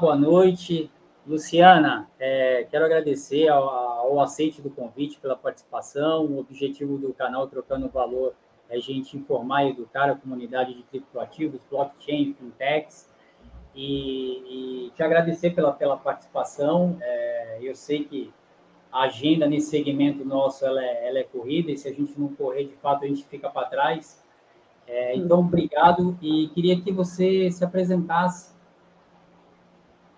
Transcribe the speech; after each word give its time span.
Boa 0.00 0.16
noite. 0.16 0.90
Luciana, 1.26 2.08
é, 2.18 2.66
quero 2.70 2.86
agradecer 2.86 3.48
ao, 3.48 3.68
ao 3.68 4.18
aceite 4.18 4.62
do 4.62 4.70
convite 4.70 5.20
pela 5.20 5.36
participação. 5.36 6.24
O 6.24 6.38
objetivo 6.38 6.96
do 6.96 7.12
canal 7.12 7.46
Trocando 7.48 7.86
Valor 7.86 8.32
é 8.70 8.78
a 8.78 8.80
gente 8.80 9.18
informar 9.18 9.64
e 9.64 9.70
educar 9.72 10.08
a 10.08 10.16
comunidade 10.16 10.72
de 10.72 10.82
criptoativos, 10.84 11.60
blockchain, 11.70 12.32
fintechs. 12.32 13.10
E, 13.76 14.86
e 14.86 14.90
te 14.92 15.02
agradecer 15.02 15.50
pela, 15.50 15.70
pela 15.70 15.98
participação. 15.98 16.96
É, 17.02 17.58
eu 17.60 17.74
sei 17.74 18.04
que 18.04 18.32
a 18.90 19.02
agenda 19.02 19.46
nesse 19.46 19.68
segmento 19.68 20.24
nosso 20.24 20.64
ela 20.64 20.82
é, 20.82 21.08
ela 21.08 21.18
é, 21.18 21.24
corrida 21.24 21.70
e 21.70 21.76
se 21.76 21.86
a 21.86 21.92
gente 21.92 22.18
não 22.18 22.28
correr 22.28 22.64
de 22.64 22.74
fato 22.76 23.04
a 23.04 23.06
gente 23.06 23.26
fica 23.26 23.50
para 23.50 23.68
trás. 23.68 24.24
É, 24.86 25.14
então, 25.14 25.40
obrigado 25.40 26.16
e 26.22 26.48
queria 26.54 26.80
que 26.80 26.90
você 26.90 27.50
se 27.50 27.62
apresentasse. 27.62 28.49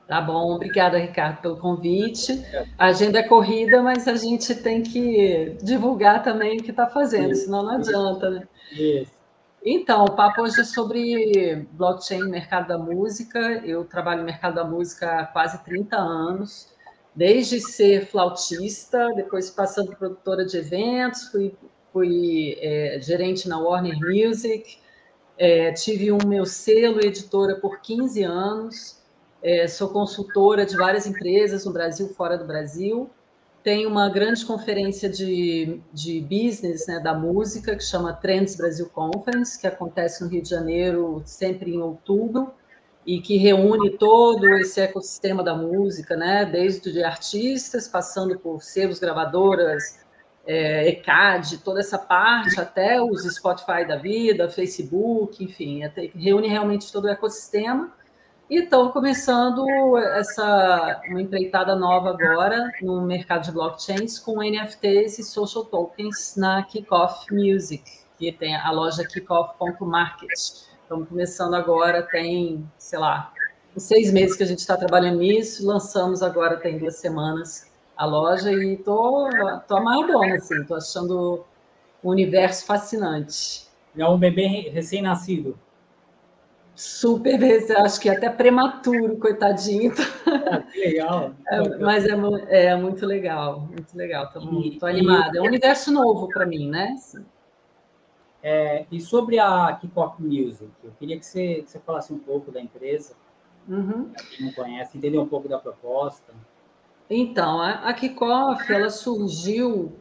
Tá 0.06 0.20
bom, 0.20 0.54
obrigada, 0.54 0.98
Ricardo, 0.98 1.40
pelo 1.40 1.56
convite. 1.56 2.44
A 2.76 2.86
agenda 2.86 3.20
é 3.20 3.22
corrida, 3.22 3.82
mas 3.82 4.06
a 4.06 4.14
gente 4.14 4.54
tem 4.54 4.82
que 4.82 5.56
divulgar 5.62 6.22
também 6.22 6.58
o 6.58 6.62
que 6.62 6.70
está 6.70 6.86
fazendo, 6.86 7.32
Isso. 7.32 7.44
senão 7.44 7.62
não 7.62 7.76
adianta, 7.76 8.30
né? 8.30 8.48
Isso. 8.72 9.12
Então, 9.64 10.04
o 10.04 10.12
papo 10.12 10.42
hoje 10.42 10.60
é 10.60 10.64
sobre 10.64 11.66
blockchain, 11.72 12.24
mercado 12.24 12.66
da 12.68 12.76
música. 12.76 13.38
Eu 13.64 13.84
trabalho 13.84 14.20
no 14.20 14.26
mercado 14.26 14.56
da 14.56 14.64
música 14.64 15.20
há 15.20 15.26
quase 15.26 15.62
30 15.64 15.96
anos 15.96 16.72
desde 17.14 17.60
ser 17.60 18.06
flautista, 18.06 19.12
depois 19.14 19.50
passando 19.50 19.94
produtora 19.96 20.44
de 20.44 20.56
eventos, 20.56 21.28
fui, 21.28 21.54
fui 21.92 22.56
é, 22.58 22.98
gerente 23.00 23.48
na 23.48 23.58
Warner 23.58 23.98
Music, 23.98 24.78
é, 25.38 25.72
tive 25.72 26.10
um 26.10 26.18
meu 26.26 26.46
selo 26.46 27.00
editora 27.00 27.56
por 27.56 27.80
15 27.80 28.22
anos, 28.22 29.01
é, 29.42 29.66
sou 29.66 29.88
consultora 29.88 30.64
de 30.64 30.76
várias 30.76 31.06
empresas 31.06 31.64
no 31.64 31.72
Brasil, 31.72 32.08
fora 32.08 32.38
do 32.38 32.46
Brasil, 32.46 33.10
tenho 33.62 33.88
uma 33.88 34.08
grande 34.08 34.44
conferência 34.44 35.08
de, 35.08 35.80
de 35.92 36.20
business 36.20 36.86
né, 36.86 36.98
da 36.98 37.14
música 37.14 37.76
que 37.76 37.82
chama 37.82 38.12
Trends 38.12 38.56
Brasil 38.56 38.88
Conference, 38.88 39.60
que 39.60 39.66
acontece 39.66 40.22
no 40.22 40.28
Rio 40.28 40.42
de 40.42 40.48
Janeiro 40.48 41.22
sempre 41.24 41.72
em 41.72 41.80
outubro 41.80 42.52
e 43.06 43.20
que 43.20 43.36
reúne 43.36 43.90
todo 43.90 44.48
esse 44.58 44.80
ecossistema 44.80 45.42
da 45.42 45.54
música, 45.54 46.16
né? 46.16 46.44
Desde 46.44 46.92
de 46.92 47.02
artistas, 47.02 47.88
passando 47.88 48.38
por 48.38 48.62
selos 48.62 49.00
gravadoras, 49.00 50.00
é, 50.46 50.88
ECAD, 50.88 51.58
toda 51.58 51.80
essa 51.80 51.98
parte, 51.98 52.60
até 52.60 53.00
os 53.00 53.22
Spotify 53.22 53.86
da 53.86 53.96
vida, 53.96 54.48
Facebook, 54.48 55.42
enfim, 55.42 55.84
até, 55.84 56.10
reúne 56.14 56.48
realmente 56.48 56.92
todo 56.92 57.04
o 57.06 57.08
ecossistema. 57.08 57.92
E 58.52 58.58
estão 58.58 58.90
começando 58.90 59.96
essa 59.96 61.00
uma 61.08 61.22
empreitada 61.22 61.74
nova 61.74 62.10
agora 62.10 62.70
no 62.82 63.00
mercado 63.00 63.44
de 63.44 63.50
blockchains 63.50 64.18
com 64.18 64.42
NFTs 64.42 65.18
e 65.18 65.22
social 65.22 65.64
tokens 65.64 66.36
na 66.36 66.62
Kickoff 66.62 67.32
Music, 67.32 67.82
que 68.18 68.30
tem 68.30 68.54
a 68.54 68.70
loja 68.70 69.06
kickoff.market 69.06 70.28
Estamos 70.82 71.08
começando 71.08 71.54
agora, 71.54 72.02
tem, 72.02 72.70
sei 72.76 72.98
lá, 72.98 73.32
seis 73.74 74.12
meses 74.12 74.36
que 74.36 74.42
a 74.42 74.46
gente 74.46 74.58
está 74.58 74.76
trabalhando 74.76 75.20
nisso, 75.20 75.66
lançamos 75.66 76.22
agora, 76.22 76.58
tem 76.58 76.78
duas 76.78 76.96
semanas, 76.96 77.72
a 77.96 78.04
loja, 78.04 78.52
e 78.52 78.76
tô, 78.76 79.30
tô 79.66 79.76
amarradona, 79.78 80.34
assim, 80.34 80.62
tô 80.64 80.74
achando 80.74 81.42
o 82.02 82.10
universo 82.10 82.66
fascinante. 82.66 83.66
É 83.96 84.06
um 84.06 84.18
bebê 84.18 84.68
recém-nascido. 84.68 85.58
Super, 86.82 87.38
acho 87.78 88.00
que 88.00 88.08
até 88.08 88.28
prematuro, 88.28 89.16
coitadinho. 89.16 89.92
Ah, 90.50 90.62
que 90.62 90.80
legal. 90.80 91.32
É, 91.46 91.78
mas 91.78 92.04
é, 92.04 92.66
é, 92.66 92.76
muito 92.76 93.06
legal, 93.06 93.60
muito 93.60 93.96
legal. 93.96 94.32
Estou 94.64 94.88
animada. 94.88 95.38
É 95.38 95.40
um 95.40 95.44
universo 95.44 95.92
novo 95.92 96.28
para 96.28 96.44
mim, 96.44 96.68
né? 96.68 96.96
É, 98.42 98.84
e 98.90 99.00
sobre 99.00 99.38
a 99.38 99.78
Kickoff 99.80 100.20
Music, 100.20 100.72
eu 100.82 100.90
queria 100.98 101.16
que 101.16 101.24
você, 101.24 101.62
que 101.62 101.70
você 101.70 101.78
falasse 101.78 102.12
um 102.12 102.18
pouco 102.18 102.50
da 102.50 102.60
empresa, 102.60 103.14
uhum. 103.68 104.10
quem 104.36 104.46
não 104.46 104.52
conhece, 104.52 104.98
entender 104.98 105.18
um 105.18 105.28
pouco 105.28 105.48
da 105.48 105.58
proposta. 105.58 106.34
Então, 107.08 107.60
a, 107.60 107.74
a 107.88 107.94
Kickoff, 107.94 108.72
ela 108.72 108.90
surgiu 108.90 109.92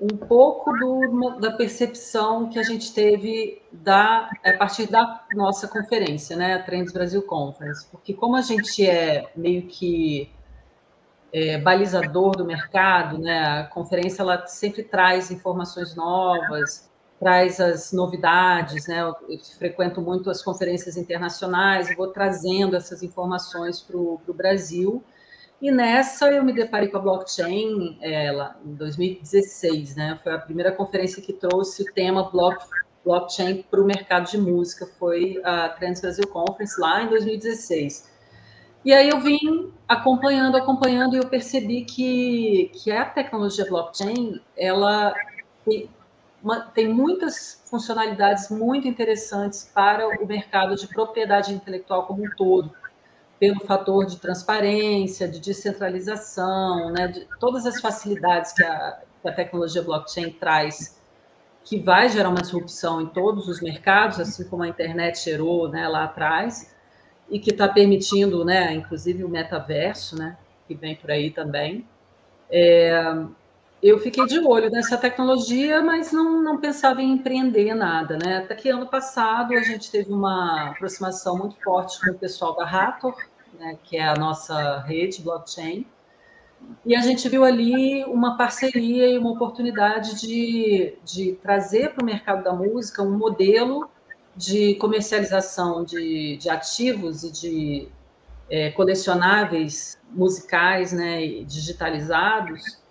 um 0.00 0.16
pouco 0.16 0.72
do, 0.72 1.38
da 1.40 1.52
percepção 1.52 2.48
que 2.48 2.58
a 2.58 2.62
gente 2.62 2.92
teve 2.92 3.62
da, 3.72 4.30
a 4.44 4.52
partir 4.54 4.90
da 4.90 5.24
nossa 5.32 5.68
conferência, 5.68 6.36
né, 6.36 6.54
a 6.54 6.62
Trends 6.62 6.92
Brasil 6.92 7.22
Conference, 7.22 7.86
porque 7.90 8.12
como 8.12 8.36
a 8.36 8.42
gente 8.42 8.86
é 8.86 9.30
meio 9.36 9.62
que 9.66 10.30
é, 11.32 11.58
balizador 11.58 12.36
do 12.36 12.44
mercado, 12.44 13.18
né, 13.18 13.60
a 13.60 13.64
conferência 13.64 14.22
ela 14.22 14.46
sempre 14.46 14.82
traz 14.82 15.30
informações 15.30 15.94
novas, 15.94 16.90
traz 17.18 17.60
as 17.60 17.92
novidades, 17.92 18.86
né? 18.86 19.00
Eu, 19.00 19.14
frequento 19.58 20.00
muito 20.02 20.28
as 20.28 20.42
conferências 20.42 20.96
internacionais 20.96 21.94
vou 21.96 22.08
trazendo 22.08 22.76
essas 22.76 23.02
informações 23.02 23.80
para 23.80 23.96
o 23.96 24.20
Brasil. 24.34 25.02
E 25.64 25.70
nessa 25.70 26.30
eu 26.30 26.44
me 26.44 26.52
deparei 26.52 26.88
com 26.88 26.98
a 26.98 27.00
blockchain, 27.00 27.96
ela, 28.02 28.54
em 28.66 28.74
2016, 28.74 29.96
né? 29.96 30.20
Foi 30.22 30.34
a 30.34 30.38
primeira 30.38 30.70
conferência 30.70 31.22
que 31.22 31.32
trouxe 31.32 31.84
o 31.84 31.92
tema 31.94 32.30
block, 32.30 32.66
blockchain 33.02 33.62
para 33.62 33.80
o 33.80 33.86
mercado 33.86 34.30
de 34.30 34.36
música, 34.36 34.86
foi 34.98 35.40
a 35.42 35.70
Trans 35.70 36.02
Brasil 36.02 36.28
Conference 36.28 36.78
lá 36.78 37.02
em 37.04 37.08
2016. 37.08 38.12
E 38.84 38.92
aí 38.92 39.08
eu 39.08 39.18
vim 39.20 39.72
acompanhando, 39.88 40.58
acompanhando, 40.58 41.16
e 41.16 41.18
eu 41.20 41.26
percebi 41.30 41.86
que, 41.86 42.70
que 42.74 42.92
a 42.92 43.06
tecnologia 43.06 43.64
blockchain, 43.64 44.42
ela 44.54 45.14
uma, 46.42 46.60
tem 46.60 46.92
muitas 46.92 47.62
funcionalidades 47.70 48.50
muito 48.50 48.86
interessantes 48.86 49.70
para 49.74 50.06
o 50.22 50.26
mercado 50.26 50.76
de 50.76 50.86
propriedade 50.88 51.54
intelectual 51.54 52.06
como 52.06 52.22
um 52.22 52.30
todo, 52.36 52.70
pelo 53.38 53.60
fator 53.60 54.06
de 54.06 54.18
transparência, 54.18 55.28
de 55.28 55.40
descentralização, 55.40 56.90
né, 56.92 57.08
de 57.08 57.26
todas 57.38 57.66
as 57.66 57.80
facilidades 57.80 58.52
que 58.52 58.64
a, 58.64 59.00
que 59.20 59.28
a 59.28 59.32
tecnologia 59.32 59.82
blockchain 59.82 60.30
traz, 60.30 61.00
que 61.64 61.78
vai 61.78 62.08
gerar 62.08 62.28
uma 62.28 62.40
disrupção 62.40 63.00
em 63.00 63.06
todos 63.06 63.48
os 63.48 63.60
mercados, 63.60 64.20
assim 64.20 64.44
como 64.44 64.62
a 64.62 64.68
internet 64.68 65.24
gerou 65.24 65.68
né, 65.68 65.88
lá 65.88 66.04
atrás, 66.04 66.74
e 67.30 67.38
que 67.38 67.50
está 67.50 67.66
permitindo, 67.66 68.44
né, 68.44 68.72
inclusive 68.74 69.24
o 69.24 69.28
metaverso, 69.28 70.16
né, 70.16 70.36
que 70.68 70.74
vem 70.74 70.94
por 70.94 71.10
aí 71.10 71.30
também. 71.30 71.86
É, 72.50 72.92
eu 73.84 73.98
fiquei 73.98 74.24
de 74.24 74.38
olho 74.38 74.70
nessa 74.70 74.96
tecnologia, 74.96 75.82
mas 75.82 76.10
não, 76.10 76.42
não 76.42 76.58
pensava 76.58 77.02
em 77.02 77.12
empreender 77.12 77.74
nada, 77.74 78.16
né? 78.16 78.38
Até 78.38 78.54
que 78.54 78.70
ano 78.70 78.86
passado 78.86 79.52
a 79.52 79.62
gente 79.62 79.90
teve 79.90 80.10
uma 80.10 80.70
aproximação 80.70 81.36
muito 81.36 81.62
forte 81.62 82.00
com 82.00 82.12
o 82.12 82.18
pessoal 82.18 82.56
da 82.56 82.64
Rator, 82.64 83.14
né, 83.60 83.76
que 83.84 83.98
é 83.98 84.08
a 84.08 84.14
nossa 84.14 84.80
rede 84.80 85.20
blockchain, 85.20 85.86
e 86.86 86.96
a 86.96 87.02
gente 87.02 87.28
viu 87.28 87.44
ali 87.44 88.02
uma 88.06 88.38
parceria 88.38 89.06
e 89.06 89.18
uma 89.18 89.32
oportunidade 89.32 90.18
de, 90.18 90.96
de 91.04 91.32
trazer 91.42 91.92
para 91.92 92.02
o 92.02 92.06
mercado 92.06 92.42
da 92.42 92.54
música 92.54 93.02
um 93.02 93.18
modelo 93.18 93.90
de 94.34 94.76
comercialização 94.76 95.84
de, 95.84 96.38
de 96.38 96.48
ativos 96.48 97.22
e 97.22 97.30
de 97.30 97.88
é, 98.48 98.70
colecionáveis 98.70 99.98
musicais 100.10 100.90
né, 100.90 101.26
digitalizados 101.44 102.82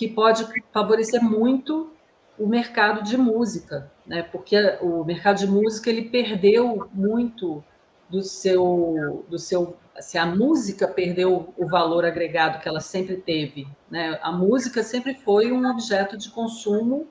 que 0.00 0.08
pode 0.08 0.46
favorecer 0.72 1.22
muito 1.22 1.92
o 2.38 2.46
mercado 2.46 3.02
de 3.04 3.18
música, 3.18 3.92
né? 4.06 4.22
Porque 4.22 4.56
o 4.80 5.04
mercado 5.04 5.40
de 5.40 5.46
música 5.46 5.90
ele 5.90 6.08
perdeu 6.08 6.88
muito 6.90 7.62
do 8.08 8.22
seu 8.22 9.26
do 9.28 9.38
seu 9.38 9.76
se 10.00 10.16
a 10.16 10.24
música 10.24 10.88
perdeu 10.88 11.52
o 11.54 11.68
valor 11.68 12.06
agregado 12.06 12.62
que 12.62 12.66
ela 12.66 12.80
sempre 12.80 13.18
teve, 13.18 13.68
né? 13.90 14.18
A 14.22 14.32
música 14.32 14.82
sempre 14.82 15.12
foi 15.16 15.52
um 15.52 15.70
objeto 15.70 16.16
de 16.16 16.30
consumo 16.30 17.06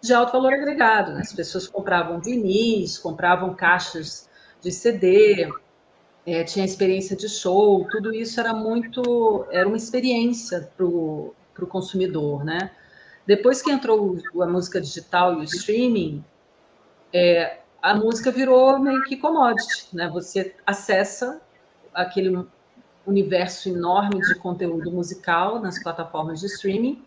de 0.00 0.14
alto 0.14 0.32
valor 0.32 0.54
agregado. 0.54 1.12
Né? 1.12 1.20
As 1.20 1.34
pessoas 1.34 1.68
compravam 1.68 2.18
vinis, 2.18 2.96
compravam 2.96 3.54
caixas 3.54 4.26
de 4.62 4.72
CD, 4.72 5.52
é, 6.24 6.44
tinha 6.44 6.64
experiência 6.64 7.14
de 7.14 7.28
show, 7.28 7.86
tudo 7.90 8.14
isso 8.14 8.40
era 8.40 8.54
muito, 8.54 9.46
era 9.50 9.68
uma 9.68 9.76
experiência 9.76 10.72
para 10.74 10.86
o 10.86 11.34
para 11.54 11.64
o 11.64 11.66
consumidor, 11.66 12.44
né? 12.44 12.70
Depois 13.26 13.62
que 13.62 13.70
entrou 13.70 14.18
a 14.40 14.46
música 14.46 14.80
digital 14.80 15.34
e 15.34 15.36
o 15.36 15.42
streaming, 15.44 16.24
é, 17.12 17.58
a 17.80 17.94
música 17.94 18.30
virou 18.30 18.78
meio 18.78 19.02
que 19.04 19.16
commodity, 19.16 19.88
né? 19.92 20.08
Você 20.08 20.54
acessa 20.66 21.40
aquele 21.94 22.46
universo 23.06 23.68
enorme 23.68 24.20
de 24.20 24.34
conteúdo 24.36 24.90
musical 24.90 25.60
nas 25.60 25.82
plataformas 25.82 26.40
de 26.40 26.46
streaming 26.46 27.04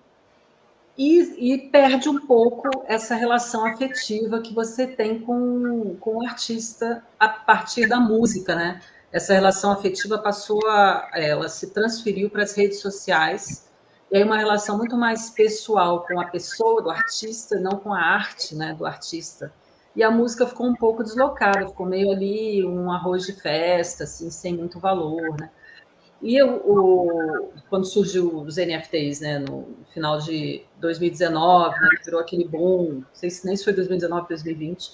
e, 0.98 1.54
e, 1.54 1.70
perde 1.70 2.08
um 2.08 2.26
pouco 2.26 2.70
essa 2.86 3.16
relação 3.16 3.66
afetiva 3.66 4.40
que 4.40 4.54
você 4.54 4.88
tem 4.88 5.20
com, 5.20 5.96
com 6.00 6.18
o 6.18 6.26
artista 6.26 7.04
a 7.20 7.28
partir 7.28 7.88
da 7.88 8.00
música, 8.00 8.56
né? 8.56 8.82
essa 9.16 9.34
relação 9.34 9.72
afetiva 9.72 10.18
passou 10.18 10.60
a, 10.68 11.10
ela 11.14 11.48
se 11.48 11.72
transferiu 11.72 12.30
para 12.30 12.44
as 12.44 12.54
redes 12.54 12.82
sociais, 12.82 13.72
e 14.12 14.18
aí 14.18 14.24
uma 14.24 14.38
relação 14.38 14.78
muito 14.78 14.96
mais 14.96 15.30
pessoal 15.32 16.06
com 16.06 16.20
a 16.20 16.26
pessoa 16.26 16.82
do 16.82 16.90
artista, 16.90 17.60
não 17.60 17.78
com 17.80 17.94
a 17.94 18.00
arte, 18.00 18.56
né, 18.56 18.74
do 18.74 18.86
artista. 18.86 19.52
E 19.96 20.04
a 20.04 20.12
música 20.12 20.46
ficou 20.46 20.68
um 20.68 20.76
pouco 20.76 21.04
deslocada, 21.04 21.68
ficou 21.68 21.86
meio 21.86 22.12
ali 22.12 22.64
um 22.66 22.92
arroz 22.92 23.26
de 23.26 23.34
festa, 23.34 24.04
assim, 24.04 24.30
sem 24.30 24.56
muito 24.56 24.80
valor, 24.80 25.36
né? 25.40 25.50
E 26.22 26.36
eu, 26.36 26.56
o, 26.66 27.50
quando 27.70 27.86
surgiu 27.86 28.42
os 28.42 28.58
NFTs, 28.58 29.22
né, 29.22 29.40
no 29.40 29.68
final 29.94 30.18
de 30.20 30.64
2019, 30.80 31.80
né, 31.80 31.90
virou 32.04 32.20
aquele 32.20 32.48
boom, 32.48 32.94
não 33.02 33.06
sei 33.14 33.30
se 33.30 33.46
nem 33.46 33.56
se 33.56 33.64
foi 33.64 33.74
2019, 33.74 34.28
2020, 34.30 34.92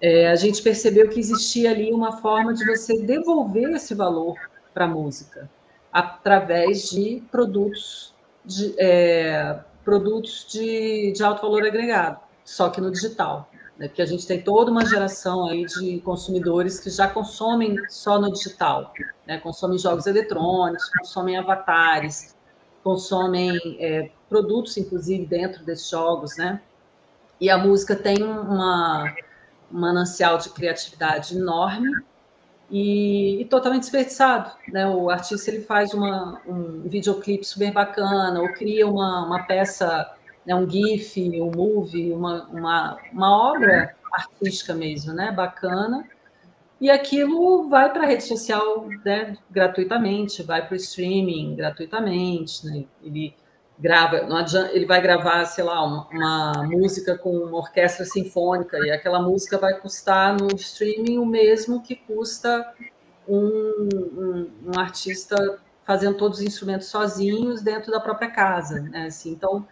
é, 0.00 0.28
a 0.28 0.34
gente 0.34 0.62
percebeu 0.62 1.08
que 1.08 1.20
existia 1.20 1.70
ali 1.70 1.92
uma 1.92 2.20
forma 2.20 2.52
de 2.54 2.66
você 2.66 3.00
devolver 3.02 3.70
esse 3.70 3.94
valor 3.94 4.36
para 4.74 4.86
a 4.86 4.88
música 4.88 5.48
através 5.92 6.90
de 6.90 7.22
produtos 7.30 8.11
de, 8.44 8.74
é, 8.78 9.60
produtos 9.84 10.46
de, 10.50 11.12
de 11.12 11.22
alto 11.22 11.42
valor 11.42 11.64
agregado, 11.64 12.18
só 12.44 12.68
que 12.68 12.80
no 12.80 12.90
digital 12.90 13.48
né? 13.82 13.88
porque 13.88 14.02
a 14.02 14.06
gente 14.06 14.26
tem 14.26 14.40
toda 14.40 14.70
uma 14.70 14.86
geração 14.86 15.48
aí 15.48 15.64
de 15.64 16.00
consumidores 16.00 16.78
que 16.78 16.90
já 16.90 17.08
consomem 17.08 17.76
só 17.88 18.18
no 18.20 18.32
digital, 18.32 18.92
né? 19.26 19.38
consomem 19.38 19.76
jogos 19.76 20.06
eletrônicos, 20.06 20.88
consomem 20.98 21.36
avatares, 21.36 22.36
consomem 22.84 23.58
é, 23.80 24.10
produtos, 24.28 24.76
inclusive, 24.76 25.26
dentro 25.26 25.64
desses 25.64 25.88
jogos, 25.88 26.36
né? 26.36 26.60
E 27.40 27.50
a 27.50 27.58
música 27.58 27.96
tem 27.96 28.22
uma, 28.22 29.12
um 29.72 29.80
manancial 29.80 30.38
de 30.38 30.48
criatividade 30.50 31.36
enorme 31.36 31.90
e, 32.72 33.42
e, 33.42 33.44
totalmente 33.44 33.82
desperdiçado, 33.82 34.50
né? 34.68 34.88
O 34.88 35.10
artista 35.10 35.50
ele 35.50 35.60
faz 35.60 35.92
uma, 35.92 36.40
um 36.46 36.88
videoclipe 36.88 37.44
super 37.44 37.70
bacana 37.70 38.40
ou 38.40 38.52
cria 38.54 38.88
uma, 38.88 39.26
uma 39.26 39.42
peça 39.44 40.10
né, 40.46 40.54
um 40.54 40.68
GIF, 40.68 41.18
um 41.40 41.50
movie, 41.50 42.12
uma, 42.12 42.44
uma, 42.48 42.98
uma 43.12 43.52
obra 43.52 43.94
artística 44.12 44.74
mesmo, 44.74 45.12
né, 45.12 45.32
bacana, 45.32 46.06
e 46.80 46.90
aquilo 46.90 47.68
vai 47.68 47.92
para 47.92 48.02
a 48.02 48.06
rede 48.06 48.24
social 48.24 48.88
né, 49.04 49.36
gratuitamente, 49.50 50.42
vai 50.42 50.66
para 50.66 50.74
o 50.74 50.76
streaming 50.76 51.54
gratuitamente, 51.54 52.66
né, 52.66 52.84
ele 53.02 53.34
grava, 53.82 54.18
adianta, 54.38 54.70
ele 54.72 54.86
vai 54.86 55.02
gravar, 55.02 55.44
sei 55.46 55.64
lá, 55.64 55.84
uma, 55.84 56.08
uma, 56.08 56.52
música 56.68 57.18
com 57.18 57.30
uma 57.30 57.58
orquestra 57.58 58.04
sinfônica, 58.04 58.78
e 58.78 58.92
aquela 58.92 59.20
música 59.20 59.58
vai 59.58 59.74
custar 59.80 60.40
no 60.40 60.54
streaming 60.54 61.18
o 61.18 61.26
mesmo 61.26 61.82
que 61.82 61.96
custa 61.96 62.72
um, 63.26 63.36
um, 63.36 64.50
um 64.66 64.78
artista 64.78 65.58
fazendo 65.84 66.16
todos 66.16 66.38
os 66.38 66.44
instrumentos 66.44 66.86
sozinhos 66.86 67.60
dentro 67.60 67.90
da 67.90 67.98
própria 67.98 68.30
casa, 68.30 68.80
né? 68.82 69.06
Assim, 69.06 69.32
então, 69.32 69.66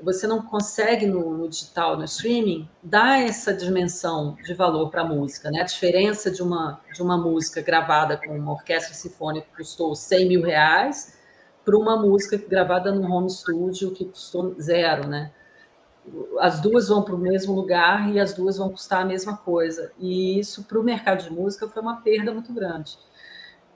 você 0.00 0.26
não 0.26 0.40
consegue 0.40 1.04
no, 1.04 1.36
no, 1.36 1.46
digital, 1.46 1.98
no 1.98 2.04
streaming, 2.04 2.66
dar 2.82 3.22
essa 3.22 3.52
dimensão 3.52 4.38
de 4.42 4.54
valor 4.54 4.88
para 4.90 5.02
a 5.02 5.04
música, 5.04 5.50
né? 5.50 5.60
A 5.60 5.64
diferença 5.64 6.30
de 6.30 6.42
uma, 6.42 6.80
de 6.94 7.02
uma 7.02 7.18
música 7.18 7.60
gravada 7.60 8.16
com 8.16 8.34
uma 8.34 8.52
orquestra 8.52 8.94
sinfônica 8.94 9.46
que 9.50 9.56
custou 9.58 9.94
100 9.94 10.28
mil 10.28 10.42
reais 10.42 11.22
para 11.64 11.76
uma 11.76 11.96
música 11.96 12.36
gravada 12.36 12.92
num 12.92 13.10
home 13.10 13.30
studio 13.30 13.92
que 13.92 14.04
custou 14.04 14.54
zero, 14.60 15.08
né? 15.08 15.32
As 16.38 16.60
duas 16.60 16.88
vão 16.88 17.02
para 17.02 17.14
o 17.14 17.18
mesmo 17.18 17.54
lugar 17.54 18.12
e 18.12 18.20
as 18.20 18.34
duas 18.34 18.58
vão 18.58 18.68
custar 18.68 19.02
a 19.02 19.04
mesma 19.06 19.36
coisa. 19.38 19.90
E 19.98 20.38
isso, 20.38 20.64
para 20.64 20.78
o 20.78 20.82
mercado 20.82 21.24
de 21.24 21.32
música, 21.32 21.66
foi 21.66 21.80
uma 21.80 22.02
perda 22.02 22.32
muito 22.32 22.52
grande. 22.52 22.98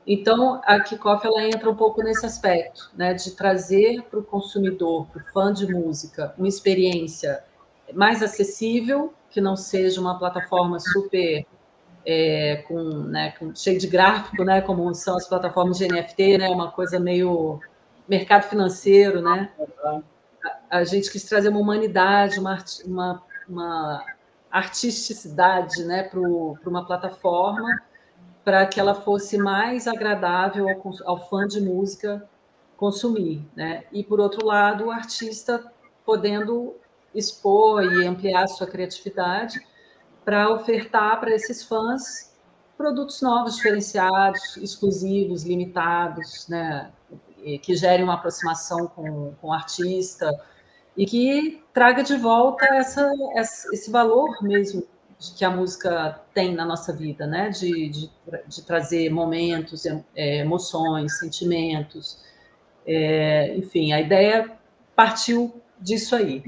Então, 0.06 0.60
a 0.64 0.80
Kickoff 0.80 1.26
ela 1.26 1.44
entra 1.44 1.68
um 1.70 1.74
pouco 1.74 2.02
nesse 2.02 2.24
aspecto, 2.24 2.90
né, 2.96 3.12
de 3.12 3.32
trazer 3.32 4.02
para 4.04 4.18
o 4.18 4.22
consumidor, 4.22 5.06
para 5.06 5.22
o 5.22 5.32
fã 5.32 5.52
de 5.52 5.70
música, 5.70 6.34
uma 6.38 6.48
experiência 6.48 7.44
mais 7.92 8.22
acessível, 8.22 9.12
que 9.30 9.38
não 9.38 9.54
seja 9.54 10.00
uma 10.00 10.18
plataforma 10.18 10.80
super 10.80 11.46
é, 12.06 12.64
com, 12.66 12.82
né, 13.04 13.32
com, 13.32 13.54
cheio 13.54 13.78
de 13.78 13.86
gráfico, 13.86 14.42
né, 14.44 14.62
como 14.62 14.94
são 14.94 15.14
as 15.14 15.28
plataformas 15.28 15.76
de 15.76 15.86
NFT, 15.86 16.38
né, 16.38 16.48
uma 16.48 16.70
coisa 16.70 16.98
meio 16.98 17.60
mercado 18.08 18.44
financeiro, 18.44 19.20
né? 19.20 19.52
A, 20.70 20.78
a 20.78 20.84
gente 20.84 21.10
quis 21.10 21.24
trazer 21.24 21.48
uma 21.48 21.60
humanidade, 21.60 22.40
uma, 22.40 22.58
uma, 22.84 23.22
uma 23.48 24.04
artisticidade, 24.50 25.84
né, 25.84 26.04
para 26.04 26.20
uma 26.20 26.86
plataforma 26.86 27.82
para 28.48 28.64
que 28.66 28.80
ela 28.80 28.94
fosse 28.94 29.36
mais 29.36 29.86
agradável 29.86 30.66
ao, 30.70 30.94
ao, 31.04 31.28
fã 31.28 31.46
de 31.46 31.60
música 31.60 32.26
consumir, 32.78 33.46
né? 33.54 33.84
E 33.92 34.02
por 34.02 34.18
outro 34.20 34.46
lado, 34.46 34.86
o 34.86 34.90
artista 34.90 35.70
podendo 36.02 36.74
expor 37.14 37.84
e 37.84 38.06
ampliar 38.06 38.46
sua 38.46 38.66
criatividade 38.66 39.60
para 40.24 40.48
ofertar 40.50 41.20
para 41.20 41.34
esses 41.34 41.62
fãs 41.62 42.34
produtos 42.74 43.20
novos, 43.20 43.56
diferenciados, 43.56 44.56
exclusivos, 44.56 45.44
limitados, 45.44 46.48
né? 46.48 46.90
Que 47.56 47.74
gerem 47.74 48.04
uma 48.04 48.14
aproximação 48.14 48.86
com, 48.88 49.32
com 49.40 49.48
o 49.48 49.52
artista 49.52 50.28
e 50.96 51.06
que 51.06 51.62
traga 51.72 52.02
de 52.02 52.16
volta 52.16 52.66
essa, 52.74 53.08
esse 53.72 53.88
valor 53.88 54.42
mesmo 54.42 54.82
que 55.36 55.44
a 55.44 55.50
música 55.50 56.20
tem 56.34 56.54
na 56.54 56.64
nossa 56.64 56.92
vida, 56.92 57.26
né? 57.26 57.50
De, 57.50 57.88
de, 57.88 58.10
de 58.46 58.62
trazer 58.62 59.08
momentos, 59.10 59.84
é, 60.14 60.38
emoções, 60.38 61.18
sentimentos. 61.18 62.22
É, 62.86 63.56
enfim, 63.56 63.92
a 63.92 64.00
ideia 64.00 64.58
partiu 64.94 65.60
disso 65.80 66.16
aí. 66.16 66.42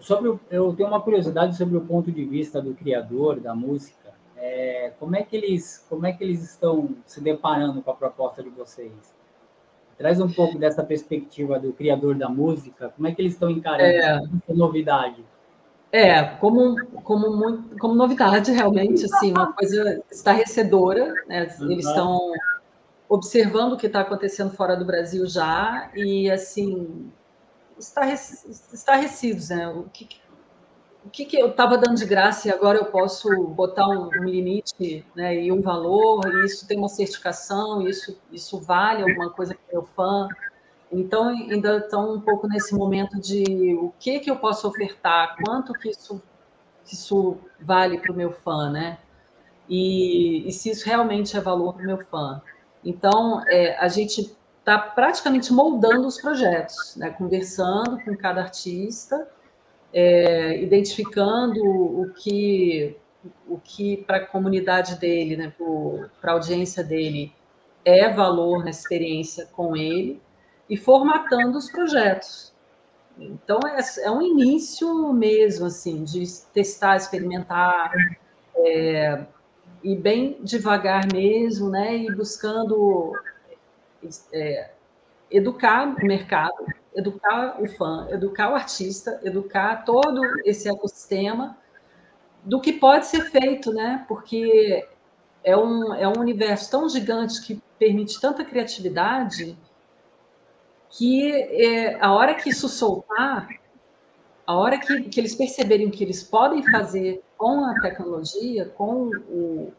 Sobre, 0.00 0.38
eu 0.50 0.74
tenho 0.74 0.88
uma 0.88 1.00
curiosidade 1.00 1.56
sobre 1.56 1.76
o 1.76 1.80
ponto 1.80 2.12
de 2.12 2.24
vista 2.24 2.60
do 2.60 2.74
criador 2.74 3.40
da 3.40 3.54
música. 3.54 3.99
É, 4.40 4.92
como 4.98 5.14
é 5.14 5.22
que 5.22 5.36
eles, 5.36 5.84
como 5.88 6.06
é 6.06 6.12
que 6.12 6.24
eles 6.24 6.42
estão 6.42 6.96
se 7.04 7.20
deparando 7.20 7.82
com 7.82 7.90
a 7.90 7.94
proposta 7.94 8.42
de 8.42 8.48
vocês? 8.48 9.14
Traz 9.98 10.18
um 10.18 10.32
pouco 10.32 10.58
dessa 10.58 10.82
perspectiva 10.82 11.58
do 11.58 11.74
criador 11.74 12.14
da 12.14 12.28
música. 12.28 12.88
Como 12.96 13.06
é 13.06 13.14
que 13.14 13.20
eles 13.20 13.34
estão 13.34 13.50
encarando 13.50 13.82
é, 13.82 13.98
essa 13.98 14.54
novidade? 14.54 15.22
É, 15.92 16.24
como, 16.36 16.74
como, 17.02 17.36
muito, 17.36 17.76
como 17.78 17.94
novidade, 17.94 18.50
realmente, 18.50 19.04
assim, 19.04 19.32
uma 19.32 19.52
coisa 19.52 20.02
estarrecedora, 20.10 21.12
né? 21.26 21.42
Eles 21.60 21.86
estão 21.86 22.32
observando 23.10 23.74
o 23.74 23.76
que 23.76 23.88
está 23.88 24.00
acontecendo 24.00 24.52
fora 24.52 24.74
do 24.74 24.86
Brasil 24.86 25.26
já 25.26 25.90
e, 25.94 26.30
assim, 26.30 27.12
estarrecidos, 27.78 29.50
né? 29.50 29.68
O 29.68 29.82
que, 29.92 30.08
o 31.04 31.10
que, 31.10 31.24
que 31.24 31.38
eu 31.38 31.48
estava 31.48 31.78
dando 31.78 31.96
de 31.96 32.04
graça 32.04 32.48
e 32.48 32.50
agora 32.50 32.78
eu 32.78 32.86
posso 32.86 33.28
botar 33.48 33.88
um, 33.88 34.08
um, 34.08 34.24
limite 34.24 35.04
né, 35.14 35.42
e 35.42 35.50
um 35.50 35.62
valor, 35.62 36.20
e 36.26 36.44
isso 36.44 36.66
tem 36.66 36.78
uma 36.78 36.88
certificação, 36.88 37.86
isso, 37.88 38.18
isso 38.30 38.60
vale 38.60 39.02
alguma 39.02 39.30
coisa 39.30 39.54
para 39.54 39.72
meu 39.72 39.88
fã. 39.96 40.28
Então, 40.92 41.28
ainda 41.28 41.78
estão 41.78 42.14
um 42.14 42.20
pouco 42.20 42.48
nesse 42.48 42.74
momento 42.74 43.18
de 43.20 43.74
o 43.80 43.92
que, 43.98 44.20
que 44.20 44.30
eu 44.30 44.36
posso 44.36 44.66
ofertar, 44.68 45.36
quanto 45.42 45.72
que 45.72 45.88
isso, 45.88 46.20
isso 46.84 47.38
vale 47.60 47.98
para 47.98 48.12
o 48.12 48.16
meu 48.16 48.32
fã, 48.32 48.70
né? 48.70 48.98
E, 49.68 50.48
e, 50.48 50.52
se 50.52 50.70
isso 50.70 50.84
realmente 50.84 51.36
é 51.36 51.40
valor 51.40 51.74
para 51.74 51.84
o 51.84 51.86
meu 51.86 51.98
fã. 52.06 52.42
Então, 52.84 53.42
é, 53.46 53.78
a 53.78 53.86
gente 53.86 54.36
está 54.58 54.76
praticamente 54.78 55.52
moldando 55.52 56.06
os 56.06 56.20
projetos, 56.20 56.96
né? 56.96 57.10
conversando 57.10 58.02
com 58.04 58.16
cada 58.16 58.42
artista, 58.42 59.28
é, 59.92 60.60
identificando 60.62 61.60
o 61.62 62.12
que, 62.14 62.96
o 63.48 63.58
que 63.58 63.98
para 63.98 64.18
a 64.18 64.26
comunidade 64.26 64.96
dele, 64.96 65.36
né? 65.36 65.52
para 66.20 66.32
a 66.32 66.34
audiência 66.34 66.82
dele, 66.82 67.32
é 67.84 68.08
valor 68.08 68.62
na 68.62 68.70
experiência 68.70 69.46
com 69.52 69.76
ele 69.76 70.20
e 70.68 70.76
formatando 70.76 71.58
os 71.58 71.70
projetos. 71.70 72.52
Então, 73.18 73.58
é, 73.66 73.80
é 74.04 74.10
um 74.10 74.22
início 74.22 75.12
mesmo, 75.12 75.66
assim, 75.66 76.04
de 76.04 76.24
testar, 76.54 76.96
experimentar, 76.96 77.92
é, 78.56 79.26
e 79.82 79.96
bem 79.96 80.38
devagar 80.42 81.06
mesmo, 81.12 81.68
né? 81.70 81.96
E 81.96 82.14
buscando 82.14 83.12
é, 84.32 84.70
educar 85.30 85.86
o 85.86 86.06
mercado, 86.06 86.64
educar 86.94 87.60
o 87.60 87.68
fã, 87.68 88.08
educar 88.10 88.50
o 88.50 88.54
artista, 88.54 89.20
educar 89.22 89.84
todo 89.84 90.20
esse 90.44 90.68
ecossistema 90.68 91.56
do 92.44 92.60
que 92.60 92.72
pode 92.72 93.06
ser 93.06 93.30
feito, 93.30 93.72
né? 93.72 94.04
Porque 94.08 94.86
é 95.44 95.56
um, 95.56 95.94
é 95.94 96.08
um 96.08 96.18
universo 96.18 96.70
tão 96.70 96.88
gigante 96.88 97.42
que 97.42 97.62
permite 97.78 98.20
tanta 98.20 98.44
criatividade 98.44 99.56
que 100.90 101.32
é, 101.32 102.00
a 102.00 102.12
hora 102.12 102.34
que 102.34 102.50
isso 102.50 102.68
soltar, 102.68 103.48
a 104.44 104.56
hora 104.56 104.78
que, 104.78 105.04
que 105.04 105.20
eles 105.20 105.34
perceberem 105.34 105.86
o 105.86 105.90
que 105.90 106.02
eles 106.02 106.22
podem 106.22 106.68
fazer 106.68 107.22
com 107.38 107.64
a 107.64 107.80
tecnologia, 107.80 108.64
com 108.66 109.06
o, 109.28 109.72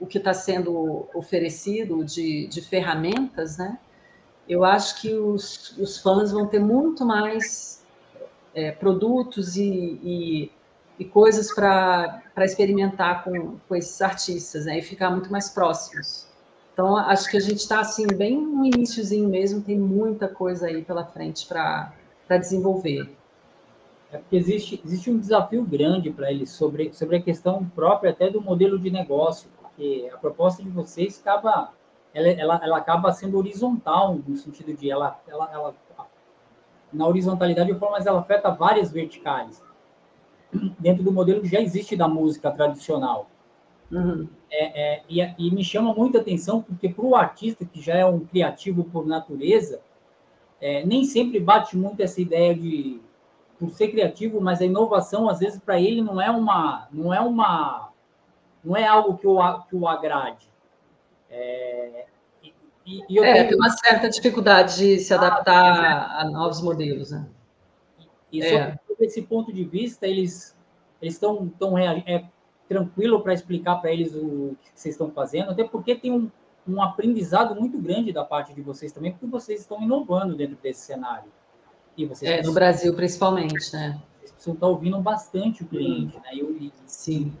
o 0.00 0.06
que 0.06 0.18
está 0.18 0.32
sendo 0.32 1.06
oferecido 1.14 2.02
de, 2.04 2.46
de 2.46 2.62
ferramentas, 2.62 3.58
né? 3.58 3.78
Eu 4.48 4.64
acho 4.64 5.00
que 5.00 5.14
os, 5.14 5.76
os 5.78 5.98
fãs 5.98 6.30
vão 6.30 6.46
ter 6.46 6.58
muito 6.58 7.04
mais 7.04 7.82
é, 8.54 8.70
produtos 8.70 9.56
e, 9.56 9.98
e, 10.02 10.50
e 10.98 11.04
coisas 11.04 11.54
para 11.54 12.22
experimentar 12.38 13.24
com, 13.24 13.56
com 13.68 13.74
esses 13.74 14.00
artistas, 14.02 14.66
né? 14.66 14.78
E 14.78 14.82
ficar 14.82 15.10
muito 15.10 15.30
mais 15.32 15.48
próximos. 15.48 16.28
Então, 16.74 16.96
acho 16.96 17.30
que 17.30 17.36
a 17.36 17.40
gente 17.40 17.58
está 17.58 17.80
assim, 17.80 18.06
bem 18.06 18.36
no 18.36 18.64
iníciozinho 18.64 19.28
mesmo, 19.28 19.62
tem 19.62 19.78
muita 19.78 20.26
coisa 20.26 20.66
aí 20.66 20.82
pela 20.82 21.04
frente 21.04 21.46
para 21.46 21.92
desenvolver. 22.28 23.08
É 24.10 24.18
porque 24.18 24.36
existe, 24.36 24.80
existe 24.84 25.10
um 25.10 25.18
desafio 25.18 25.64
grande 25.64 26.10
para 26.10 26.32
eles 26.32 26.50
sobre, 26.50 26.92
sobre 26.92 27.16
a 27.16 27.22
questão 27.22 27.64
própria 27.74 28.10
até 28.10 28.28
do 28.28 28.40
modelo 28.40 28.76
de 28.76 28.90
negócio, 28.90 29.48
porque 29.60 30.10
a 30.12 30.16
proposta 30.16 30.62
de 30.64 30.68
vocês 30.68 31.20
acaba, 31.20 31.72
ela, 32.14 32.28
ela, 32.28 32.60
ela 32.62 32.78
acaba 32.78 33.12
sendo 33.12 33.36
horizontal, 33.36 34.18
no 34.26 34.36
sentido 34.36 34.72
de 34.74 34.90
ela, 34.90 35.20
ela, 35.26 35.50
ela 35.52 35.74
na 36.94 37.06
horizontalidade 37.06 37.70
eu 37.70 37.78
falo, 37.78 37.92
mas 37.92 38.06
ela 38.06 38.20
afeta 38.20 38.50
várias 38.50 38.92
verticais 38.92 39.62
dentro 40.78 41.02
do 41.02 41.12
modelo 41.12 41.42
que 41.42 41.48
já 41.48 41.60
existe 41.60 41.96
da 41.96 42.06
música 42.06 42.50
tradicional. 42.50 43.28
Uhum. 43.90 44.28
É, 44.50 44.96
é, 44.96 45.02
e, 45.08 45.20
e, 45.20 45.50
me 45.50 45.64
chama 45.64 45.92
muita 45.92 46.18
atenção 46.18 46.62
porque 46.62 46.88
para 46.88 47.04
o 47.04 47.14
artista 47.14 47.64
que 47.64 47.80
já 47.80 47.94
é 47.94 48.06
um 48.06 48.20
criativo 48.20 48.84
por 48.84 49.06
natureza, 49.06 49.80
é, 50.60 50.84
nem 50.86 51.04
sempre 51.04 51.38
bate 51.40 51.76
muito 51.76 52.00
essa 52.00 52.20
ideia 52.20 52.54
de 52.54 53.00
por 53.58 53.70
ser 53.70 53.88
criativo, 53.88 54.40
mas 54.40 54.60
a 54.60 54.64
inovação 54.64 55.28
às 55.28 55.38
vezes 55.38 55.60
para 55.60 55.80
ele 55.80 56.02
não 56.02 56.20
é 56.20 56.30
uma, 56.30 56.88
não 56.92 57.12
é 57.12 57.20
uma, 57.20 57.90
não 58.64 58.76
é 58.76 58.86
algo 58.86 59.16
que 59.16 59.26
o, 59.26 59.60
que 59.62 59.76
o 59.76 59.86
agrade. 59.86 60.48
É, 61.30 62.06
e, 62.86 63.02
e 63.08 63.18
é, 63.18 63.32
tenho... 63.32 63.48
tem 63.48 63.56
uma 63.56 63.70
certa 63.70 64.08
dificuldade 64.08 64.76
de 64.76 64.98
se 64.98 65.14
adaptar 65.14 65.54
ah, 65.54 66.20
a 66.20 66.24
novos 66.30 66.60
modelos, 66.60 67.10
né? 67.10 67.26
E 68.30 68.42
é. 68.42 68.76
sobre 68.86 69.06
esse 69.06 69.22
ponto 69.22 69.52
de 69.52 69.64
vista, 69.64 70.06
eles 70.06 70.56
estão 71.00 71.48
tão 71.58 71.78
é 71.78 72.24
tranquilo 72.68 73.20
para 73.20 73.32
explicar 73.32 73.76
para 73.76 73.92
eles 73.92 74.14
o 74.14 74.56
que 74.60 74.70
vocês 74.74 74.94
estão 74.94 75.10
fazendo, 75.10 75.50
até 75.50 75.64
porque 75.64 75.94
tem 75.94 76.10
um, 76.10 76.30
um 76.66 76.82
aprendizado 76.82 77.54
muito 77.54 77.78
grande 77.78 78.12
da 78.12 78.24
parte 78.24 78.52
de 78.52 78.60
vocês 78.60 78.90
também, 78.92 79.12
porque 79.12 79.26
vocês 79.26 79.60
estão 79.60 79.82
inovando 79.82 80.34
dentro 80.34 80.56
desse 80.62 80.80
cenário. 80.80 81.30
E 81.96 82.06
vocês 82.06 82.30
é, 82.30 82.42
no 82.42 82.52
Brasil, 82.52 82.94
principalmente, 82.94 83.72
né? 83.72 84.00
Vocês 84.18 84.32
precisam 84.32 84.54
estar 84.54 84.66
ouvindo 84.66 84.98
bastante 85.00 85.62
o 85.62 85.66
cliente, 85.66 86.16
né? 86.16 86.34
E, 86.34 86.72
Sim. 86.86 87.32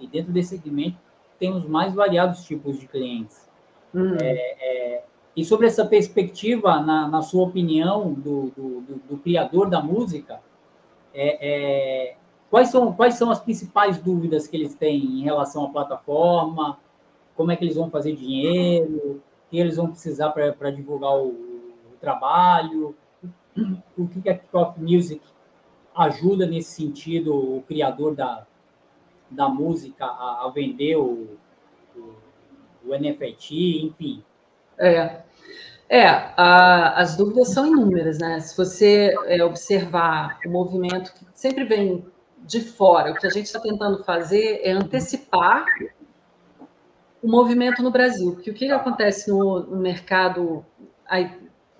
E 0.00 0.08
dentro 0.08 0.32
desse 0.32 0.56
segmento 0.56 0.96
tem 1.40 1.52
os 1.52 1.64
mais 1.64 1.94
variados 1.94 2.44
tipos 2.44 2.78
de 2.78 2.86
clientes. 2.86 3.48
Hum. 3.94 4.14
É, 4.20 4.56
é, 4.60 5.04
e 5.34 5.44
sobre 5.44 5.66
essa 5.66 5.84
perspectiva, 5.86 6.78
na, 6.80 7.08
na 7.08 7.22
sua 7.22 7.44
opinião, 7.44 8.12
do, 8.12 8.50
do, 8.50 8.80
do, 8.82 8.94
do 9.08 9.16
criador 9.18 9.70
da 9.70 9.82
música, 9.82 10.40
é, 11.14 11.38
é, 11.40 12.16
quais, 12.50 12.68
são, 12.68 12.92
quais 12.92 13.14
são 13.14 13.30
as 13.30 13.40
principais 13.40 13.98
dúvidas 13.98 14.46
que 14.46 14.56
eles 14.56 14.74
têm 14.74 15.02
em 15.02 15.22
relação 15.22 15.64
à 15.64 15.70
plataforma? 15.70 16.78
Como 17.34 17.50
é 17.50 17.56
que 17.56 17.64
eles 17.64 17.76
vão 17.76 17.90
fazer 17.90 18.14
dinheiro? 18.14 19.16
O 19.16 19.20
que 19.50 19.58
eles 19.58 19.76
vão 19.76 19.88
precisar 19.88 20.30
para 20.30 20.70
divulgar 20.70 21.16
o, 21.16 21.28
o 21.28 21.96
trabalho? 22.00 22.94
o 23.96 24.06
que 24.06 24.28
a 24.28 24.38
Kickoff 24.38 24.80
Music 24.80 25.20
ajuda 25.94 26.46
nesse 26.46 26.70
sentido 26.70 27.34
o 27.34 27.62
criador 27.62 28.14
da, 28.14 28.46
da 29.30 29.48
música 29.48 30.04
a, 30.04 30.46
a 30.46 30.50
vender 30.50 30.96
o, 30.96 31.38
o, 31.96 32.14
o, 32.84 32.98
NFT, 32.98 33.86
enfim. 33.86 34.24
É, 34.78 35.22
é 35.88 36.06
a, 36.06 37.00
as 37.00 37.16
dúvidas 37.16 37.48
são 37.48 37.66
inúmeras, 37.66 38.18
né? 38.18 38.40
Se 38.40 38.56
você 38.56 39.14
é, 39.26 39.44
observar 39.44 40.38
o 40.44 40.50
movimento 40.50 41.12
que 41.14 41.26
sempre 41.34 41.64
vem 41.64 42.04
de 42.38 42.60
fora, 42.60 43.12
o 43.12 43.14
que 43.14 43.26
a 43.26 43.30
gente 43.30 43.46
está 43.46 43.60
tentando 43.60 44.02
fazer 44.02 44.60
é 44.64 44.72
antecipar 44.72 45.64
o 47.22 47.28
movimento 47.28 47.82
no 47.82 47.90
Brasil, 47.90 48.32
porque 48.32 48.50
o 48.50 48.54
que 48.54 48.70
acontece 48.70 49.30
no, 49.30 49.60
no 49.60 49.76
mercado 49.76 50.64
aí, 51.06 51.30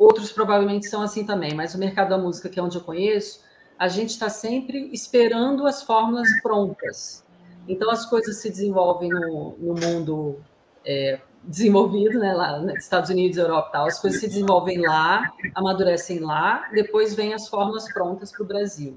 Outros 0.00 0.32
provavelmente 0.32 0.88
são 0.88 1.02
assim 1.02 1.26
também, 1.26 1.52
mas 1.52 1.74
o 1.74 1.78
mercado 1.78 2.08
da 2.08 2.16
música, 2.16 2.48
que 2.48 2.58
é 2.58 2.62
onde 2.62 2.74
eu 2.74 2.80
conheço, 2.80 3.44
a 3.78 3.86
gente 3.86 4.08
está 4.08 4.30
sempre 4.30 4.88
esperando 4.94 5.66
as 5.66 5.82
fórmulas 5.82 6.26
prontas. 6.40 7.22
Então, 7.70 7.88
as 7.88 8.04
coisas 8.04 8.36
se 8.38 8.50
desenvolvem 8.50 9.08
no, 9.08 9.56
no 9.58 9.74
mundo 9.74 10.40
é, 10.84 11.20
desenvolvido, 11.44 12.18
né, 12.18 12.34
lá 12.34 12.58
nos 12.58 12.74
Estados 12.74 13.10
Unidos, 13.10 13.38
Europa 13.38 13.68
e 13.68 13.72
tal, 13.72 13.86
as 13.86 14.00
coisas 14.00 14.20
se 14.20 14.26
desenvolvem 14.26 14.80
lá, 14.80 15.32
amadurecem 15.54 16.18
lá, 16.18 16.68
depois 16.72 17.14
vêm 17.14 17.32
as 17.32 17.48
fórmulas 17.48 17.90
prontas 17.92 18.32
para 18.32 18.42
o 18.42 18.46
Brasil. 18.46 18.96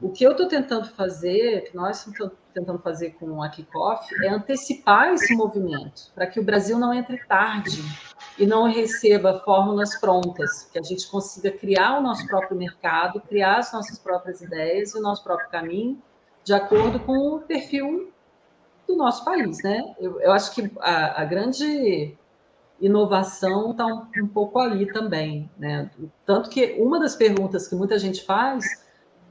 O 0.00 0.10
que 0.10 0.24
eu 0.24 0.32
estou 0.32 0.48
tentando 0.48 0.88
fazer, 0.88 1.70
que 1.70 1.76
nós 1.76 2.04
estamos 2.04 2.32
tentando 2.52 2.80
fazer 2.80 3.10
com 3.12 3.40
a 3.40 3.48
Kickoff, 3.48 4.12
é 4.24 4.28
antecipar 4.28 5.12
esse 5.12 5.32
movimento, 5.36 6.10
para 6.12 6.26
que 6.26 6.40
o 6.40 6.42
Brasil 6.42 6.76
não 6.76 6.92
entre 6.92 7.18
tarde 7.26 7.82
e 8.36 8.44
não 8.44 8.64
receba 8.64 9.40
fórmulas 9.44 9.94
prontas, 10.00 10.64
que 10.72 10.78
a 10.78 10.82
gente 10.82 11.08
consiga 11.08 11.52
criar 11.52 11.98
o 11.98 12.02
nosso 12.02 12.26
próprio 12.26 12.56
mercado, 12.58 13.20
criar 13.20 13.58
as 13.58 13.72
nossas 13.72 13.96
próprias 13.96 14.40
ideias 14.40 14.92
e 14.92 14.98
o 14.98 15.00
nosso 15.00 15.22
próprio 15.22 15.48
caminho, 15.50 16.02
de 16.44 16.52
acordo 16.52 16.98
com 17.00 17.36
o 17.36 17.40
perfil 17.40 18.12
do 18.86 18.96
nosso 18.96 19.24
país, 19.24 19.62
né? 19.62 19.94
Eu, 19.98 20.20
eu 20.20 20.32
acho 20.32 20.54
que 20.54 20.70
a, 20.80 21.22
a 21.22 21.24
grande 21.24 22.16
inovação 22.80 23.70
está 23.70 23.86
um, 23.86 24.06
um 24.22 24.28
pouco 24.28 24.58
aí 24.58 24.92
também, 24.92 25.48
né? 25.56 25.90
Tanto 26.26 26.50
que 26.50 26.76
uma 26.78 26.98
das 26.98 27.14
perguntas 27.14 27.68
que 27.68 27.74
muita 27.74 27.98
gente 27.98 28.24
faz 28.24 28.84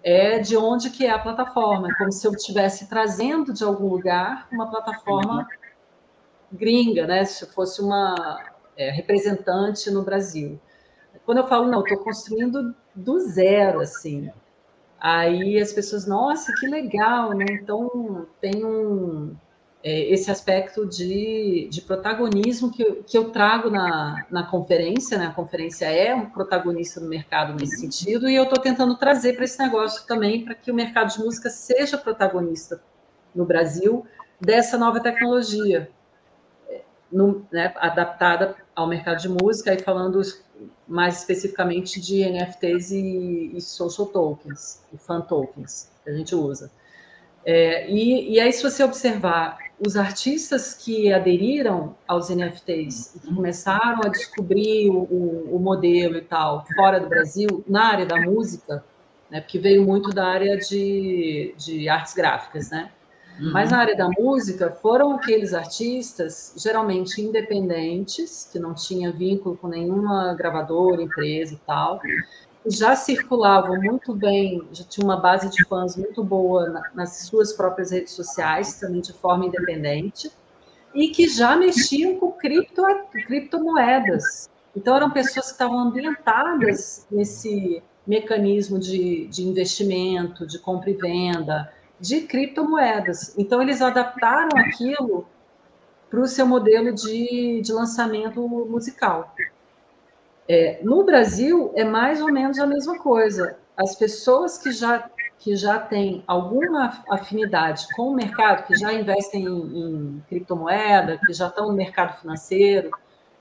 é 0.04 0.40
de 0.40 0.58
onde 0.58 0.90
que 0.90 1.06
é 1.06 1.12
a 1.12 1.20
plataforma, 1.20 1.90
é 1.90 1.94
como 1.96 2.12
se 2.12 2.26
eu 2.26 2.32
estivesse 2.32 2.88
trazendo 2.88 3.54
de 3.54 3.64
algum 3.64 3.88
lugar 3.88 4.48
uma 4.52 4.70
plataforma 4.70 5.48
gringa, 6.52 7.06
né? 7.06 7.26
Se 7.26 7.46
fosse 7.46 7.82
uma 7.82 8.16
é, 8.76 8.90
representante 8.90 9.92
no 9.92 10.02
Brasil. 10.02 10.60
Quando 11.26 11.40
eu 11.40 11.48
falo, 11.48 11.68
não, 11.68 11.82
estou 11.82 11.98
construindo 12.00 12.76
do 12.96 13.20
zero, 13.20 13.80
assim. 13.80 14.32
Aí 15.02 15.60
as 15.60 15.74
pessoas, 15.74 16.06
nossa, 16.06 16.54
que 16.60 16.68
legal, 16.68 17.34
né? 17.34 17.46
Então 17.50 18.28
tem 18.40 18.64
um, 18.64 19.36
é, 19.84 20.14
esse 20.14 20.30
aspecto 20.30 20.86
de, 20.86 21.68
de 21.72 21.82
protagonismo 21.82 22.72
que, 22.72 22.84
eu, 22.84 23.04
que 23.04 23.18
eu 23.18 23.32
trago 23.32 23.72
na, 23.72 24.28
na 24.30 24.44
conferência, 24.44 25.18
né? 25.18 25.26
A 25.26 25.34
conferência 25.34 25.86
é 25.88 26.14
um 26.14 26.30
protagonista 26.30 27.00
no 27.00 27.10
mercado 27.10 27.56
nesse 27.56 27.80
sentido, 27.80 28.30
e 28.30 28.36
eu 28.36 28.44
estou 28.44 28.62
tentando 28.62 28.96
trazer 28.96 29.34
para 29.34 29.44
esse 29.44 29.58
negócio 29.58 30.06
também, 30.06 30.46
para 30.46 30.54
que 30.54 30.70
o 30.70 30.76
mercado 30.76 31.12
de 31.12 31.20
música 31.20 31.50
seja 31.50 31.98
protagonista 31.98 32.80
no 33.34 33.44
Brasil 33.44 34.06
dessa 34.40 34.78
nova 34.78 35.00
tecnologia, 35.00 35.90
é, 36.70 36.82
no, 37.12 37.44
né, 37.52 37.74
adaptada 37.78 38.56
ao 38.76 38.88
mercado 38.88 39.20
de 39.20 39.30
música, 39.30 39.74
e 39.74 39.80
falando 39.80 40.22
mais 40.88 41.20
especificamente 41.20 42.00
de 42.00 42.24
NFTs 42.24 42.92
e, 42.92 43.52
e 43.56 43.62
social 43.62 44.08
tokens, 44.08 44.84
e 44.94 44.98
fan 44.98 45.22
tokens, 45.22 45.92
que 46.04 46.10
a 46.10 46.14
gente 46.14 46.36
usa. 46.36 46.72
É, 47.46 47.90
e, 47.90 48.34
e 48.34 48.40
aí, 48.40 48.52
se 48.52 48.62
você 48.62 48.84
observar 48.84 49.58
os 49.80 49.98
artistas 49.98 50.76
que 50.76 51.12
aderiram 51.12 51.96
aos 52.08 52.30
NFTs 52.30 53.16
e 53.16 53.20
que 53.20 53.34
começaram 53.34 54.02
a 54.06 54.10
descobrir 54.10 54.90
o, 54.90 55.00
o, 55.04 55.56
o, 55.56 55.60
modelo 55.60 56.18
e 56.18 56.22
tal 56.22 56.66
fora 56.76 57.00
do 57.00 57.10
Brasil, 57.10 57.64
na 57.68 57.86
área 57.86 58.06
da 58.06 58.22
música, 58.22 58.84
né, 59.30 59.42
porque 59.42 59.58
veio 59.58 59.84
muito 59.84 60.12
da 60.12 60.28
área 60.28 60.56
de, 60.58 61.56
de 61.58 61.90
artes 61.90 62.14
gráficas, 62.14 62.70
né? 62.70 62.92
Uhum. 63.42 63.52
Mas 63.52 63.72
na 63.72 63.80
área 63.80 63.98
da 63.98 64.08
música 64.08 64.70
foram 64.70 65.14
aqueles 65.14 65.52
artistas, 65.52 66.54
geralmente 66.56 67.20
independentes, 67.20 68.48
que 68.52 68.60
não 68.60 68.76
tinha 68.76 69.12
vínculo 69.12 69.58
com 69.58 69.68
nenhuma 69.68 70.36
gravadora, 70.36 71.02
empresa 71.02 71.56
e 71.56 71.58
tal, 71.66 72.00
já 72.68 72.96
circulavam 72.96 73.82
muito 73.82 74.14
bem, 74.14 74.62
já 74.72 74.84
tinha 74.84 75.04
uma 75.04 75.18
base 75.18 75.50
de 75.50 75.66
fãs 75.66 75.98
muito 75.98 76.24
boa 76.24 76.70
na, 76.70 76.84
nas 76.94 77.26
suas 77.26 77.52
próprias 77.52 77.90
redes 77.90 78.14
sociais, 78.14 78.80
também 78.80 79.02
de 79.02 79.12
forma 79.14 79.48
independente, 79.48 80.32
e 80.94 81.08
que 81.08 81.28
já 81.28 81.56
mexiam 81.56 82.20
com 82.20 82.32
cripto, 82.34 82.84
criptomoedas. 83.26 84.48
Então, 84.76 84.96
eram 84.96 85.10
pessoas 85.10 85.48
que 85.48 85.54
estavam 85.54 85.80
ambientadas 85.80 87.08
nesse 87.10 87.82
mecanismo 88.06 88.78
de, 88.78 89.26
de 89.28 89.42
investimento, 89.42 90.46
de 90.46 90.60
compra 90.60 90.92
e 90.92 90.94
venda, 90.94 91.72
de 92.02 92.22
criptomoedas. 92.22 93.38
Então, 93.38 93.62
eles 93.62 93.82
adaptaram 93.82 94.58
aquilo 94.58 95.26
para 96.10 96.20
o 96.20 96.28
seu 96.28 96.46
modelo 96.46 96.92
de, 96.94 97.62
de 97.62 97.72
lançamento 97.72 98.42
musical. 98.48 99.34
É, 100.50 100.82
no 100.84 101.04
Brasil, 101.04 101.72
é 101.76 101.86
mais 101.86 102.22
ou 102.22 102.32
menos 102.32 102.60
a 102.60 102.66
mesma 102.66 102.98
coisa. 102.98 103.58
As 103.78 103.96
pessoas 103.96 104.58
que 104.58 104.72
já 104.72 105.10
que 105.40 105.56
já 105.56 105.80
tem 105.80 106.24
alguma 106.28 107.04
afinidade 107.10 107.88
com 107.96 108.10
o 108.10 108.14
mercado, 108.14 108.68
que 108.68 108.76
já 108.76 108.94
investem 108.94 109.44
em, 109.44 109.50
em 109.50 110.24
criptomoeda, 110.30 111.20
que 111.26 111.34
já 111.34 111.48
estão 111.48 111.70
no 111.70 111.74
mercado 111.74 112.22
financeiro, 112.22 112.92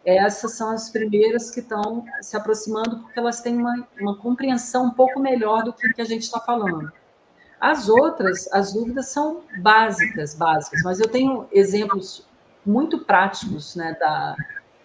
essas 0.03 0.55
são 0.55 0.71
as 0.71 0.89
primeiras 0.89 1.51
que 1.51 1.61
estão 1.61 2.05
se 2.23 2.35
aproximando, 2.37 3.01
porque 3.01 3.19
elas 3.19 3.43
têm 3.43 3.55
uma, 3.55 3.87
uma 4.01 4.17
compreensão 4.17 4.87
um 4.87 4.91
pouco 4.91 5.21
melhor 5.21 5.63
do 5.63 5.75
que, 5.75 5.93
que 5.93 6.01
a 6.01 6.07
gente 6.07 6.23
está 6.23 6.41
falando. 6.41 6.91
As 7.61 7.89
outras, 7.89 8.51
as 8.53 8.73
dúvidas 8.73 9.09
são 9.09 9.43
básicas, 9.61 10.35
básicas, 10.35 10.81
mas 10.83 10.99
eu 10.99 11.09
tenho 11.09 11.47
exemplos 11.53 12.27
muito 12.65 13.01
práticos 13.01 13.77
né, 13.77 13.97
da, 14.01 14.35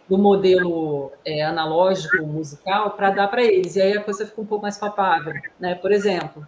do 0.09 0.17
modelo 0.17 1.11
é, 1.25 1.43
analógico 1.43 2.25
musical 2.25 2.91
para 2.91 3.11
dar 3.11 3.27
para 3.29 3.43
eles, 3.43 3.75
e 3.75 3.81
aí 3.81 3.97
a 3.97 4.03
coisa 4.03 4.25
fica 4.25 4.41
um 4.41 4.45
pouco 4.45 4.63
mais 4.63 4.77
palpável. 4.77 5.33
Né? 5.59 5.75
Por 5.75 5.91
exemplo, 5.91 6.45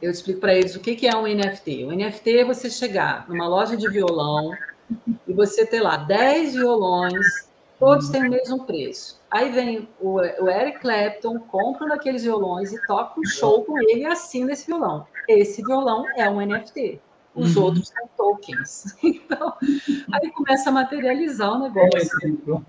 eu 0.00 0.10
explico 0.10 0.40
para 0.40 0.54
eles 0.54 0.74
o 0.74 0.80
que, 0.80 0.94
que 0.94 1.06
é 1.06 1.16
um 1.16 1.26
NFT. 1.26 1.84
O 1.84 1.92
NFT 1.92 2.38
é 2.38 2.44
você 2.44 2.70
chegar 2.70 3.28
numa 3.28 3.46
loja 3.46 3.76
de 3.76 3.88
violão 3.88 4.52
e 5.26 5.32
você 5.32 5.66
ter 5.66 5.80
lá 5.80 5.96
10 5.96 6.54
violões, 6.54 7.50
todos 7.78 8.08
têm 8.08 8.26
o 8.26 8.30
mesmo 8.30 8.64
preço. 8.64 9.20
Aí 9.30 9.50
vem 9.50 9.88
o, 10.00 10.20
Eric 10.48 10.80
Clapton, 10.80 11.38
compra 11.38 11.86
um 11.86 11.88
daqueles 11.88 12.24
violões 12.24 12.72
e 12.72 12.86
toca 12.86 13.20
um 13.20 13.24
show 13.24 13.64
com 13.64 13.78
ele 13.78 14.00
e 14.00 14.06
assina 14.06 14.52
esse 14.52 14.66
violão. 14.66 15.06
Esse 15.38 15.62
violão 15.62 16.04
é 16.16 16.28
um 16.28 16.40
NFT. 16.40 17.00
Os 17.34 17.56
uhum. 17.56 17.64
outros 17.64 17.88
são 17.88 18.08
tokens. 18.16 18.96
Então, 19.02 19.54
aí 20.12 20.30
começa 20.32 20.70
a 20.70 20.72
materializar 20.72 21.52
o 21.52 21.58
negócio. 21.58 22.64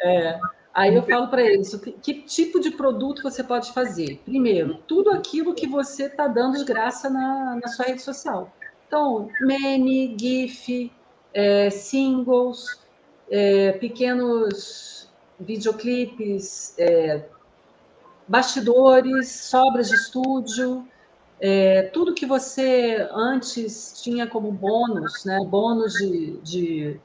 É. 0.00 0.38
Aí 0.72 0.94
eu 0.94 1.02
falo 1.02 1.28
para 1.28 1.42
eles, 1.42 1.74
que 2.02 2.14
tipo 2.22 2.60
de 2.60 2.70
produto 2.70 3.22
você 3.22 3.42
pode 3.42 3.72
fazer? 3.72 4.20
Primeiro, 4.24 4.78
tudo 4.86 5.10
aquilo 5.10 5.54
que 5.54 5.66
você 5.66 6.04
está 6.04 6.28
dando 6.28 6.58
de 6.58 6.64
graça 6.64 7.10
na, 7.10 7.58
na 7.60 7.68
sua 7.68 7.86
rede 7.86 8.00
social. 8.00 8.52
Então, 8.86 9.28
meme, 9.40 10.16
GIF, 10.18 10.90
é, 11.34 11.70
singles, 11.70 12.80
é, 13.30 13.72
pequenos 13.72 15.08
videoclipes, 15.38 16.74
é, 16.78 17.24
bastidores, 18.28 19.28
sobras 19.28 19.88
de 19.88 19.96
estúdio, 19.96 20.86
é, 21.40 21.84
tudo 21.84 22.14
que 22.14 22.26
você 22.26 23.08
antes 23.12 24.00
tinha 24.02 24.26
como 24.26 24.52
bônus, 24.52 25.24
né, 25.24 25.38
bônus 25.48 25.94
de, 25.94 26.36
de 26.42 27.00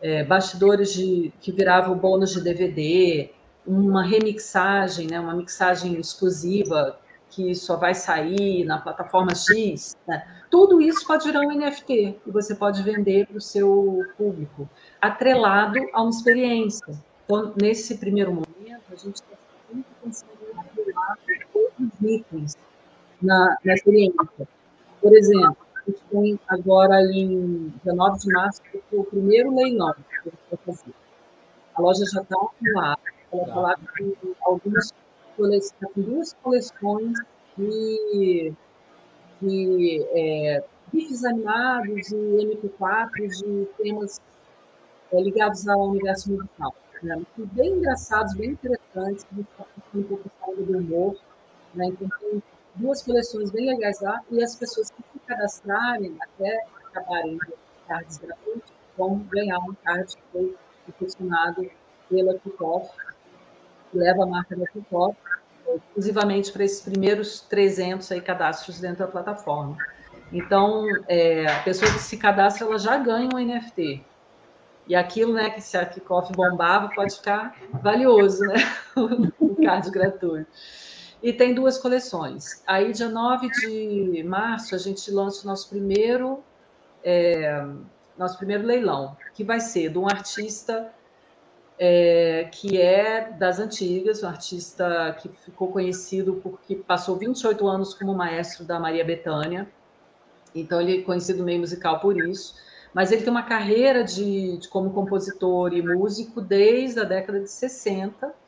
é, 0.00 0.22
bastidores 0.22 0.92
de, 0.92 1.32
que 1.40 1.50
viravam 1.50 1.98
bônus 1.98 2.30
de 2.30 2.40
DVD, 2.40 3.30
uma 3.66 4.04
remixagem, 4.04 5.08
né, 5.08 5.18
uma 5.18 5.34
mixagem 5.34 5.98
exclusiva 5.98 6.98
que 7.28 7.54
só 7.54 7.76
vai 7.76 7.94
sair 7.94 8.64
na 8.64 8.78
plataforma 8.78 9.34
X, 9.34 9.96
né? 10.06 10.22
tudo 10.50 10.82
isso 10.82 11.06
pode 11.06 11.24
virar 11.24 11.40
um 11.40 11.50
NFT 11.50 12.20
e 12.26 12.30
você 12.30 12.54
pode 12.54 12.82
vender 12.82 13.26
para 13.26 13.38
o 13.38 13.40
seu 13.40 14.04
público, 14.18 14.68
atrelado 15.00 15.78
a 15.94 16.02
uma 16.02 16.10
experiência. 16.10 16.94
Então, 17.24 17.54
nesse 17.60 17.96
primeiro 17.96 18.32
momento, 18.32 18.82
a 18.92 18.96
gente 18.96 19.14
está 19.14 19.34
sempre 19.66 19.84
pensando 20.04 20.32
em 21.80 22.14
itens 22.14 22.54
na, 23.22 23.56
experiência. 23.64 24.48
Por 25.00 25.16
exemplo, 25.16 25.56
a 25.76 25.90
gente 25.90 26.02
tem 26.10 26.40
agora 26.48 27.00
em 27.02 27.72
19 27.84 28.18
de 28.18 28.32
março 28.32 28.62
o 28.92 29.04
primeiro 29.04 29.54
leilão 29.54 29.94
que 29.94 30.00
a 30.16 30.30
gente 30.30 30.38
vai 30.50 30.58
fazer. 30.66 30.94
A 31.74 31.82
loja 31.82 32.04
já 32.04 32.20
está 32.20 32.36
lá, 32.74 32.98
ela 33.32 33.42
está 33.42 33.60
lá 33.60 33.76
com 33.76 34.34
algumas 34.42 34.92
coleções, 35.36 35.74
com 35.94 36.00
duas 36.00 36.32
coleções 36.34 37.18
de, 37.56 38.52
de 39.40 40.06
é, 40.10 40.64
animados 41.24 42.12
e 42.12 42.16
MP4s 42.16 43.44
de 43.44 43.66
temas 43.82 44.20
é, 45.12 45.20
ligados 45.20 45.66
ao 45.68 45.88
universo 45.88 46.32
musical. 46.32 46.74
Né? 47.02 47.20
Bem 47.36 47.78
engraçados, 47.78 48.34
bem 48.34 48.50
interessantes, 48.50 49.24
que 49.24 49.34
a 49.34 49.36
gente 49.36 49.48
está 49.50 49.64
um 49.94 50.02
pouco 50.02 50.30
do 50.62 50.78
humor. 50.78 51.16
Né? 51.74 51.86
Então, 51.86 52.08
duas 52.74 53.02
coleções 53.02 53.50
bem 53.50 53.66
legais 53.66 54.00
lá, 54.00 54.20
e 54.30 54.42
as 54.42 54.56
pessoas 54.56 54.90
que 54.90 55.02
se 55.12 55.18
cadastrarem 55.26 56.16
até 56.20 56.64
acabarem 56.90 57.38
cards 57.86 58.18
gratuitos 58.18 58.72
vão 58.96 59.18
ganhar 59.30 59.58
um 59.58 59.74
card 59.84 60.14
que 60.14 60.22
foi 60.32 60.56
confeccionado 60.86 61.70
pela 62.08 62.38
Kickoff, 62.38 62.90
que 63.90 63.98
leva 63.98 64.24
a 64.24 64.26
marca 64.26 64.56
da 64.56 64.66
Kickoff, 64.66 65.16
exclusivamente 65.74 66.52
para 66.52 66.64
esses 66.64 66.82
primeiros 66.82 67.40
300 67.42 68.10
aí 68.12 68.20
cadastros 68.20 68.80
dentro 68.80 68.98
da 68.98 69.06
plataforma. 69.06 69.78
Então, 70.32 71.04
é, 71.08 71.46
a 71.46 71.62
pessoa 71.62 71.90
que 71.92 71.98
se 71.98 72.16
cadastra, 72.16 72.66
ela 72.66 72.78
já 72.78 72.96
ganha 72.96 73.28
um 73.32 73.38
NFT. 73.38 74.04
E 74.88 74.94
aquilo, 74.94 75.34
né, 75.34 75.50
que 75.50 75.60
se 75.60 75.76
a 75.76 75.86
Kickoff 75.86 76.32
bombava, 76.32 76.88
pode 76.94 77.14
ficar 77.16 77.54
valioso, 77.82 78.44
né? 78.46 78.54
o 79.38 79.54
card 79.62 79.90
gratuito. 79.90 80.50
E 81.22 81.32
tem 81.32 81.54
duas 81.54 81.78
coleções. 81.78 82.62
Aí, 82.66 82.92
dia 82.92 83.08
9 83.08 83.48
de 83.48 84.24
março, 84.24 84.74
a 84.74 84.78
gente 84.78 85.08
lança 85.08 85.44
o 85.44 85.46
nosso 85.46 85.68
primeiro, 85.68 86.42
é, 87.04 87.64
nosso 88.18 88.36
primeiro 88.36 88.66
leilão, 88.66 89.16
que 89.32 89.44
vai 89.44 89.60
ser 89.60 89.90
de 89.90 89.98
um 89.98 90.08
artista 90.08 90.92
é, 91.78 92.48
que 92.50 92.80
é 92.80 93.30
das 93.30 93.60
antigas, 93.60 94.24
um 94.24 94.28
artista 94.28 95.16
que 95.20 95.28
ficou 95.28 95.68
conhecido 95.68 96.40
porque 96.42 96.74
passou 96.74 97.16
28 97.16 97.68
anos 97.68 97.94
como 97.94 98.12
maestro 98.12 98.64
da 98.64 98.80
Maria 98.80 99.04
Bethânia. 99.04 99.68
Então, 100.52 100.80
ele 100.80 100.98
é 100.98 101.02
conhecido 101.02 101.44
meio 101.44 101.60
musical 101.60 102.00
por 102.00 102.18
isso. 102.18 102.56
Mas 102.92 103.12
ele 103.12 103.22
tem 103.22 103.30
uma 103.30 103.44
carreira 103.44 104.02
de, 104.02 104.58
de 104.58 104.68
como 104.68 104.90
compositor 104.90 105.72
e 105.72 105.80
músico 105.80 106.40
desde 106.40 106.98
a 106.98 107.04
década 107.04 107.38
de 107.38 107.50
60 107.50 108.41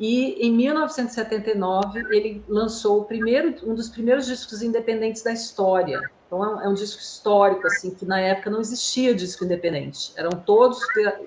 e 0.00 0.46
em 0.46 0.50
1979 0.50 2.06
ele 2.10 2.42
lançou 2.48 3.02
o 3.02 3.04
primeiro, 3.04 3.54
um 3.70 3.74
dos 3.74 3.90
primeiros 3.90 4.24
discos 4.24 4.62
independentes 4.62 5.22
da 5.22 5.30
história. 5.30 6.00
Então 6.26 6.42
é 6.42 6.68
um, 6.68 6.72
é 6.72 6.74
disco 6.74 6.98
histórico 7.02 7.66
assim 7.66 7.90
que 7.94 8.06
na 8.06 8.18
época 8.18 8.48
não 8.48 8.60
existia 8.60 9.14
disco 9.14 9.44
independente. 9.44 10.12
Eram 10.16 10.30
todos 10.30 10.80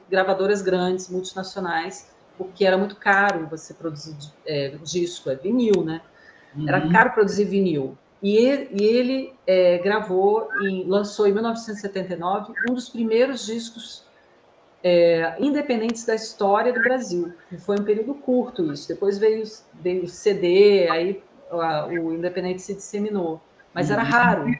gravadoras 0.10 0.64
grandes, 0.64 1.08
multinacionais, 1.08 2.10
porque 2.36 2.66
era 2.66 2.76
muito 2.76 2.96
caro 2.96 3.48
você 3.48 3.76
produzir 3.76 4.16
é, 4.44 4.70
disco, 4.82 5.30
é 5.30 5.36
vinil, 5.36 5.84
né? 5.84 6.02
Uhum. 6.56 6.68
Era 6.68 6.90
caro 6.90 7.12
produzir 7.12 7.46
vinil. 7.46 7.96
E 8.24 8.38
ele, 8.38 8.70
e 8.72 8.84
ele 8.84 9.34
é, 9.46 9.78
gravou 9.80 10.50
e 10.62 10.84
lançou 10.86 11.28
em 11.28 11.34
1979 11.34 12.54
um 12.70 12.74
dos 12.74 12.90
primeiros 12.90 13.46
discos 13.46 14.03
é, 14.84 15.36
independentes 15.40 16.06
da 16.06 16.14
história 16.14 16.74
do 16.74 16.82
Brasil. 16.82 17.34
Foi 17.60 17.80
um 17.80 17.84
período 17.84 18.14
curto 18.14 18.72
isso. 18.72 18.88
Depois 18.88 19.18
veio, 19.18 19.44
veio 19.76 20.04
o 20.04 20.08
CD, 20.08 20.88
aí 20.90 21.24
a, 21.50 21.88
o 21.88 22.14
independente 22.14 22.62
se 22.62 22.74
disseminou, 22.74 23.42
mas 23.74 23.90
era 23.90 24.04
uhum. 24.04 24.10
raro. 24.10 24.56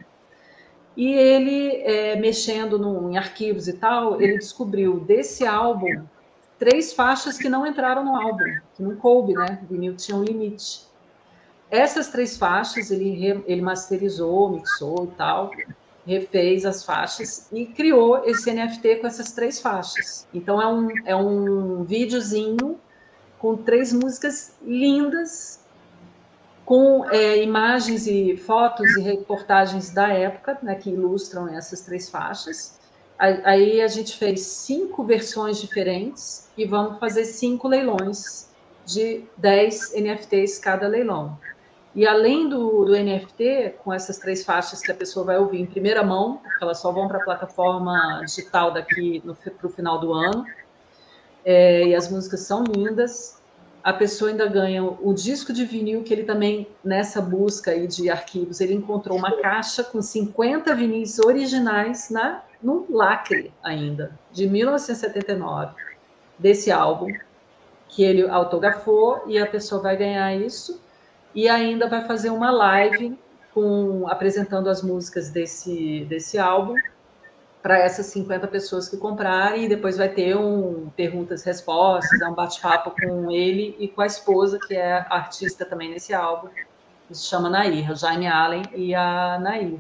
E 0.96 1.12
ele, 1.12 1.78
é, 1.84 2.16
mexendo 2.16 2.78
no, 2.78 3.12
em 3.12 3.18
arquivos 3.18 3.68
e 3.68 3.74
tal, 3.74 4.22
ele 4.22 4.38
descobriu 4.38 5.00
desse 5.00 5.46
álbum 5.46 6.06
três 6.58 6.94
faixas 6.94 7.38
que 7.38 7.50
não 7.50 7.66
entraram 7.66 8.06
no 8.06 8.16
álbum, 8.16 8.46
que 8.76 8.84
não 8.84 8.96
coube, 8.96 9.34
né? 9.34 9.60
O 9.64 9.74
vinil 9.74 9.96
tinha 9.96 10.16
um 10.16 10.24
limite. 10.24 10.88
Essas 11.70 12.10
três 12.10 12.38
faixas 12.38 12.92
ele, 12.92 13.44
ele 13.48 13.62
masterizou, 13.62 14.52
mixou 14.52 15.10
e 15.12 15.16
tal, 15.18 15.52
refez 16.06 16.66
as 16.66 16.84
faixas 16.84 17.48
e 17.52 17.66
criou 17.66 18.24
esse 18.26 18.52
NFT 18.52 18.98
com 18.98 19.08
essas 19.08 19.32
três 19.32 19.62
faixas. 19.62 20.28
Então 20.34 20.62
é 20.62 20.68
um, 20.68 20.90
é 21.06 21.16
um 21.16 21.84
videozinho 21.84 22.80
com 23.40 23.58
três 23.58 23.92
músicas 23.92 24.56
lindas, 24.62 25.62
com 26.66 27.10
é, 27.10 27.42
imagens 27.44 28.08
e 28.08 28.38
fotos 28.38 28.96
e 28.96 29.02
reportagens 29.02 29.90
da 29.92 30.08
época, 30.08 30.58
né, 30.62 30.76
que 30.76 30.90
ilustram 30.90 31.48
essas 31.48 31.82
três 31.82 32.10
faixas. 32.10 32.80
Aí 33.18 33.82
a 33.82 33.88
gente 33.88 34.18
fez 34.18 34.42
cinco 34.42 35.04
versões 35.04 35.60
diferentes 35.60 36.50
e 36.58 36.66
vamos 36.66 37.00
fazer 37.00 37.26
cinco 37.26 37.68
leilões 37.68 38.50
de 38.86 39.24
10 39.38 39.94
NFTs 39.94 40.60
cada 40.60 40.88
leilão. 40.88 41.38
E 41.96 42.08
além 42.08 42.50
do, 42.50 42.86
do, 42.86 42.94
NFT, 42.94 43.76
com 43.84 43.94
essas 43.94 44.18
três 44.18 44.44
faixas 44.44 44.82
que 44.82 44.92
a 44.92 44.96
pessoa 44.96 45.26
vai 45.26 45.38
ouvir 45.38 45.62
em 45.62 45.66
primeira 45.66 46.04
mão, 46.04 46.38
porque 46.38 46.64
elas 46.64 46.80
só 46.80 46.92
vão 46.92 47.08
para 47.08 47.20
a 47.20 47.22
plataforma 47.22 48.24
digital 48.26 48.72
daqui 48.72 49.22
para 49.22 49.68
o 49.68 49.70
final 49.70 50.00
do 50.00 50.12
ano, 50.12 50.48
é, 51.46 51.86
e 51.86 51.96
as 51.96 52.10
músicas 52.10 52.40
são 52.42 52.64
lindas, 52.64 53.40
a 53.84 53.94
pessoa 53.94 54.32
ainda 54.32 54.48
ganha 54.48 54.84
o 54.84 55.14
disco 55.14 55.54
de 55.54 55.66
vinil, 55.66 56.04
que 56.04 56.14
ele 56.14 56.24
também, 56.24 56.68
nessa 56.84 57.22
busca 57.22 57.72
aí 57.72 57.86
de 57.86 58.10
arquivos, 58.10 58.60
ele 58.60 58.74
encontrou 58.74 59.16
uma 59.16 59.32
caixa 59.42 59.84
com 59.84 60.02
50 60.02 60.74
vinis 60.74 61.20
originais 61.20 62.10
na, 62.10 62.42
no 62.62 62.88
lacre 62.90 63.54
ainda, 63.62 64.18
de 64.32 64.48
1979, 64.48 65.76
desse 66.40 66.72
álbum, 66.72 67.14
que 67.90 68.04
ele 68.04 68.28
autografou, 68.28 69.26
e 69.28 69.38
a 69.38 69.46
pessoa 69.46 69.80
vai 69.80 69.96
ganhar 69.96 70.34
isso 70.34 70.82
e 71.34 71.50
ainda 71.50 71.88
vai 71.88 72.06
fazer 72.06 72.30
uma 72.30 72.52
live 72.52 73.18
com 73.54 74.08
apresentando 74.08 74.70
as 74.70 74.82
músicas 74.82 75.30
desse, 75.30 76.06
desse 76.06 76.38
álbum 76.38 76.76
para 77.62 77.78
essas 77.78 78.08
50 78.08 78.46
pessoas 78.48 78.90
que 78.90 78.98
comprarem, 78.98 79.64
e 79.64 79.70
depois 79.70 79.96
vai 79.96 80.10
ter 80.10 80.36
um 80.36 80.90
perguntas 80.98 81.44
respostas, 81.44 82.20
é 82.20 82.28
um 82.28 82.34
bate-papo 82.34 82.92
com 82.92 83.32
ele 83.32 83.74
e 83.80 83.88
com 83.88 84.02
a 84.02 84.06
esposa, 84.06 84.60
que 84.68 84.76
é 84.76 85.06
artista 85.10 85.64
também 85.64 85.90
nesse 85.90 86.14
álbum, 86.14 86.50
que 87.08 87.16
se 87.16 87.24
chama 87.24 87.50
Nair, 87.50 87.90
o 87.90 87.96
Jaime 87.96 88.28
Allen 88.28 88.64
e 88.76 88.94
a 88.94 89.40
Nair. 89.40 89.80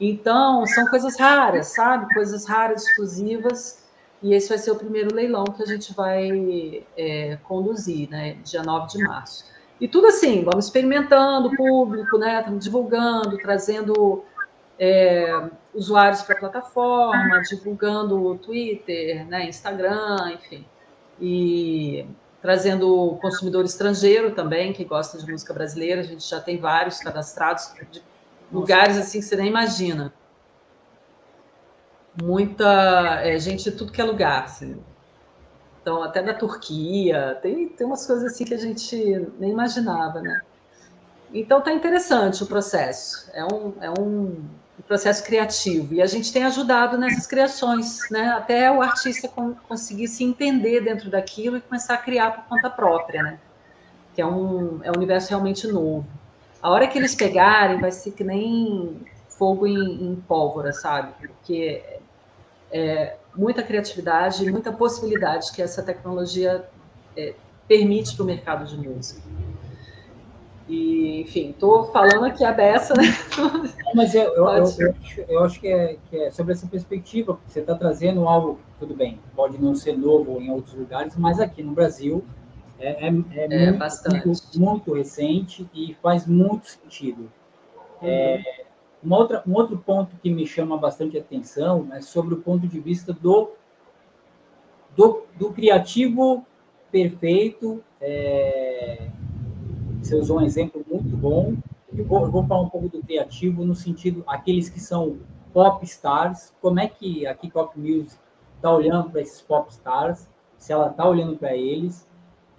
Então, 0.00 0.66
são 0.66 0.88
coisas 0.88 1.16
raras, 1.18 1.68
sabe? 1.68 2.12
Coisas 2.12 2.44
raras, 2.46 2.82
exclusivas, 2.82 3.84
e 4.20 4.34
esse 4.34 4.48
vai 4.48 4.58
ser 4.58 4.72
o 4.72 4.76
primeiro 4.76 5.14
leilão 5.14 5.44
que 5.44 5.62
a 5.62 5.66
gente 5.66 5.94
vai 5.94 6.84
é, 6.96 7.38
conduzir, 7.44 8.10
né? 8.10 8.32
Dia 8.42 8.64
9 8.64 8.88
de 8.88 9.04
março. 9.04 9.44
E 9.80 9.86
tudo 9.86 10.08
assim, 10.08 10.42
vamos 10.44 10.66
experimentando 10.66 11.48
o 11.48 11.56
público, 11.56 12.18
né? 12.18 12.38
Estamos 12.40 12.64
divulgando, 12.64 13.38
trazendo 13.38 14.24
é, 14.78 15.48
usuários 15.74 16.22
para 16.22 16.36
a 16.36 16.38
plataforma, 16.38 17.42
divulgando 17.42 18.36
Twitter, 18.38 19.26
né, 19.26 19.48
Instagram, 19.48 20.32
enfim. 20.34 20.64
E 21.20 22.06
trazendo 22.40 23.18
consumidor 23.20 23.64
estrangeiro 23.64 24.32
também, 24.32 24.72
que 24.72 24.84
gosta 24.84 25.18
de 25.18 25.30
música 25.30 25.52
brasileira. 25.52 26.00
A 26.00 26.04
gente 26.04 26.28
já 26.28 26.40
tem 26.40 26.58
vários 26.58 26.98
cadastrados 26.98 27.72
de 27.90 28.02
lugares 28.52 28.96
assim 28.96 29.18
que 29.20 29.24
você 29.24 29.36
nem 29.36 29.48
imagina. 29.48 30.12
Muita 32.20 33.20
é, 33.22 33.38
gente 33.38 33.64
de 33.64 33.72
tudo 33.72 33.92
que 33.92 34.00
é 34.00 34.04
lugar, 34.04 34.44
assim. 34.44 34.80
Então, 35.88 36.02
até 36.02 36.22
da 36.22 36.34
Turquia, 36.34 37.38
tem, 37.40 37.66
tem 37.66 37.86
umas 37.86 38.06
coisas 38.06 38.30
assim 38.30 38.44
que 38.44 38.52
a 38.52 38.58
gente 38.58 38.94
nem 39.38 39.50
imaginava, 39.52 40.20
né? 40.20 40.42
Então, 41.32 41.62
tá 41.62 41.72
interessante 41.72 42.42
o 42.42 42.46
processo. 42.46 43.30
É 43.32 43.42
um, 43.42 43.72
é 43.80 43.90
um 43.98 44.44
processo 44.86 45.24
criativo. 45.24 45.94
E 45.94 46.02
a 46.02 46.06
gente 46.06 46.30
tem 46.30 46.44
ajudado 46.44 46.98
nessas 46.98 47.26
criações, 47.26 48.00
né? 48.10 48.28
até 48.28 48.70
o 48.70 48.82
artista 48.82 49.30
conseguir 49.66 50.08
se 50.08 50.24
entender 50.24 50.82
dentro 50.82 51.08
daquilo 51.08 51.56
e 51.56 51.60
começar 51.62 51.94
a 51.94 51.98
criar 51.98 52.32
por 52.32 52.44
conta 52.44 52.68
própria, 52.68 53.22
né? 53.22 53.38
que 54.14 54.20
é 54.20 54.26
um, 54.26 54.80
é 54.82 54.90
um 54.90 54.96
universo 54.96 55.30
realmente 55.30 55.66
novo. 55.66 56.06
A 56.62 56.68
hora 56.68 56.86
que 56.86 56.98
eles 56.98 57.14
pegarem, 57.14 57.80
vai 57.80 57.92
ser 57.92 58.10
que 58.10 58.22
nem 58.22 59.00
fogo 59.26 59.66
em, 59.66 60.04
em 60.04 60.16
pólvora, 60.16 60.70
sabe? 60.70 61.14
Porque 61.18 61.82
é 62.70 63.16
muita 63.38 63.62
criatividade, 63.62 64.50
muita 64.50 64.72
possibilidade 64.72 65.52
que 65.52 65.62
essa 65.62 65.80
tecnologia 65.80 66.68
é, 67.16 67.34
permite 67.68 68.16
para 68.16 68.24
o 68.24 68.26
mercado 68.26 68.66
de 68.66 68.76
música. 68.76 69.22
E, 70.68 71.22
enfim, 71.22 71.50
estou 71.50 71.90
falando 71.92 72.24
aqui 72.24 72.44
a 72.44 72.52
beça, 72.52 72.92
né? 72.94 73.04
Mas 73.94 74.14
eu, 74.14 74.34
eu, 74.34 74.48
eu, 74.48 74.64
eu, 74.78 74.94
eu 75.28 75.44
acho 75.44 75.60
que 75.60 75.68
é, 75.68 75.96
que 76.10 76.16
é, 76.16 76.30
sobre 76.30 76.52
essa 76.52 76.66
perspectiva, 76.66 77.34
porque 77.34 77.50
você 77.50 77.60
está 77.60 77.74
trazendo 77.74 78.28
algo, 78.28 78.58
tudo 78.78 78.94
bem, 78.94 79.18
pode 79.34 79.56
não 79.56 79.74
ser 79.74 79.96
novo 79.96 80.40
em 80.42 80.50
outros 80.50 80.74
lugares, 80.74 81.16
mas 81.16 81.40
aqui 81.40 81.62
no 81.62 81.72
Brasil 81.72 82.22
é, 82.78 83.06
é, 83.06 83.08
é, 83.08 83.08
é 83.08 83.72
muito, 83.72 84.26
muito, 84.26 84.60
muito, 84.60 84.94
recente 84.94 85.66
e 85.72 85.96
faz 86.02 86.26
muito 86.26 86.68
sentido. 86.68 87.30
É, 88.02 88.36
uhum. 88.36 88.67
Uma 89.02 89.16
outra, 89.18 89.42
um 89.46 89.54
outro 89.54 89.78
ponto 89.78 90.16
que 90.16 90.30
me 90.30 90.46
chama 90.46 90.76
bastante 90.76 91.16
atenção 91.16 91.88
é 91.92 92.00
sobre 92.00 92.34
o 92.34 92.38
ponto 92.38 92.66
de 92.66 92.80
vista 92.80 93.12
do, 93.12 93.52
do, 94.96 95.22
do 95.36 95.52
criativo 95.52 96.44
perfeito, 96.90 97.82
é, 98.00 99.10
você 100.02 100.16
usou 100.16 100.38
um 100.38 100.42
exemplo 100.42 100.84
muito 100.90 101.16
bom. 101.16 101.54
Eu 101.94 102.04
vou, 102.04 102.22
eu 102.22 102.30
vou 102.30 102.46
falar 102.46 102.62
um 102.62 102.68
pouco 102.68 102.88
do 102.88 103.02
criativo 103.02 103.64
no 103.64 103.74
sentido 103.74 104.24
aqueles 104.26 104.68
que 104.68 104.80
são 104.80 105.18
pop 105.52 105.84
stars. 105.84 106.54
Como 106.60 106.80
é 106.80 106.88
que 106.88 107.26
a 107.26 107.34
K-pop 107.34 107.78
Music 107.78 108.18
está 108.56 108.72
olhando 108.72 109.10
para 109.10 109.20
esses 109.20 109.40
pop 109.40 109.70
stars? 109.70 110.28
Se 110.56 110.72
ela 110.72 110.90
está 110.90 111.06
olhando 111.08 111.36
para 111.36 111.54
eles, 111.54 112.07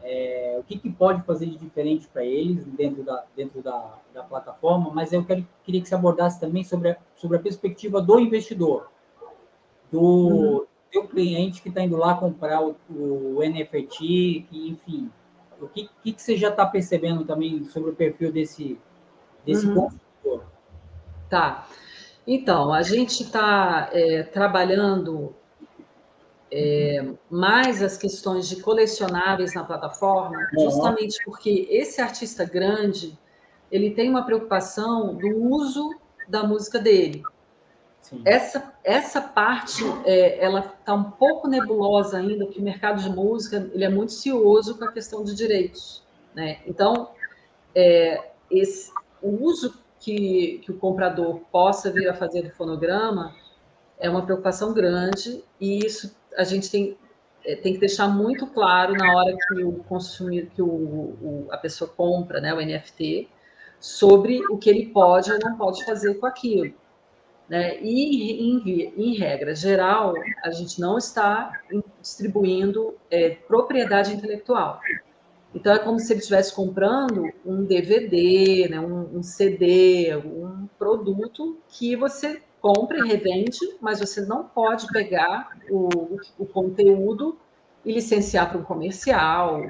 é, 0.04 0.58
o 0.60 0.64
que, 0.64 0.78
que, 0.78 0.90
pode 0.90 1.24
fazer 1.24 1.46
de 1.46 1.58
diferente 1.58 2.08
para 2.08 2.24
eles 2.24 2.66
dentro 2.66 3.04
da, 3.04 3.24
dentro 3.36 3.62
da, 3.62 4.00
da 4.14 4.24
plataforma, 4.24 4.92
mas 4.94 5.12
eu 5.12 5.24
quero, 5.24 5.46
queria 5.64 5.82
que 5.82 5.88
você 5.88 5.96
abordasse 5.96 6.40
também 6.40 6.64
sobre 6.64 6.92
a, 6.92 6.98
sobre 7.16 7.38
a 7.38 7.40
perspectiva 7.40 8.02
do 8.02 8.20
investidor, 8.20 8.90
do 9.92 10.02
uhum. 10.02 10.66
teu 10.92 11.08
cliente 11.08 11.62
que 11.62 11.70
está 11.70 11.82
indo 11.82 11.98
lá 11.98 12.16
comprar 12.16 12.62
o, 12.62 12.76
o 12.90 13.40
NFT, 13.42 14.46
que, 14.50 14.70
enfim, 14.70 15.12
o 15.62 15.68
que, 15.68 15.90
que, 16.02 16.14
que 16.14 16.22
você 16.22 16.38
já 16.38 16.50
está 16.50 16.66
percebendo 16.66 17.26
também 17.26 17.64
sobre 17.66 17.92
o 17.92 17.96
perfil 17.96 18.32
desse, 18.32 18.80
desse 19.46 19.68
uhum. 19.68 19.76
consumidor? 19.76 20.46
Tá. 21.30 21.68
Então, 22.26 22.74
a 22.74 22.82
gente 22.82 23.24
está 23.24 23.90
é, 23.92 24.24
trabalhando 24.24 25.36
é, 26.52 27.06
mais 27.30 27.82
as 27.82 27.98
questões 27.98 28.48
de 28.48 28.62
colecionáveis 28.62 29.54
na 29.54 29.64
plataforma, 29.64 30.48
justamente 30.54 31.24
porque 31.24 31.68
esse 31.70 32.02
artista 32.02 32.46
grande 32.46 33.18
ele 33.72 33.92
tem 33.92 34.10
uma 34.10 34.26
preocupação 34.26 35.16
do 35.16 35.28
uso 35.44 35.96
da 36.28 36.44
música 36.44 36.80
dele. 36.80 37.24
Essa, 38.26 38.74
essa 38.84 39.22
parte, 39.22 39.84
é, 40.04 40.44
ela 40.44 40.74
está 40.80 40.96
um 40.96 41.12
pouco 41.12 41.48
nebulosa 41.48 42.18
ainda, 42.18 42.46
porque 42.46 42.60
o 42.60 42.64
mercado 42.64 43.04
de 43.04 43.10
música 43.10 43.70
ele 43.72 43.84
é 43.84 43.90
muito 43.90 44.14
cioso 44.14 44.78
com 44.78 44.86
a 44.86 44.92
questão 44.92 45.24
de 45.24 45.36
direitos. 45.36 46.04
Né? 46.34 46.60
Então, 46.66 47.12
é, 47.76 48.32
esse, 48.50 48.92
o 49.22 49.44
uso 49.44 49.76
que, 50.00 50.60
que 50.64 50.72
o 50.72 50.78
comprador 50.78 51.42
possa 51.52 51.92
vir 51.92 52.10
a 52.10 52.14
fazer 52.14 52.42
do 52.42 52.50
fonograma 52.52 53.36
é 54.00 54.10
uma 54.10 54.24
preocupação 54.24 54.74
grande 54.74 55.44
e 55.60 55.86
isso 55.86 56.18
a 56.38 56.44
gente 56.44 56.70
tem, 56.70 56.98
é, 57.46 57.56
tem 57.56 57.74
que 57.74 57.80
deixar 57.80 58.08
muito 58.08 58.48
claro 58.48 58.94
na 58.94 59.14
hora 59.16 59.36
que 59.36 59.64
o 59.64 59.74
consumir, 59.84 60.50
que 60.56 60.62
o, 60.62 60.68
o, 60.68 61.48
a 61.52 61.58
pessoa 61.58 61.90
compra 61.90 62.40
né, 62.40 62.54
o 62.54 62.58
NFT, 62.58 63.30
sobre 63.80 64.42
o 64.50 64.58
que 64.58 64.70
ele 64.70 64.88
pode 64.88 65.32
ou 65.32 65.40
não 65.40 65.58
pode 65.58 65.86
fazer 65.86 66.16
com 66.16 66.26
aquilo. 66.26 66.74
Né? 67.48 67.80
E, 67.82 68.44
em, 68.44 68.94
em, 68.96 69.18
regra 69.18 69.56
geral, 69.56 70.14
a 70.44 70.52
gente 70.52 70.80
não 70.80 70.98
está 70.98 71.52
distribuindo 72.00 72.96
é, 73.10 73.32
propriedade 73.32 74.14
intelectual. 74.14 74.80
Então, 75.54 75.74
é 75.74 75.80
como 75.80 76.00
se 76.00 76.14
ele 76.14 76.20
estivesse 76.20 76.54
comprando 76.54 77.24
um 77.44 77.66
DVD, 77.66 78.68
né, 78.70 78.80
um, 78.80 79.18
um, 79.18 79.24
CD, 79.24 80.16
um 80.18 80.68
produto 80.78 81.58
que 81.68 81.96
você 81.96 82.40
compra 82.62 83.00
e 83.00 83.08
revende, 83.08 83.60
mas 83.82 84.00
você 84.00 84.22
não 84.22 84.44
pode 84.44 84.88
pegar 84.88 85.58
o, 85.70 86.18
o 86.38 86.46
conteúdo 86.46 87.38
e 87.86 87.94
licenciar 87.94 88.50
para 88.50 88.58
um 88.58 88.64
comercial, 88.64 89.62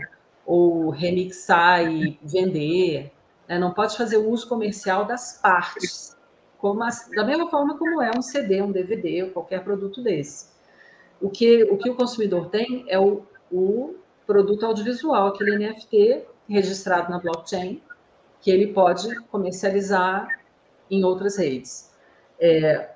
ou 0.46 0.90
remixar 0.90 1.92
e 1.92 2.20
vender. 2.24 3.12
Né? 3.48 3.60
Não 3.60 3.72
pode 3.72 3.96
fazer 3.96 4.18
uso 4.18 4.48
comercial 4.48 5.06
das 5.06 5.40
partes 5.42 6.18
a, 6.62 7.16
da 7.16 7.24
mesma 7.24 7.50
forma 7.50 7.78
como 7.78 8.02
é 8.02 8.12
um 8.16 8.22
CD, 8.22 8.62
um 8.62 8.72
DVD 8.72 9.24
ou 9.24 9.30
qualquer 9.30 9.64
produto 9.64 10.02
desse. 10.02 10.50
O 11.22 11.30
que 11.30 11.64
o, 11.64 11.78
que 11.78 11.90
o 11.90 11.96
consumidor 11.96 12.50
tem 12.50 12.86
é 12.88 13.00
o, 13.00 13.24
o 13.52 13.96
produto 14.28 14.66
audiovisual, 14.66 15.28
aquele 15.28 15.58
NFT 15.58 16.26
registrado 16.48 17.10
na 17.10 17.20
blockchain, 17.20 17.82
que 18.42 18.52
ele 18.52 18.74
pode 18.74 19.16
comercializar 19.26 20.28
em 20.90 21.04
outras 21.04 21.38
redes. 21.38 21.89
É, 22.40 22.90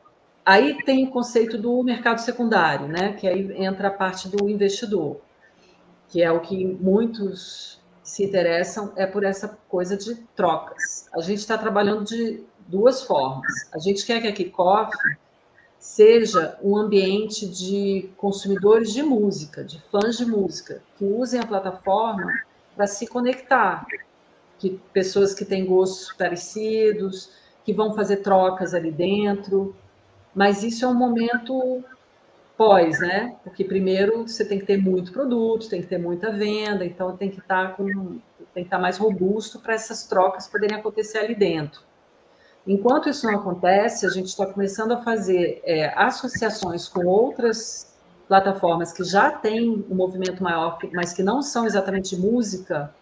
aí 0.45 0.83
tem 0.83 1.05
o 1.07 1.11
conceito 1.11 1.57
do 1.57 1.83
mercado 1.83 2.19
secundário, 2.19 2.87
né? 2.87 3.13
Que 3.13 3.27
aí 3.27 3.63
entra 3.63 3.89
a 3.89 3.91
parte 3.91 4.29
do 4.29 4.49
investidor, 4.49 5.21
que 6.09 6.21
é 6.21 6.31
o 6.31 6.39
que 6.39 6.65
muitos 6.65 7.81
se 8.03 8.23
interessam 8.23 8.93
é 8.95 9.05
por 9.05 9.23
essa 9.23 9.57
coisa 9.67 9.97
de 9.97 10.15
trocas. 10.35 11.07
A 11.13 11.21
gente 11.21 11.39
está 11.39 11.57
trabalhando 11.57 12.03
de 12.03 12.43
duas 12.67 13.03
formas. 13.03 13.69
A 13.73 13.79
gente 13.79 14.05
quer 14.05 14.21
que 14.21 14.27
a 14.27 14.31
Kickoff 14.31 14.91
seja 15.79 16.57
um 16.61 16.77
ambiente 16.77 17.47
de 17.47 18.09
consumidores 18.15 18.93
de 18.93 19.03
música, 19.03 19.63
de 19.63 19.81
fãs 19.91 20.17
de 20.17 20.25
música, 20.25 20.81
que 20.97 21.03
usem 21.03 21.39
a 21.39 21.45
plataforma 21.45 22.31
para 22.75 22.87
se 22.87 23.07
conectar, 23.07 23.85
que 24.59 24.79
pessoas 24.93 25.33
que 25.33 25.43
têm 25.43 25.65
gostos 25.65 26.13
parecidos, 26.13 27.31
que 27.63 27.73
vão 27.73 27.93
fazer 27.93 28.17
trocas 28.17 28.73
ali 28.73 28.91
dentro. 28.91 29.75
Mas 30.33 30.63
isso 30.63 30.85
é 30.85 30.87
um 30.87 30.93
momento 30.93 31.83
pós, 32.57 32.99
né? 32.99 33.35
Porque 33.43 33.63
primeiro 33.63 34.27
você 34.27 34.45
tem 34.45 34.59
que 34.59 34.65
ter 34.65 34.77
muito 34.77 35.11
produto, 35.11 35.69
tem 35.69 35.81
que 35.81 35.87
ter 35.87 35.97
muita 35.97 36.31
venda, 36.31 36.85
então 36.85 37.15
tem 37.17 37.29
que 37.29 37.39
estar 37.39 37.69
tá 37.69 37.73
com 37.73 37.85
tem 38.53 38.63
que 38.63 38.67
estar 38.67 38.77
tá 38.77 38.81
mais 38.81 38.97
robusto 38.97 39.59
para 39.59 39.73
essas 39.73 40.05
trocas 40.05 40.47
poderem 40.47 40.77
acontecer 40.77 41.19
ali 41.19 41.35
dentro. 41.35 41.81
Enquanto 42.65 43.09
isso 43.09 43.25
não 43.25 43.39
acontece, 43.39 44.05
a 44.05 44.09
gente 44.09 44.27
está 44.27 44.45
começando 44.45 44.93
a 44.93 45.01
fazer 45.01 45.61
é, 45.65 45.91
associações 45.97 46.87
com 46.87 47.05
outras 47.05 47.93
plataformas 48.27 48.93
que 48.93 49.03
já 49.03 49.31
têm 49.31 49.85
um 49.89 49.95
movimento 49.95 50.41
maior, 50.41 50.77
mas 50.93 51.11
que 51.11 51.21
não 51.21 51.41
são 51.41 51.65
exatamente 51.65 52.15
música, 52.15 52.93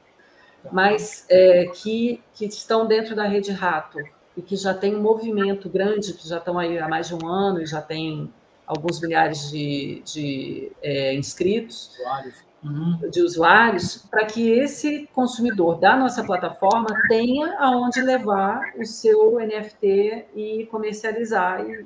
mas 0.72 1.26
é, 1.30 1.66
que, 1.76 2.22
que 2.34 2.46
estão 2.46 2.88
dentro 2.88 3.16
da 3.16 3.26
rede 3.28 3.52
Rato, 3.52 4.00
e 4.36 4.42
que 4.42 4.56
já 4.56 4.74
tem 4.74 4.96
um 4.96 5.02
movimento 5.02 5.70
grande, 5.70 6.14
que 6.14 6.28
já 6.28 6.38
estão 6.38 6.58
aí 6.58 6.80
há 6.80 6.88
mais 6.88 7.08
de 7.08 7.16
um 7.16 7.28
ano 7.28 7.62
e 7.62 7.66
já 7.66 7.82
tem 7.82 8.32
alguns 8.66 9.02
milhares 9.02 9.50
de, 9.52 10.02
de 10.06 10.72
é, 10.82 11.14
inscritos, 11.14 11.92
usuários. 12.00 12.36
Uhum. 12.64 13.10
de 13.10 13.22
usuários, 13.22 13.98
para 14.10 14.26
que 14.26 14.50
esse 14.50 15.10
consumidor 15.14 15.80
da 15.80 15.98
nossa 15.98 16.24
plataforma 16.24 16.88
tenha 17.10 17.58
aonde 17.58 18.02
levar 18.02 18.74
o 18.78 18.86
seu 18.86 19.40
NFT 19.40 20.28
e 20.36 20.68
comercializar, 20.68 21.68
e, 21.68 21.86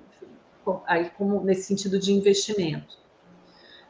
aí 0.86 1.10
como 1.18 1.42
nesse 1.42 1.64
sentido 1.64 1.98
de 1.98 2.12
investimento. 2.12 2.98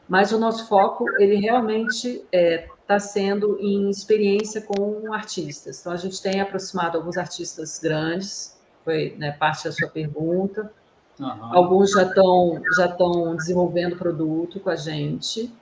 Mas 0.08 0.30
o 0.30 0.38
nosso 0.38 0.68
foco, 0.68 1.04
ele 1.18 1.36
realmente 1.36 2.24
é, 2.30 2.68
tá 2.86 2.98
sendo 2.98 3.58
em 3.60 3.90
experiência 3.90 4.60
com 4.60 5.12
artistas. 5.12 5.80
Então, 5.80 5.92
a 5.92 5.96
gente 5.96 6.22
tem 6.22 6.40
aproximado 6.40 6.96
alguns 6.96 7.16
artistas 7.16 7.78
grandes, 7.78 8.56
foi 8.84 9.16
né, 9.18 9.32
parte 9.32 9.64
da 9.64 9.72
sua 9.72 9.88
pergunta, 9.88 10.72
Uhum. 11.18 11.56
Alguns 11.56 11.92
já 11.92 12.02
estão 12.02 12.62
já 12.76 12.96
desenvolvendo 13.36 13.96
produto 13.96 14.60
com 14.60 14.70
a 14.70 14.76
gente. 14.76 15.52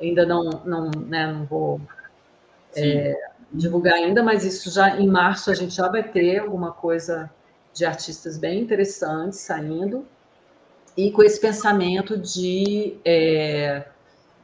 Ainda 0.00 0.24
não 0.24 0.44
não, 0.64 0.90
né, 1.06 1.32
não 1.32 1.44
vou 1.44 1.80
é, 2.74 3.18
divulgar 3.52 3.94
ainda, 3.94 4.22
mas 4.22 4.44
isso 4.44 4.70
já 4.70 4.98
em 4.98 5.06
março 5.06 5.50
a 5.50 5.54
gente 5.54 5.74
já 5.74 5.88
vai 5.88 6.02
ter 6.02 6.38
alguma 6.38 6.72
coisa 6.72 7.30
de 7.72 7.84
artistas 7.84 8.38
bem 8.38 8.60
interessantes 8.60 9.40
saindo 9.40 10.06
e 10.96 11.10
com 11.10 11.22
esse 11.22 11.40
pensamento 11.40 12.16
de 12.16 12.96
é, 13.04 13.84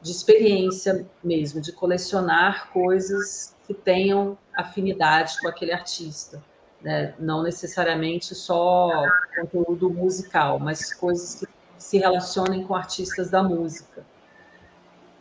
de 0.05 0.11
experiência 0.11 1.03
mesmo, 1.23 1.59
de 1.59 1.71
colecionar 1.71 2.69
coisas 2.71 3.55
que 3.65 3.73
tenham 3.73 4.37
afinidade 4.55 5.39
com 5.41 5.47
aquele 5.47 5.73
artista 5.73 6.39
né? 6.85 7.15
não 7.17 7.41
necessariamente 7.41 8.35
só 8.35 9.07
conteúdo 9.35 9.89
musical, 9.89 10.59
mas 10.59 10.93
coisas 10.93 11.39
que 11.39 11.47
se 11.79 11.97
relacionem 11.97 12.63
com 12.63 12.75
artistas 12.75 13.31
da 13.31 13.41
música. 13.41 14.05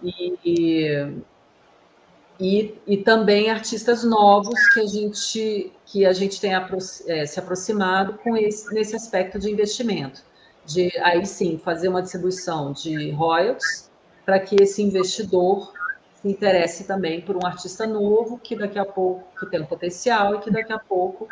E, 0.03 1.17
e, 2.39 2.75
e 2.87 2.97
também 2.99 3.51
artistas 3.51 4.05
novos 4.05 4.69
que 4.75 4.81
a 4.81 4.87
gente, 4.87 5.73
que 5.87 6.05
a 6.05 6.13
gente 6.13 6.39
tem 6.39 6.53
é, 7.07 7.25
se 7.25 7.41
aproximado 7.41 8.19
com 8.19 8.37
esse, 8.37 8.73
nesse 8.75 8.95
aspecto 8.95 9.39
de 9.39 9.51
investimento. 9.51 10.23
De 10.67 10.93
aí 10.99 11.25
sim 11.25 11.57
fazer 11.57 11.89
uma 11.89 12.03
distribuição 12.03 12.73
de 12.73 13.11
royalties 13.13 13.91
para 14.25 14.41
que 14.41 14.57
esse 14.63 14.83
investidor 14.83 15.73
se 16.15 16.29
interesse 16.29 16.85
também 16.85 17.21
por 17.21 17.37
um 17.37 17.47
artista 17.47 17.87
novo 17.87 18.39
que 18.39 18.57
daqui 18.57 18.79
a 18.79 18.85
pouco 18.85 19.25
que 19.39 19.47
tem 19.47 19.61
um 19.61 19.67
potencial 19.67 20.37
e 20.37 20.39
que 20.41 20.51
daqui 20.51 20.73
a 20.73 20.79
pouco 20.79 21.29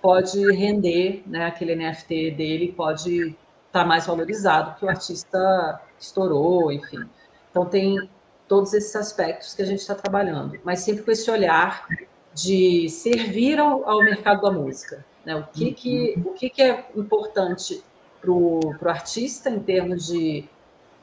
pode 0.00 0.40
render, 0.52 1.22
né, 1.26 1.44
aquele 1.44 1.76
NFT 1.76 2.30
dele 2.30 2.72
pode 2.72 3.36
estar 3.66 3.82
tá 3.82 3.84
mais 3.84 4.06
valorizado 4.06 4.78
que 4.78 4.84
o 4.84 4.88
artista 4.88 5.80
estourou, 5.98 6.72
enfim. 6.72 7.04
Então 7.50 7.66
tem 7.66 8.08
todos 8.48 8.72
esses 8.72 8.96
aspectos 8.96 9.54
que 9.54 9.62
a 9.62 9.66
gente 9.66 9.80
está 9.80 9.94
trabalhando, 9.94 10.58
mas 10.64 10.80
sempre 10.80 11.04
com 11.04 11.10
esse 11.10 11.30
olhar 11.30 11.86
de 12.34 12.88
servir 12.88 13.58
ao, 13.58 13.88
ao 13.88 14.02
mercado 14.02 14.42
da 14.42 14.50
música. 14.50 15.04
Né? 15.24 15.36
O, 15.36 15.44
que, 15.44 15.72
que, 15.72 16.14
o 16.24 16.32
que, 16.32 16.48
que 16.48 16.62
é 16.62 16.86
importante 16.96 17.82
para 18.20 18.30
o 18.30 18.74
artista 18.86 19.50
em 19.50 19.60
termos 19.60 20.06
de 20.06 20.48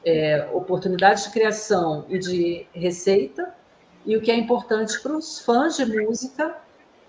é, 0.04 0.48
oportunidade 0.52 1.24
de 1.24 1.30
criação 1.30 2.04
e 2.08 2.18
de 2.18 2.66
receita, 2.72 3.54
e 4.06 4.16
o 4.16 4.20
que 4.22 4.30
é 4.30 4.36
importante 4.36 5.00
para 5.00 5.16
os 5.16 5.40
fãs 5.40 5.76
de 5.76 5.84
música 5.84 6.56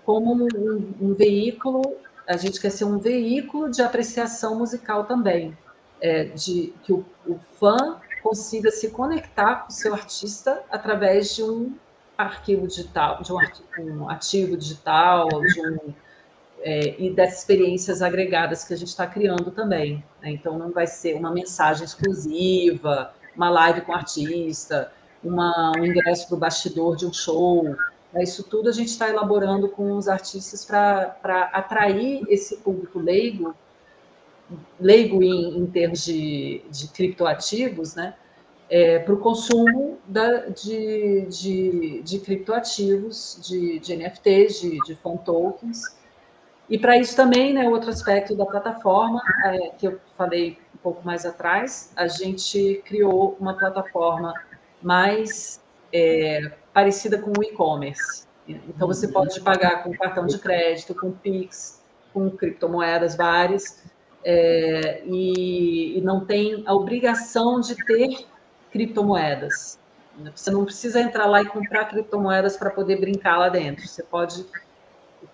como 0.04 0.34
um, 0.34 0.48
um, 0.54 0.94
um, 1.00 1.14
veículo, 1.14 1.82
a 2.26 2.36
gente 2.36 2.60
quer 2.60 2.70
ser 2.70 2.84
um 2.84 2.98
veículo 2.98 3.70
de 3.70 3.82
apreciação 3.82 4.58
musical 4.58 5.04
também, 5.04 5.56
é, 6.00 6.24
de 6.24 6.74
que 6.82 6.92
o, 6.92 7.04
o, 7.26 7.38
fã 7.58 8.00
consiga 8.22 8.70
se 8.70 8.90
conectar 8.90 9.62
com 9.62 9.68
o 9.68 9.72
seu 9.72 9.94
artista 9.94 10.62
através 10.70 11.34
de 11.34 11.42
um 11.42 11.74
arquivo 12.18 12.66
digital, 12.66 13.22
de 13.22 13.32
um, 13.32 13.38
um 13.78 14.10
ativo 14.10 14.56
digital, 14.56 15.28
de 15.28 15.60
um, 15.60 15.94
é, 16.62 16.94
e 16.98 17.10
dessas 17.10 17.40
experiências 17.40 18.02
agregadas 18.02 18.64
que 18.64 18.74
a 18.74 18.76
gente 18.76 18.88
está 18.88 19.06
criando 19.06 19.50
também. 19.50 20.04
Né? 20.22 20.30
Então, 20.32 20.58
não 20.58 20.70
vai 20.70 20.86
ser 20.86 21.14
uma 21.14 21.30
mensagem 21.30 21.84
exclusiva, 21.84 23.12
uma 23.34 23.50
live 23.50 23.82
com 23.82 23.92
artista, 23.92 24.92
uma, 25.22 25.72
um 25.76 25.84
ingresso 25.84 26.28
para 26.28 26.36
o 26.36 26.38
bastidor 26.38 26.96
de 26.96 27.06
um 27.06 27.12
show, 27.12 27.64
né, 28.12 28.22
isso 28.22 28.42
tudo 28.42 28.68
a 28.68 28.72
gente 28.72 28.88
está 28.88 29.08
elaborando 29.08 29.68
com 29.68 29.96
os 29.96 30.08
artistas 30.08 30.64
para 30.64 31.50
atrair 31.52 32.24
esse 32.28 32.56
público 32.58 32.98
leigo, 32.98 33.54
leigo 34.80 35.22
em, 35.22 35.58
em 35.58 35.66
termos 35.66 36.04
de, 36.04 36.62
de 36.70 36.88
criptoativos, 36.88 37.94
né, 37.94 38.14
é, 38.68 38.98
para 39.00 39.14
o 39.14 39.18
consumo 39.18 39.98
da, 40.06 40.46
de, 40.46 41.26
de, 41.26 42.02
de, 42.02 42.18
criptoativos, 42.20 43.38
de, 43.42 43.78
de 43.80 43.96
NFTs, 43.96 44.60
de, 44.60 44.78
de 44.84 44.94
tokens. 45.24 45.82
E 46.70 46.78
para 46.78 46.96
isso 46.96 47.16
também, 47.16 47.52
né, 47.52 47.68
outro 47.68 47.90
aspecto 47.90 48.36
da 48.36 48.46
plataforma, 48.46 49.20
é, 49.44 49.70
que 49.70 49.88
eu 49.88 50.00
falei 50.16 50.56
um 50.72 50.78
pouco 50.78 51.04
mais 51.04 51.26
atrás, 51.26 51.92
a 51.96 52.06
gente 52.06 52.80
criou 52.86 53.36
uma 53.40 53.54
plataforma 53.54 54.32
mais 54.80 55.60
é, 55.92 56.52
parecida 56.72 57.18
com 57.18 57.32
o 57.36 57.42
e-commerce. 57.42 58.24
Então, 58.46 58.86
você 58.86 59.06
uhum. 59.06 59.12
pode 59.12 59.40
pagar 59.40 59.82
com 59.82 59.92
cartão 59.92 60.26
de 60.26 60.38
crédito, 60.38 60.94
com 60.94 61.10
Pix, 61.10 61.82
com 62.12 62.30
criptomoedas 62.30 63.16
várias, 63.16 63.82
é, 64.24 65.02
e, 65.04 65.98
e, 65.98 66.00
não 66.02 66.24
tem 66.24 66.62
a 66.66 66.74
obrigação 66.74 67.60
de 67.60 67.74
ter 67.84 68.26
criptomoedas. 68.70 69.78
Você 70.34 70.50
não 70.50 70.64
precisa 70.64 71.00
entrar 71.00 71.26
lá 71.26 71.42
e 71.42 71.46
comprar 71.46 71.86
criptomoedas 71.86 72.56
para 72.56 72.70
poder 72.70 73.00
brincar 73.00 73.38
lá 73.38 73.48
dentro. 73.48 73.86
Você 73.86 74.02
pode 74.02 74.44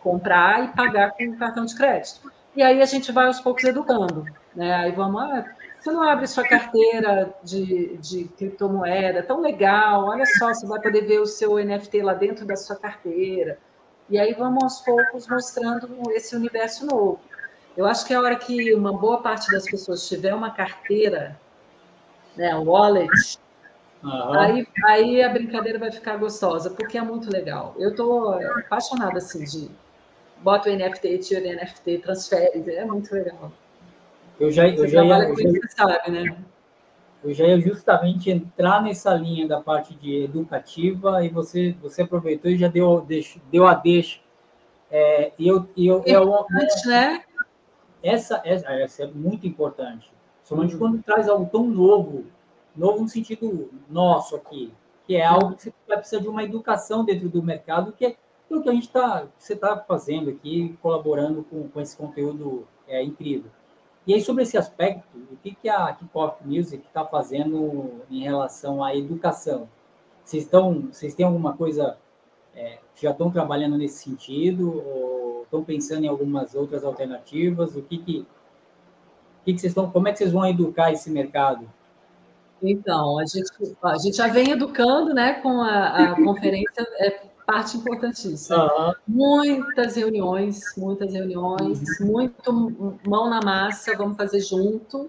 comprar 0.01 0.65
e 0.65 0.69
pagar 0.69 1.13
com 1.13 1.37
cartão 1.37 1.65
de 1.65 1.75
crédito. 1.75 2.31
E 2.55 2.63
aí 2.63 2.81
a 2.81 2.87
gente 2.87 3.13
vai 3.13 3.27
aos 3.27 3.41
poucos 3.41 3.65
educando. 3.65 4.25
Né? 4.55 4.75
Aí 4.75 4.93
vamos, 4.93 5.21
ah, 5.21 5.45
você 5.79 5.91
não 5.91 6.03
abre 6.03 6.27
sua 6.27 6.43
carteira 6.43 7.35
de, 7.43 7.97
de 7.99 8.25
criptomoeda, 8.37 9.23
tão 9.23 9.41
legal, 9.41 10.07
olha 10.07 10.25
só, 10.27 10.53
você 10.53 10.67
vai 10.67 10.81
poder 10.81 11.03
ver 11.03 11.21
o 11.21 11.27
seu 11.27 11.57
NFT 11.59 12.03
lá 12.03 12.15
dentro 12.15 12.47
da 12.47 12.57
sua 12.57 12.77
carteira. 12.77 13.59
E 14.09 14.19
aí 14.19 14.33
vamos 14.35 14.63
aos 14.63 14.81
poucos 14.81 15.29
mostrando 15.29 15.89
esse 16.13 16.35
universo 16.35 16.87
novo. 16.87 17.21
Eu 17.77 17.85
acho 17.85 18.07
que 18.07 18.15
a 18.15 18.21
hora 18.21 18.37
que 18.37 18.73
uma 18.75 18.93
boa 18.93 19.21
parte 19.21 19.51
das 19.53 19.65
pessoas 19.65 20.09
tiver 20.09 20.35
uma 20.35 20.51
carteira, 20.51 21.39
né, 22.35 22.55
wallet, 22.55 23.39
uhum. 24.07 24.39
aí, 24.39 24.67
aí 24.85 25.23
a 25.23 25.29
brincadeira 25.29 25.79
vai 25.79 25.91
ficar 25.91 26.17
gostosa, 26.17 26.71
porque 26.71 26.97
é 26.97 27.03
muito 27.03 27.31
legal. 27.31 27.75
Eu 27.79 27.91
estou 27.91 28.35
apaixonada 28.59 29.19
assim 29.19 29.45
de 29.45 29.71
bota 30.43 30.71
o 30.71 30.77
NFT, 30.77 31.19
tira 31.19 31.41
o 31.41 31.57
NFT, 31.57 31.99
transfere, 31.99 32.71
é 32.71 32.85
muito 32.85 33.13
legal. 33.13 33.53
Eu 34.39 34.51
já, 34.51 34.69
eu 34.69 34.87
já, 34.87 35.05
ia, 35.05 35.29
eu, 35.29 35.37
já, 35.37 35.69
sabe, 35.71 36.11
né? 36.11 36.37
eu 37.25 37.33
já 37.33 37.47
ia 37.47 37.61
justamente 37.61 38.31
entrar 38.31 38.83
nessa 38.83 39.15
linha 39.15 39.49
da 39.49 39.61
parte 39.61 39.95
de 39.95 40.25
educativa 40.25 41.25
e 41.25 41.29
você, 41.29 41.75
você 41.81 42.03
aproveitou 42.03 42.51
e 42.51 42.57
já 42.57 42.69
deu, 42.69 43.07
deu 43.51 43.67
a 43.67 43.75
deixa. 43.75 44.21
É, 44.91 45.33
e 45.39 45.49
eu, 45.49 45.69
e 45.77 45.87
eu, 45.87 46.03
eu, 46.07 46.47
né? 46.87 47.25
essa, 48.03 48.41
essa, 48.45 48.73
essa 48.73 49.03
é 49.05 49.07
muito 49.07 49.47
importante. 49.47 50.13
Somente 50.45 50.75
uhum. 50.75 50.79
quando 50.79 51.03
traz 51.03 51.29
algo 51.29 51.49
tão 51.51 51.67
novo, 51.67 52.25
novo 52.77 53.03
no 53.03 53.09
sentido 53.09 53.71
nosso 53.89 54.37
aqui, 54.37 54.73
que 55.07 55.17
é 55.17 55.25
algo 55.25 55.55
que 55.55 55.63
você 55.63 55.75
vai 55.87 55.97
precisar 55.99 56.21
de 56.21 56.29
uma 56.29 56.43
educação 56.43 57.05
dentro 57.05 57.29
do 57.29 57.43
mercado, 57.43 57.93
que 57.93 58.07
é 58.07 58.17
o 58.51 58.61
que 58.61 58.69
a 58.69 58.73
gente 58.73 58.87
está, 58.87 59.27
você 59.39 59.55
está 59.55 59.77
fazendo 59.77 60.31
aqui, 60.31 60.77
colaborando 60.81 61.43
com, 61.45 61.69
com 61.69 61.81
esse 61.81 61.97
conteúdo 61.97 62.67
é, 62.87 63.03
incrível. 63.03 63.51
E 64.07 64.15
aí, 64.15 64.21
sobre 64.21 64.45
esse 64.45 64.57
aspecto, 64.57 65.19
o 65.33 65.37
que, 65.37 65.53
que 65.53 65.69
a 65.69 65.93
Kickoff 65.93 66.47
Music 66.47 66.87
está 66.87 67.05
fazendo 67.05 68.03
em 68.09 68.23
relação 68.23 68.83
à 68.85 68.95
educação? 68.95 69.69
Vocês, 70.23 70.45
estão, 70.45 70.89
vocês 70.93 71.13
têm 71.15 71.27
alguma 71.27 71.57
coisa, 71.57 71.99
é, 72.55 72.79
já 72.95 73.11
estão 73.11 73.33
trabalhando 73.33 73.77
nesse 73.77 74.05
sentido, 74.05 74.81
ou 74.87 75.43
estão 75.43 75.65
pensando 75.65 76.05
em 76.05 76.09
algumas 76.09 76.55
outras 76.55 76.85
alternativas? 76.85 77.75
O 77.75 77.83
que 77.83 77.99
que, 77.99 78.21
o 78.21 79.45
que, 79.45 79.55
que 79.55 79.61
vocês 79.61 79.73
estão, 79.73 79.91
como 79.91 80.07
é 80.07 80.13
que 80.13 80.19
vocês 80.19 80.33
vão 80.33 80.47
educar 80.47 80.93
esse 80.93 81.11
mercado? 81.11 81.69
Então, 82.63 83.19
a 83.19 83.27
gente, 83.27 83.51
a 83.83 83.99
gente 83.99 84.17
já 84.17 84.29
vem 84.29 84.51
educando, 84.51 85.13
né, 85.13 85.35
com 85.35 85.61
a, 85.61 86.13
a 86.13 86.17
conferência, 86.23 86.87
é, 86.99 87.23
parte 87.47 87.77
importantíssima. 87.77 88.65
Uhum. 88.65 88.95
Muitas 89.07 89.97
reuniões, 89.97 90.61
muitas 90.77 91.13
reuniões, 91.13 92.01
uhum. 92.01 92.07
muito 92.07 92.99
mão 93.07 93.31
na 93.31 93.41
massa, 93.41 93.97
vamos 93.97 94.17
fazer 94.17 94.41
junto. 94.41 95.09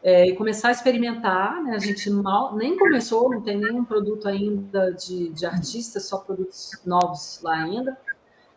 É, 0.00 0.28
e 0.28 0.36
começar 0.36 0.68
a 0.68 0.72
experimentar, 0.72 1.60
né? 1.62 1.74
A 1.74 1.78
gente 1.78 2.08
mal 2.08 2.54
nem 2.54 2.78
começou, 2.78 3.28
não 3.30 3.40
tem 3.40 3.58
nenhum 3.58 3.84
produto 3.84 4.28
ainda 4.28 4.92
de, 4.92 5.30
de 5.30 5.44
artista, 5.44 5.98
só 5.98 6.18
produtos 6.18 6.70
novos 6.86 7.40
lá 7.42 7.54
ainda. 7.64 7.98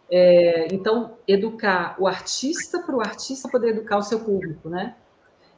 É, 0.09 0.67
então, 0.71 1.17
educar 1.27 1.95
o 1.97 2.07
artista 2.07 2.79
para 2.79 2.95
o 2.95 3.01
artista 3.01 3.49
poder 3.49 3.69
educar 3.69 3.97
o 3.97 4.03
seu 4.03 4.19
público, 4.19 4.69
né? 4.69 4.95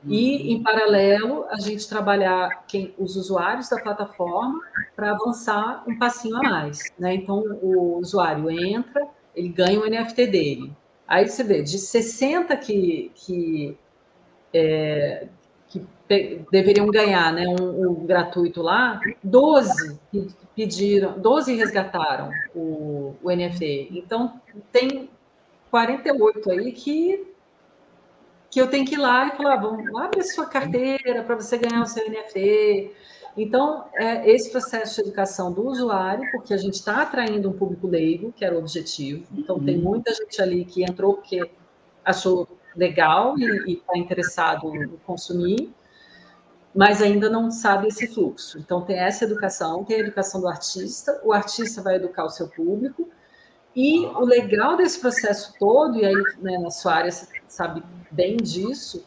E, 0.05 0.51
em 0.53 0.61
paralelo, 0.61 1.45
a 1.49 1.59
gente 1.59 1.87
trabalhar 1.87 2.65
quem, 2.67 2.93
os 2.97 3.15
usuários 3.15 3.69
da 3.69 3.79
plataforma 3.79 4.59
para 4.95 5.11
avançar 5.11 5.83
um 5.87 5.97
passinho 5.97 6.37
a 6.37 6.41
mais. 6.41 6.91
Né? 6.99 7.15
Então, 7.15 7.39
o 7.61 7.99
usuário 7.99 8.49
entra, 8.49 9.07
ele 9.35 9.49
ganha 9.49 9.79
o 9.79 9.89
NFT 9.89 10.27
dele. 10.27 10.71
Aí 11.07 11.27
você 11.27 11.43
vê, 11.43 11.61
de 11.61 11.77
60 11.77 12.55
que, 12.57 13.11
que, 13.15 13.77
é, 14.53 15.27
que 15.67 15.85
deveriam 16.51 16.87
ganhar 16.87 17.31
né, 17.33 17.45
um, 17.47 17.89
um, 17.89 18.05
gratuito 18.05 18.61
lá, 18.61 18.99
12 19.23 19.99
pediram, 20.55 21.19
12 21.19 21.55
resgataram 21.55 22.29
o, 22.55 23.15
o 23.21 23.31
NFT. 23.31 23.89
Então, 23.91 24.39
tem 24.71 25.09
48 25.71 26.51
aí 26.51 26.71
que 26.71 27.32
que 28.53 28.61
eu 28.61 28.67
tenho 28.67 28.85
que 28.85 28.93
ir 28.93 28.99
lá 28.99 29.27
e 29.27 29.31
falar, 29.35 29.55
vamos, 29.55 29.83
abre 29.99 30.19
a 30.19 30.23
sua 30.23 30.45
carteira 30.45 31.23
para 31.23 31.35
você 31.35 31.57
ganhar 31.57 31.81
o 31.81 31.87
seu 31.87 32.07
NFT. 32.07 32.91
Então, 33.35 33.85
é 33.95 34.29
esse 34.29 34.51
processo 34.51 35.01
de 35.01 35.09
educação 35.09 35.51
do 35.51 35.65
usuário, 35.65 36.29
porque 36.31 36.53
a 36.53 36.57
gente 36.57 36.75
está 36.75 37.01
atraindo 37.01 37.49
um 37.49 37.53
público 37.53 37.87
leigo, 37.87 38.31
que 38.31 38.45
era 38.45 38.53
o 38.53 38.59
objetivo. 38.59 39.25
Então, 39.35 39.55
uhum. 39.55 39.65
tem 39.65 39.79
muita 39.79 40.13
gente 40.13 40.39
ali 40.39 40.65
que 40.65 40.83
entrou 40.83 41.15
porque 41.15 41.49
achou 42.05 42.47
legal 42.75 43.35
e 43.39 43.73
está 43.73 43.97
interessado 43.97 44.67
em 44.75 44.87
consumir, 44.97 45.73
mas 46.75 47.01
ainda 47.01 47.31
não 47.31 47.49
sabe 47.49 47.87
esse 47.87 48.05
fluxo. 48.05 48.59
Então, 48.59 48.81
tem 48.81 48.99
essa 48.99 49.25
educação, 49.25 49.83
tem 49.83 49.97
a 49.97 50.01
educação 50.01 50.39
do 50.39 50.47
artista, 50.47 51.19
o 51.23 51.33
artista 51.33 51.81
vai 51.81 51.95
educar 51.95 52.23
o 52.23 52.29
seu 52.29 52.47
público, 52.47 53.09
e 53.75 54.05
o 54.05 54.23
legal 54.25 54.77
desse 54.77 54.99
processo 54.99 55.53
todo, 55.59 55.97
e 55.97 56.05
aí 56.05 56.15
né, 56.39 56.57
na 56.59 56.69
sua 56.69 56.93
área 56.93 57.11
você 57.11 57.27
sabe 57.47 57.83
bem 58.11 58.37
disso, 58.37 59.03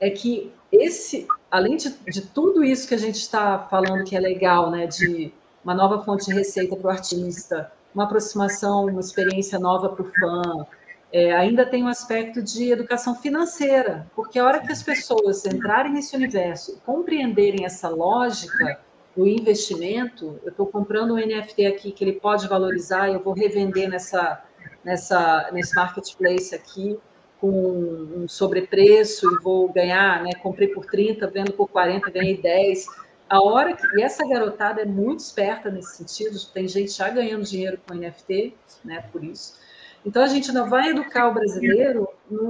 é 0.00 0.10
que 0.10 0.52
esse, 0.72 1.26
além 1.50 1.76
de, 1.76 1.90
de 2.06 2.22
tudo 2.22 2.64
isso 2.64 2.88
que 2.88 2.94
a 2.94 2.98
gente 2.98 3.16
está 3.16 3.58
falando 3.58 4.04
que 4.04 4.16
é 4.16 4.20
legal, 4.20 4.70
né, 4.70 4.86
de 4.86 5.32
uma 5.64 5.74
nova 5.74 6.02
fonte 6.02 6.26
de 6.26 6.34
receita 6.34 6.76
para 6.76 6.88
o 6.88 6.90
artista, 6.90 7.72
uma 7.94 8.04
aproximação, 8.04 8.86
uma 8.86 9.00
experiência 9.00 9.58
nova 9.58 9.88
para 9.88 10.02
o 10.02 10.12
fã, 10.12 10.66
é, 11.12 11.32
ainda 11.34 11.64
tem 11.64 11.82
um 11.82 11.88
aspecto 11.88 12.42
de 12.42 12.70
educação 12.70 13.14
financeira, 13.14 14.06
porque 14.14 14.38
a 14.38 14.44
hora 14.44 14.60
que 14.60 14.70
as 14.70 14.82
pessoas 14.82 15.44
entrarem 15.46 15.92
nesse 15.92 16.14
universo 16.14 16.80
compreenderem 16.84 17.64
essa 17.64 17.88
lógica 17.88 18.78
do 19.16 19.26
investimento, 19.26 20.38
eu 20.44 20.50
estou 20.50 20.66
comprando 20.66 21.14
um 21.14 21.16
NFT 21.16 21.66
aqui 21.66 21.92
que 21.92 22.04
ele 22.04 22.14
pode 22.14 22.48
valorizar, 22.48 23.10
eu 23.10 23.20
vou 23.20 23.32
revender 23.32 23.88
nessa, 23.88 24.42
nessa, 24.84 25.50
nesse 25.52 25.74
marketplace 25.74 26.54
aqui, 26.54 26.98
com 27.40 27.50
um 27.50 28.28
sobrepreço 28.28 29.26
e 29.32 29.42
vou 29.42 29.72
ganhar, 29.72 30.22
né? 30.22 30.30
Comprei 30.42 30.68
por 30.68 30.84
30, 30.84 31.26
vendo 31.28 31.52
por 31.52 31.68
40, 31.68 32.10
ganhei 32.10 32.36
10. 32.36 32.86
A 33.28 33.40
hora 33.42 33.76
que 33.76 33.86
e 33.96 34.02
essa 34.02 34.26
garotada 34.26 34.82
é 34.82 34.84
muito 34.84 35.20
esperta 35.20 35.70
nesse 35.70 35.96
sentido, 35.96 36.38
tem 36.52 36.66
gente 36.66 36.92
já 36.92 37.08
ganhando 37.08 37.44
dinheiro 37.44 37.78
com 37.86 37.94
NFT, 37.94 38.54
né? 38.84 39.04
Por 39.12 39.22
isso. 39.22 39.58
Então 40.04 40.22
a 40.22 40.26
gente 40.26 40.48
ainda 40.48 40.64
vai 40.64 40.90
educar 40.90 41.28
o 41.28 41.34
brasileiro 41.34 42.08
no, 42.30 42.48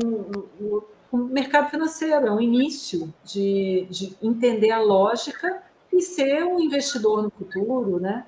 no, 0.60 0.88
no 1.12 1.24
mercado 1.26 1.70
financeiro, 1.70 2.26
é 2.26 2.30
um 2.30 2.40
início 2.40 3.12
de, 3.24 3.86
de 3.90 4.16
entender 4.22 4.70
a 4.70 4.80
lógica 4.80 5.62
e 5.92 6.01
ser 6.03 6.44
um 6.44 6.61
investidor 6.61 7.22
no 7.22 7.31
futuro, 7.31 7.98
né? 7.98 8.27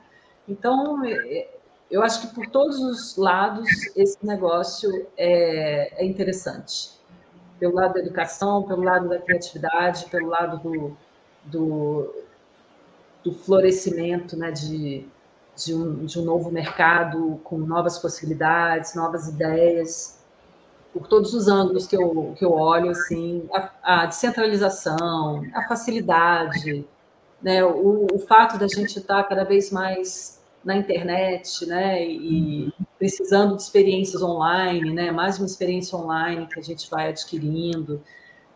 Então, 0.48 1.04
é, 1.04 1.48
eu 1.90 2.02
acho 2.02 2.20
que 2.20 2.34
por 2.34 2.46
todos 2.46 2.78
os 2.78 3.16
lados 3.16 3.68
esse 3.96 4.24
negócio 4.24 5.06
é, 5.16 6.02
é, 6.02 6.06
interessante. 6.06 6.92
Pelo 7.58 7.74
lado 7.74 7.94
da 7.94 8.00
educação, 8.00 8.62
pelo 8.62 8.82
lado 8.82 9.08
da 9.08 9.18
criatividade, 9.18 10.06
pelo 10.08 10.28
lado 10.28 10.58
do, 10.58 10.96
do, 11.44 12.14
do 13.24 13.32
florescimento 13.32 14.36
né, 14.36 14.50
de, 14.50 15.06
de, 15.56 15.74
um, 15.74 16.06
de 16.06 16.18
um 16.18 16.24
novo 16.24 16.50
mercado 16.50 17.40
com 17.42 17.58
novas 17.58 17.98
possibilidades, 17.98 18.94
novas 18.94 19.28
ideias. 19.28 20.18
Por 20.92 21.06
todos 21.06 21.34
os 21.34 21.48
ângulos 21.48 21.86
que 21.86 21.96
eu, 21.96 22.34
que 22.36 22.44
eu 22.44 22.52
olho, 22.52 22.90
assim, 22.90 23.48
a, 23.52 24.02
a 24.02 24.06
descentralização, 24.06 25.44
a 25.54 25.68
facilidade, 25.68 26.84
né, 27.42 27.64
o, 27.64 28.06
o 28.12 28.18
fato 28.18 28.58
da 28.58 28.68
gente 28.68 28.98
estar 28.98 29.22
cada 29.24 29.44
vez 29.44 29.70
mais 29.70 30.40
na 30.64 30.76
internet, 30.76 31.66
né, 31.66 32.04
e 32.04 32.72
precisando 32.98 33.56
de 33.56 33.62
experiências 33.62 34.22
online, 34.22 34.92
né, 34.92 35.10
mais 35.10 35.38
uma 35.38 35.46
experiência 35.46 35.96
online 35.96 36.46
que 36.46 36.58
a 36.58 36.62
gente 36.62 36.90
vai 36.90 37.08
adquirindo. 37.08 38.02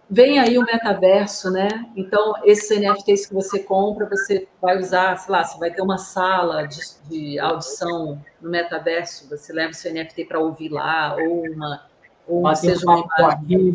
Vem 0.09 0.39
aí 0.39 0.59
o 0.59 0.63
metaverso, 0.63 1.51
né? 1.51 1.67
Então, 1.97 2.35
esses 2.45 2.79
NFTs 2.79 3.27
que 3.27 3.33
você 3.33 3.61
compra, 3.61 4.07
você 4.07 4.47
vai 4.61 4.79
usar, 4.79 5.17
sei 5.17 5.33
lá, 5.33 5.43
você 5.43 5.59
vai 5.59 5.71
ter 5.71 5.81
uma 5.81 5.97
sala 5.97 6.67
de, 6.67 6.79
de 7.09 7.39
audição 7.39 8.23
no 8.41 8.51
metaverso, 8.51 9.29
você 9.31 9.51
leva 9.51 9.71
o 9.71 9.75
seu 9.75 9.95
NFT 9.95 10.27
para 10.27 10.39
ouvir 10.39 10.69
lá, 10.69 11.17
ou 11.17 11.47
uma, 11.47 11.87
ou 12.29 12.55
seja 12.55 12.85
uma 12.85 13.01
imagem, 13.01 13.75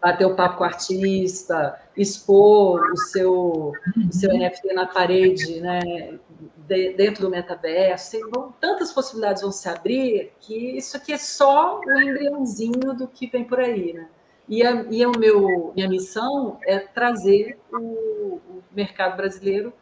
bater 0.00 0.26
o 0.26 0.34
papo 0.34 0.58
com 0.58 0.64
o 0.64 0.66
artista, 0.66 1.80
expor 1.96 2.80
o 2.92 2.96
seu, 2.96 3.72
o 4.08 4.12
seu 4.12 4.30
NFT 4.36 4.72
na 4.74 4.86
parede, 4.86 5.60
né? 5.60 6.18
de, 6.66 6.92
dentro 6.94 7.22
do 7.22 7.30
metaverso, 7.30 8.18
bom, 8.30 8.52
tantas 8.60 8.92
possibilidades 8.92 9.42
vão 9.42 9.52
se 9.52 9.68
abrir 9.68 10.32
que 10.40 10.76
isso 10.76 10.96
aqui 10.96 11.12
é 11.12 11.18
só 11.18 11.80
o 11.80 12.00
embriãozinho 12.00 12.94
do 12.94 13.06
que 13.06 13.26
vem 13.26 13.44
por 13.44 13.60
aí, 13.60 13.92
né? 13.92 14.08
E 14.48 14.64
a, 14.64 14.86
e 14.90 15.04
o 15.04 15.12
meu, 15.18 15.72
minha 15.74 15.88
missão 15.88 16.58
é 16.62 16.78
trazer 16.78 17.58
o, 17.72 17.76
o 17.78 18.62
mercado 18.72 19.16
brasileiro 19.16 19.72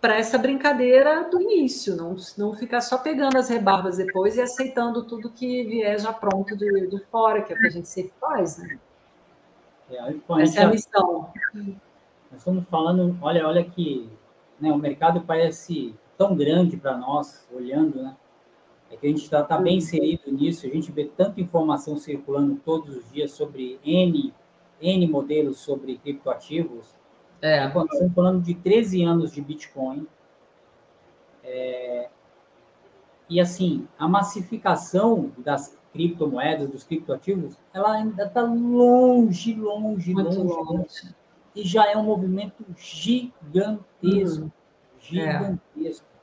para 0.00 0.16
essa 0.16 0.38
brincadeira 0.38 1.28
do 1.30 1.40
início, 1.40 1.96
não, 1.96 2.14
não 2.36 2.54
ficar 2.54 2.80
só 2.82 2.98
pegando 2.98 3.38
as 3.38 3.48
rebarbas 3.48 3.96
depois 3.96 4.36
e 4.36 4.40
aceitando 4.40 5.04
tudo 5.04 5.30
que 5.30 5.64
vier 5.64 5.98
já 5.98 6.12
pronto 6.12 6.56
de, 6.56 6.88
de 6.88 6.98
fora, 7.06 7.42
que 7.42 7.52
é 7.52 7.56
o 7.56 7.58
que 7.58 7.66
a 7.66 7.70
gente 7.70 7.88
sempre 7.88 8.12
faz, 8.20 8.58
né? 8.58 8.78
É, 9.90 10.42
essa 10.42 10.60
é 10.60 10.64
a 10.64 10.68
missão. 10.68 11.32
Nós 11.54 12.38
estamos 12.38 12.64
falando, 12.68 13.16
olha, 13.20 13.46
olha 13.46 13.64
que 13.64 14.08
né, 14.60 14.72
o 14.72 14.78
mercado 14.78 15.20
parece 15.22 15.94
tão 16.16 16.34
grande 16.34 16.76
para 16.76 16.96
nós, 16.96 17.46
olhando, 17.52 18.02
né? 18.02 18.16
É 18.90 18.96
que 18.96 19.06
a 19.06 19.10
gente 19.10 19.22
está 19.22 19.42
tá 19.42 19.58
bem 19.58 19.78
inserido 19.78 20.30
nisso, 20.30 20.66
a 20.66 20.70
gente 20.70 20.92
vê 20.92 21.04
tanta 21.04 21.40
informação 21.40 21.96
circulando 21.96 22.56
todos 22.64 22.96
os 22.96 23.12
dias 23.12 23.32
sobre 23.32 23.78
N, 23.84 24.32
N 24.80 25.06
modelos 25.08 25.58
sobre 25.58 25.98
criptoativos. 25.98 26.94
É. 27.40 27.66
Nós 27.72 27.90
estamos 27.92 28.14
falando 28.14 28.42
de 28.42 28.54
13 28.54 29.02
anos 29.02 29.32
de 29.32 29.40
Bitcoin. 29.40 30.06
É, 31.42 32.08
e 33.28 33.40
assim, 33.40 33.86
a 33.98 34.06
massificação 34.06 35.32
das 35.38 35.76
criptomoedas, 35.94 36.68
dos 36.68 36.82
criptoativos, 36.82 37.56
ela 37.72 37.92
ainda 37.92 38.24
está 38.24 38.42
longe, 38.42 39.54
longe, 39.54 40.12
longe, 40.12 40.42
longe, 40.42 41.14
E 41.54 41.62
já 41.62 41.88
é 41.88 41.96
um 41.96 42.02
movimento 42.02 42.64
gigantesco. 42.76 44.46
Hum. 44.46 44.50
Gigantesco. 45.00 46.04
É. 46.10 46.14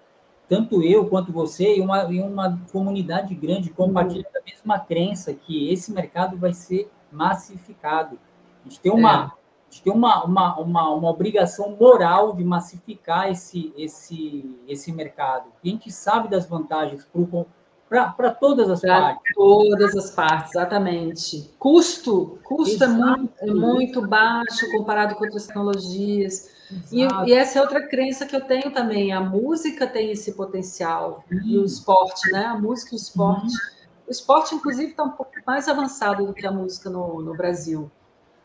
Tanto 0.50 0.84
eu 0.84 1.08
quanto 1.08 1.32
você 1.32 1.78
e 1.78 1.82
uma, 1.82 2.04
e 2.12 2.20
uma 2.20 2.60
comunidade 2.70 3.34
grande 3.34 3.70
compartilha 3.70 4.28
hum. 4.28 4.40
a 4.40 4.44
mesma 4.44 4.80
crença 4.80 5.34
que 5.34 5.72
esse 5.72 5.94
mercado 5.94 6.38
vai 6.38 6.54
ser 6.54 6.92
massificado. 7.10 8.20
A 8.66 8.68
gente 8.68 8.82
tem 8.82 8.92
uma, 8.92 9.10
é. 9.10 9.16
a 9.16 9.32
gente 9.70 9.84
tem 9.84 9.94
uma, 9.94 10.26
uma, 10.26 10.60
uma, 10.60 10.90
uma 10.90 11.10
obrigação 11.10 11.78
moral 11.80 12.36
de 12.36 12.44
massificar 12.44 13.32
esse, 13.32 13.74
esse, 13.78 14.60
esse 14.68 14.92
mercado. 14.92 15.46
E 15.64 15.70
a 15.70 15.72
gente 15.72 15.90
sabe 15.90 16.28
das 16.28 16.46
vantagens 16.46 17.06
para 17.06 17.22
o 17.22 17.46
para 17.92 18.32
todas 18.32 18.70
as 18.70 18.80
pra 18.80 19.02
partes. 19.02 19.36
Todas 19.36 19.96
as 19.98 20.12
partes, 20.12 20.56
exatamente. 20.56 21.52
Custo, 21.60 22.40
custo 22.42 22.82
é 22.82 22.88
muito, 22.88 23.34
é 23.40 23.54
muito, 23.54 24.08
baixo 24.08 24.72
comparado 24.72 25.16
com 25.16 25.26
outras 25.26 25.46
tecnologias. 25.46 26.50
E, 26.90 27.06
e, 27.28 27.34
essa 27.34 27.60
é 27.60 27.62
outra 27.62 27.86
crença 27.86 28.26
que 28.26 28.34
eu 28.34 28.40
tenho 28.40 28.72
também. 28.72 29.12
A 29.12 29.20
música 29.20 29.86
tem 29.86 30.10
esse 30.12 30.32
potencial 30.32 31.26
uhum. 31.30 31.42
e 31.44 31.58
o 31.58 31.66
esporte, 31.66 32.32
né? 32.32 32.46
A 32.46 32.58
música 32.58 32.96
e 32.96 32.98
o 32.98 33.02
esporte. 33.02 33.48
Uhum. 33.48 33.82
O 34.08 34.12
esporte, 34.12 34.56
inclusive, 34.56 34.92
está 34.92 35.04
um 35.04 35.12
pouco 35.12 35.34
mais 35.46 35.68
avançado 35.68 36.26
do 36.26 36.34
que 36.34 36.48
a 36.48 36.52
música 36.52 36.90
no, 36.90 37.22
no 37.22 37.36
Brasil. 37.36 37.92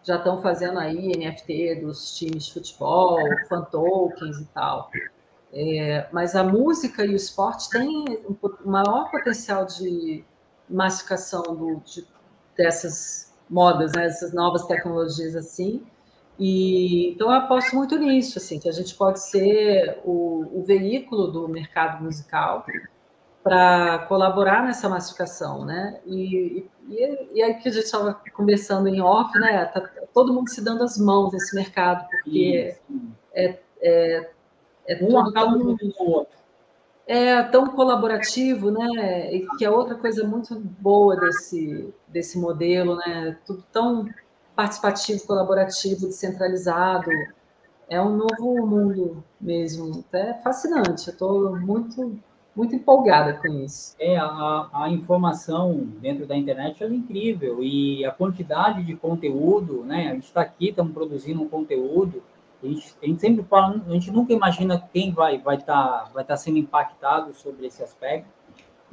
Já 0.02 0.16
estão 0.16 0.42
fazendo 0.42 0.80
aí 0.80 1.12
NFT 1.16 1.82
dos 1.82 2.16
times 2.16 2.46
de 2.46 2.54
futebol, 2.54 3.16
fan 3.48 3.62
tokens 3.62 4.38
e 4.38 4.44
tal. 4.46 4.90
É, 5.58 6.06
mas 6.12 6.36
a 6.36 6.44
música 6.44 7.02
e 7.06 7.08
o 7.08 7.16
esporte 7.16 7.70
têm 7.70 8.04
um 8.28 8.36
maior 8.70 9.10
potencial 9.10 9.64
de 9.64 10.22
massificação 10.68 11.42
do, 11.42 11.76
de, 11.76 12.06
dessas 12.54 13.34
modas, 13.48 13.92
né, 13.92 14.04
essas 14.04 14.34
novas 14.34 14.66
tecnologias 14.66 15.34
assim. 15.34 15.82
E, 16.38 17.12
então 17.12 17.28
eu 17.28 17.38
aposto 17.38 17.74
muito 17.74 17.96
nisso, 17.96 18.36
assim, 18.38 18.60
que 18.60 18.68
a 18.68 18.72
gente 18.72 18.94
pode 18.94 19.18
ser 19.22 19.98
o, 20.04 20.60
o 20.60 20.62
veículo 20.62 21.28
do 21.28 21.48
mercado 21.48 22.04
musical 22.04 22.66
para 23.42 24.00
colaborar 24.08 24.62
nessa 24.62 24.90
massificação, 24.90 25.64
né? 25.64 26.00
E, 26.04 26.68
e, 26.86 27.28
e 27.32 27.42
aí 27.42 27.54
que 27.54 27.68
a 27.70 27.72
gente 27.72 27.84
estava 27.84 28.20
conversando 28.34 28.88
em 28.88 29.00
off, 29.00 29.38
né? 29.38 29.64
Tá 29.66 29.80
todo 30.12 30.34
mundo 30.34 30.50
se 30.50 30.62
dando 30.62 30.84
as 30.84 30.98
mãos 30.98 31.32
nesse 31.32 31.54
mercado, 31.56 32.06
porque 32.10 32.76
é, 33.32 33.58
é, 33.80 34.30
é 34.86 35.02
um 35.02 35.08
tudo 35.08 35.32
tão, 35.32 36.06
outro. 36.06 36.38
É 37.06 37.42
tão 37.44 37.66
colaborativo, 37.68 38.70
né? 38.70 39.34
E 39.34 39.46
que 39.56 39.64
é 39.64 39.70
outra 39.70 39.94
coisa 39.94 40.26
muito 40.26 40.54
boa 40.58 41.16
desse, 41.16 41.92
desse 42.08 42.38
modelo, 42.38 42.96
né? 42.96 43.36
Tudo 43.46 43.62
tão 43.72 44.08
participativo, 44.54 45.26
colaborativo, 45.26 46.06
descentralizado. 46.06 47.10
É 47.88 48.00
um 48.00 48.16
novo 48.16 48.66
mundo 48.66 49.24
mesmo. 49.40 50.04
É 50.12 50.34
fascinante. 50.34 51.08
Eu 51.08 51.12
estou 51.12 51.56
muito 51.56 52.18
muito 52.56 52.74
empolgada 52.74 53.34
com 53.34 53.48
isso. 53.48 53.94
É, 54.00 54.16
a, 54.16 54.68
a 54.72 54.90
informação 54.90 55.86
dentro 56.00 56.26
da 56.26 56.34
internet 56.34 56.82
é 56.82 56.88
incrível 56.88 57.62
e 57.62 58.02
a 58.04 58.10
quantidade 58.10 58.82
de 58.82 58.96
conteúdo, 58.96 59.84
né? 59.84 60.08
A 60.08 60.14
gente 60.14 60.24
está 60.24 60.40
aqui, 60.40 60.70
estamos 60.70 60.94
produzindo 60.94 61.42
um 61.42 61.48
conteúdo, 61.48 62.22
a 62.66 62.70
gente, 62.70 62.96
a 63.02 63.06
gente, 63.06 63.20
sempre 63.20 63.44
fala, 63.44 63.82
a 63.86 63.90
gente 63.92 64.10
nunca 64.10 64.32
imagina 64.32 64.88
quem 64.92 65.12
vai 65.12 65.38
vai 65.38 65.56
estar 65.56 66.04
tá, 66.04 66.10
vai 66.12 66.24
tá 66.24 66.36
sendo 66.36 66.58
impactado 66.58 67.34
sobre 67.34 67.66
esse 67.66 67.82
aspecto, 67.82 68.28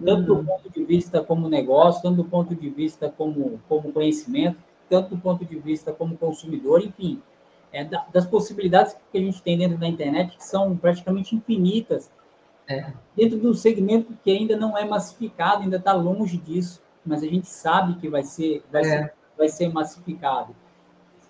tanto 0.03 0.33
uhum. 0.33 0.39
do 0.39 0.45
ponto 0.45 0.69
de 0.69 0.83
vista 0.83 1.23
como 1.23 1.49
negócio, 1.49 2.01
tanto 2.01 2.17
do 2.17 2.25
ponto 2.25 2.55
de 2.55 2.69
vista 2.69 3.09
como, 3.09 3.59
como 3.67 3.91
conhecimento, 3.91 4.57
tanto 4.89 5.15
do 5.15 5.21
ponto 5.21 5.45
de 5.45 5.59
vista 5.59 5.91
como 5.91 6.17
consumidor, 6.17 6.83
enfim, 6.83 7.21
é, 7.71 7.83
das 8.11 8.25
possibilidades 8.25 8.95
que 9.11 9.17
a 9.17 9.21
gente 9.21 9.41
tem 9.41 9.57
dentro 9.57 9.77
da 9.77 9.87
internet 9.87 10.37
que 10.37 10.43
são 10.43 10.77
praticamente 10.77 11.35
infinitas 11.35 12.11
é. 12.67 12.93
Dentro 13.15 13.37
do 13.37 13.53
segmento 13.53 14.17
que 14.23 14.31
ainda 14.31 14.55
não 14.55 14.77
é 14.77 14.85
massificado, 14.85 15.63
ainda 15.63 15.77
está 15.77 15.93
longe 15.93 16.37
disso, 16.37 16.81
mas 17.05 17.23
a 17.23 17.27
gente 17.27 17.47
sabe 17.47 17.95
que 17.95 18.09
vai 18.09 18.23
ser, 18.23 18.63
vai 18.71 18.81
é. 18.81 18.85
ser, 18.85 19.13
vai 19.37 19.49
ser 19.49 19.69
massificado. 19.69 20.55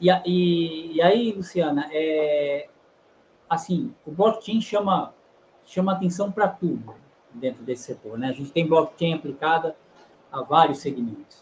E, 0.04 0.10
e, 0.26 0.96
e 0.96 1.02
aí, 1.02 1.32
Luciana, 1.32 1.88
é, 1.90 2.68
assim, 3.50 3.96
o 4.06 4.12
blockchain 4.12 4.60
chama, 4.60 5.14
chama 5.66 5.94
atenção 5.94 6.30
para 6.30 6.50
tudo 6.50 6.94
dentro 7.34 7.64
desse 7.64 7.84
setor. 7.84 8.18
Né? 8.18 8.28
A 8.28 8.34
gente 8.34 8.52
tem 8.52 8.68
blockchain 8.68 9.14
aplicada 9.14 9.78
a 10.30 10.42
vários 10.42 10.80
segmentos. 10.80 11.42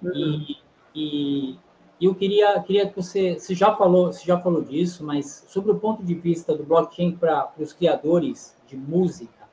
Uhum. 0.00 0.12
E, 0.14 0.58
e, 0.94 1.58
eu 2.00 2.14
queria, 2.14 2.62
queria 2.62 2.88
que 2.88 2.94
você, 2.94 3.34
você 3.34 3.52
já 3.52 3.74
falou, 3.74 4.12
você 4.12 4.24
já 4.24 4.38
falou 4.38 4.62
disso, 4.62 5.04
mas 5.04 5.44
sobre 5.48 5.72
o 5.72 5.80
ponto 5.80 6.04
de 6.04 6.14
vista 6.14 6.54
do 6.54 6.62
blockchain 6.62 7.16
para 7.16 7.52
os 7.58 7.72
criadores 7.72 8.56
de 8.68 8.76
música, 8.76 9.48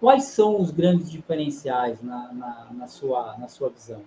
quais 0.00 0.24
são 0.24 0.58
os 0.58 0.70
grandes 0.70 1.10
diferenciais 1.10 2.02
na, 2.02 2.32
na, 2.32 2.68
na 2.72 2.86
sua, 2.86 3.36
na 3.36 3.48
sua 3.48 3.68
visão? 3.68 4.02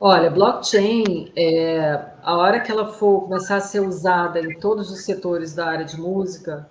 Olha, 0.00 0.30
blockchain, 0.30 1.30
é, 1.36 2.12
a 2.22 2.36
hora 2.36 2.60
que 2.60 2.72
ela 2.72 2.90
for 2.92 3.22
começar 3.22 3.56
a 3.56 3.60
ser 3.60 3.80
usada 3.80 4.40
em 4.40 4.58
todos 4.58 4.90
os 4.90 5.04
setores 5.04 5.54
da 5.54 5.66
área 5.66 5.84
de 5.84 6.00
música, 6.00 6.70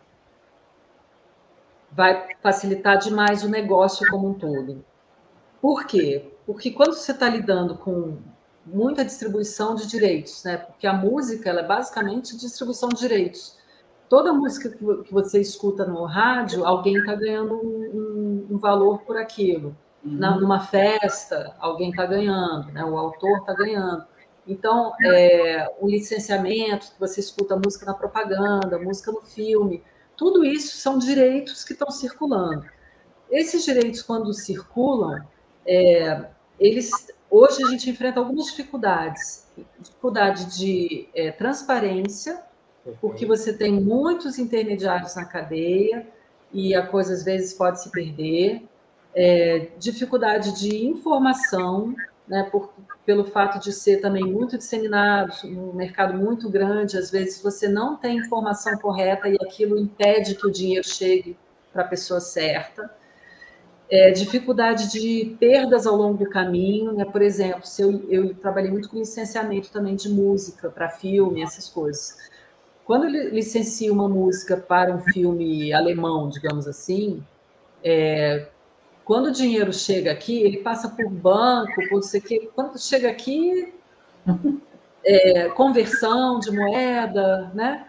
vai 1.91 2.27
facilitar 2.41 2.97
demais 2.97 3.43
o 3.43 3.49
negócio 3.49 4.05
como 4.09 4.29
um 4.29 4.33
todo. 4.33 4.83
Por 5.61 5.85
quê? 5.85 6.33
Porque 6.45 6.71
quando 6.71 6.93
você 6.93 7.11
está 7.11 7.29
lidando 7.29 7.77
com 7.77 8.17
muita 8.65 9.05
distribuição 9.05 9.75
de 9.75 9.85
direitos, 9.87 10.43
né? 10.43 10.57
Porque 10.57 10.87
a 10.87 10.93
música 10.93 11.49
ela 11.49 11.61
é 11.61 11.67
basicamente 11.67 12.35
distribuição 12.35 12.89
de 12.89 12.99
direitos 12.99 13.59
toda 14.09 14.33
música 14.33 14.69
que 14.69 15.13
você 15.13 15.39
escuta 15.39 15.85
no 15.85 16.03
rádio, 16.03 16.65
alguém 16.65 16.97
está 16.97 17.13
ganhando 17.13 17.53
um, 17.53 18.47
um, 18.49 18.57
valor 18.57 18.99
por 19.03 19.15
aquilo. 19.15 19.77
Uhum. 20.03 20.17
Na, 20.17 20.39
numa 20.39 20.59
festa, 20.61 21.55
alguém 21.59 21.89
está 21.89 22.05
ganhando, 22.05 22.71
né? 22.71 22.83
o 22.83 22.97
autor 22.97 23.39
está 23.39 23.53
ganhando. 23.53 24.05
Então, 24.47 24.93
é, 25.03 25.71
o 25.79 25.87
licenciamento, 25.87 26.93
você 26.99 27.19
escuta 27.19 27.55
música 27.55 27.85
na 27.85 27.93
propaganda, 27.93 28.79
música 28.79 29.11
no 29.11 29.21
filme, 29.21 29.83
tudo 30.17 30.43
isso 30.43 30.77
são 30.77 30.97
direitos 30.97 31.63
que 31.63 31.73
estão 31.73 31.91
circulando. 31.91 32.65
Esses 33.29 33.63
direitos, 33.63 34.01
quando 34.01 34.33
circulam, 34.33 35.23
é, 35.65 36.25
eles 36.59 36.89
hoje 37.29 37.63
a 37.63 37.67
gente 37.67 37.89
enfrenta 37.89 38.19
algumas 38.19 38.47
dificuldades. 38.47 39.47
Dificuldade 39.79 40.57
de 40.57 41.07
é, 41.13 41.31
transparência, 41.31 42.43
porque 42.99 43.25
você 43.25 43.53
tem 43.53 43.71
muitos 43.71 44.39
intermediários 44.39 45.15
na 45.15 45.25
cadeia 45.25 46.07
e 46.51 46.73
a 46.73 46.85
coisa 46.85 47.13
às 47.13 47.23
vezes 47.23 47.53
pode 47.53 47.81
se 47.81 47.91
perder. 47.91 48.63
É, 49.13 49.69
dificuldade 49.77 50.59
de 50.59 50.85
informação, 50.85 51.95
né, 52.27 52.47
por, 52.51 52.71
pelo 53.05 53.25
fato 53.25 53.59
de 53.59 53.73
ser 53.73 54.01
também 54.01 54.23
muito 54.23 54.57
disseminado, 54.57 55.33
um 55.45 55.73
mercado 55.73 56.15
muito 56.15 56.49
grande, 56.49 56.97
às 56.97 57.09
vezes 57.09 57.41
você 57.41 57.67
não 57.67 57.97
tem 57.97 58.17
informação 58.17 58.77
correta 58.77 59.27
e 59.27 59.35
aquilo 59.41 59.77
impede 59.77 60.35
que 60.35 60.45
o 60.45 60.51
dinheiro 60.51 60.87
chegue 60.87 61.37
para 61.73 61.81
a 61.83 61.87
pessoa 61.87 62.19
certa. 62.19 62.89
É, 63.91 64.11
dificuldade 64.11 64.91
de 64.91 65.35
perdas 65.39 65.87
ao 65.87 65.95
longo 65.95 66.23
do 66.23 66.29
caminho, 66.29 66.93
né? 66.93 67.03
por 67.05 67.23
exemplo, 67.23 67.65
se 67.65 67.81
eu, 67.81 68.05
eu 68.07 68.35
trabalhei 68.35 68.69
muito 68.69 68.87
com 68.87 68.99
licenciamento 68.99 69.71
também 69.71 69.95
de 69.95 70.07
música 70.09 70.69
para 70.69 70.89
filme, 70.89 71.41
essas 71.41 71.67
coisas 71.67 72.29
quando 72.89 73.05
ele 73.05 73.29
licencia 73.29 73.93
uma 73.93 74.09
música 74.09 74.57
para 74.57 74.91
um 74.91 74.97
filme 74.97 75.71
alemão, 75.71 76.27
digamos 76.27 76.67
assim, 76.67 77.23
é, 77.83 78.47
quando 79.09 79.25
o 79.25 79.31
dinheiro 79.31 79.73
chega 79.73 80.11
aqui, 80.11 80.39
ele 80.39 80.57
passa 80.57 80.87
por 80.87 81.09
banco, 81.09 81.73
por 81.89 81.95
não 81.95 82.01
sei 82.03 82.19
o 82.19 82.23
quê. 82.23 82.51
Quando 82.53 82.79
chega 82.79 83.09
aqui, 83.09 83.73
é, 85.03 85.49
conversão 85.49 86.39
de 86.39 86.51
moeda, 86.51 87.49
né? 87.55 87.87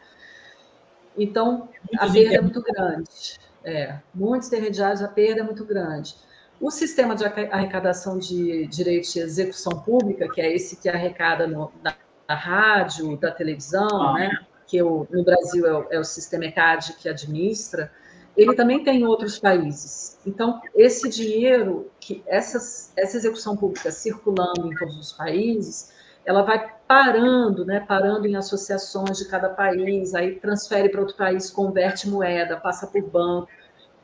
Então, 1.18 1.68
a 1.98 2.10
perda 2.10 2.36
é 2.36 2.40
muito 2.40 2.62
grande. 2.62 3.38
É, 3.62 3.98
muitos 4.14 4.48
intermediários, 4.48 5.02
a 5.02 5.08
perda 5.08 5.40
é 5.40 5.42
muito 5.42 5.62
grande. 5.62 6.16
O 6.58 6.70
sistema 6.70 7.14
de 7.14 7.26
arrecadação 7.26 8.18
de 8.18 8.66
direitos 8.68 9.12
de 9.12 9.20
execução 9.20 9.78
pública, 9.78 10.26
que 10.26 10.40
é 10.40 10.50
esse 10.50 10.76
que 10.76 10.88
arrecada 10.88 11.46
no, 11.46 11.70
da, 11.82 11.94
da 12.26 12.34
rádio, 12.34 13.14
da 13.18 13.30
televisão, 13.30 14.08
ah. 14.08 14.14
né? 14.14 14.30
que 14.66 14.80
o, 14.80 15.06
no 15.10 15.22
Brasil 15.22 15.66
é 15.66 15.74
o, 15.74 15.86
é 15.90 16.00
o 16.00 16.04
sistema 16.04 16.46
ECAD 16.46 16.94
que 16.94 17.10
administra, 17.10 17.92
ele 18.40 18.54
também 18.54 18.82
tem 18.82 19.00
em 19.00 19.06
outros 19.06 19.38
países. 19.38 20.18
Então, 20.26 20.60
esse 20.74 21.08
dinheiro, 21.08 21.90
que 22.00 22.22
essas, 22.26 22.92
essa 22.96 23.16
execução 23.16 23.56
pública 23.56 23.90
circulando 23.90 24.72
em 24.72 24.74
todos 24.76 24.98
os 24.98 25.12
países, 25.12 25.92
ela 26.24 26.42
vai 26.42 26.72
parando, 26.86 27.64
né, 27.64 27.80
parando 27.80 28.26
em 28.26 28.36
associações 28.36 29.18
de 29.18 29.26
cada 29.26 29.48
país, 29.48 30.14
aí 30.14 30.36
transfere 30.36 30.88
para 30.88 31.00
outro 31.00 31.16
país, 31.16 31.50
converte 31.50 32.08
moeda, 32.08 32.56
passa 32.56 32.86
por 32.86 33.02
banco. 33.02 33.48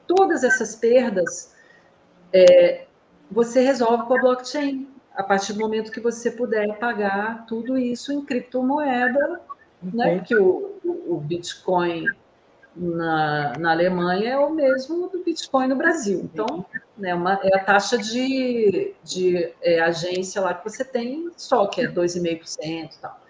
Todas 0.06 0.44
essas 0.44 0.76
perdas 0.76 1.54
é, 2.32 2.86
você 3.30 3.60
resolve 3.60 4.06
com 4.06 4.14
a 4.14 4.20
blockchain, 4.20 4.88
a 5.14 5.22
partir 5.22 5.54
do 5.54 5.60
momento 5.60 5.90
que 5.90 6.00
você 6.00 6.30
puder 6.30 6.78
pagar 6.78 7.46
tudo 7.46 7.78
isso 7.78 8.12
em 8.12 8.24
criptomoeda 8.24 9.40
né? 9.82 10.20
Que 10.20 10.36
o, 10.36 10.78
o 10.84 11.20
Bitcoin 11.20 12.06
na, 12.76 13.54
na 13.58 13.70
Alemanha 13.70 14.30
é 14.30 14.38
o 14.38 14.50
mesmo 14.50 15.08
do 15.08 15.22
Bitcoin 15.24 15.68
no 15.68 15.76
Brasil. 15.76 16.20
Então, 16.32 16.64
né, 16.96 17.14
uma, 17.14 17.40
é 17.42 17.56
a 17.56 17.64
taxa 17.64 17.96
de, 17.96 18.94
de 19.02 19.52
é, 19.62 19.80
agência 19.80 20.40
lá 20.42 20.52
que 20.54 20.68
você 20.68 20.84
tem 20.84 21.30
só, 21.36 21.66
que 21.66 21.80
é 21.80 21.88
2,5% 21.88 22.58
e 22.66 23.00
tal. 23.00 23.20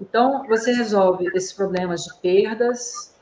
Então, 0.00 0.46
você 0.46 0.72
resolve 0.72 1.26
esses 1.34 1.52
problemas 1.52 2.04
de 2.04 2.14
perdas. 2.20 3.14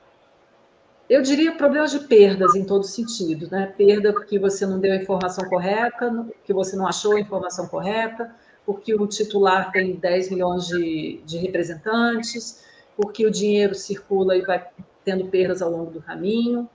Eu 1.09 1.23
diria 1.23 1.57
problemas 1.57 1.91
de 1.91 2.01
perdas 2.01 2.55
em 2.55 2.65
todos 2.65 2.89
os 2.89 2.95
sentidos, 2.95 3.49
né? 3.49 3.73
Perda 3.79 4.13
porque 4.13 4.39
você 4.39 4.67
não 4.67 4.79
deu 4.79 4.93
a 4.93 4.97
informação 4.97 5.49
correta, 5.49 6.27
que 6.45 6.53
você 6.53 6.77
não 6.77 6.87
achou 6.87 7.17
a 7.17 7.21
informação 7.21 7.67
correta, 7.69 8.35
porque 8.67 8.95
o 8.95 9.07
titular 9.07 9.71
tem 9.71 9.95
10 9.95 10.31
milhões 10.31 10.67
de, 10.67 11.23
de 11.25 11.39
representantes, 11.39 12.65
porque 12.97 13.25
o 13.25 13.31
dinheiro 13.31 13.75
circula 13.75 14.37
e 14.37 14.43
vai 14.43 14.67
tendo 15.07 15.27
perdas 15.27 15.63
ao 15.63 15.71
longo 15.71 15.93
do 15.93 16.03
caminho. 16.03 16.69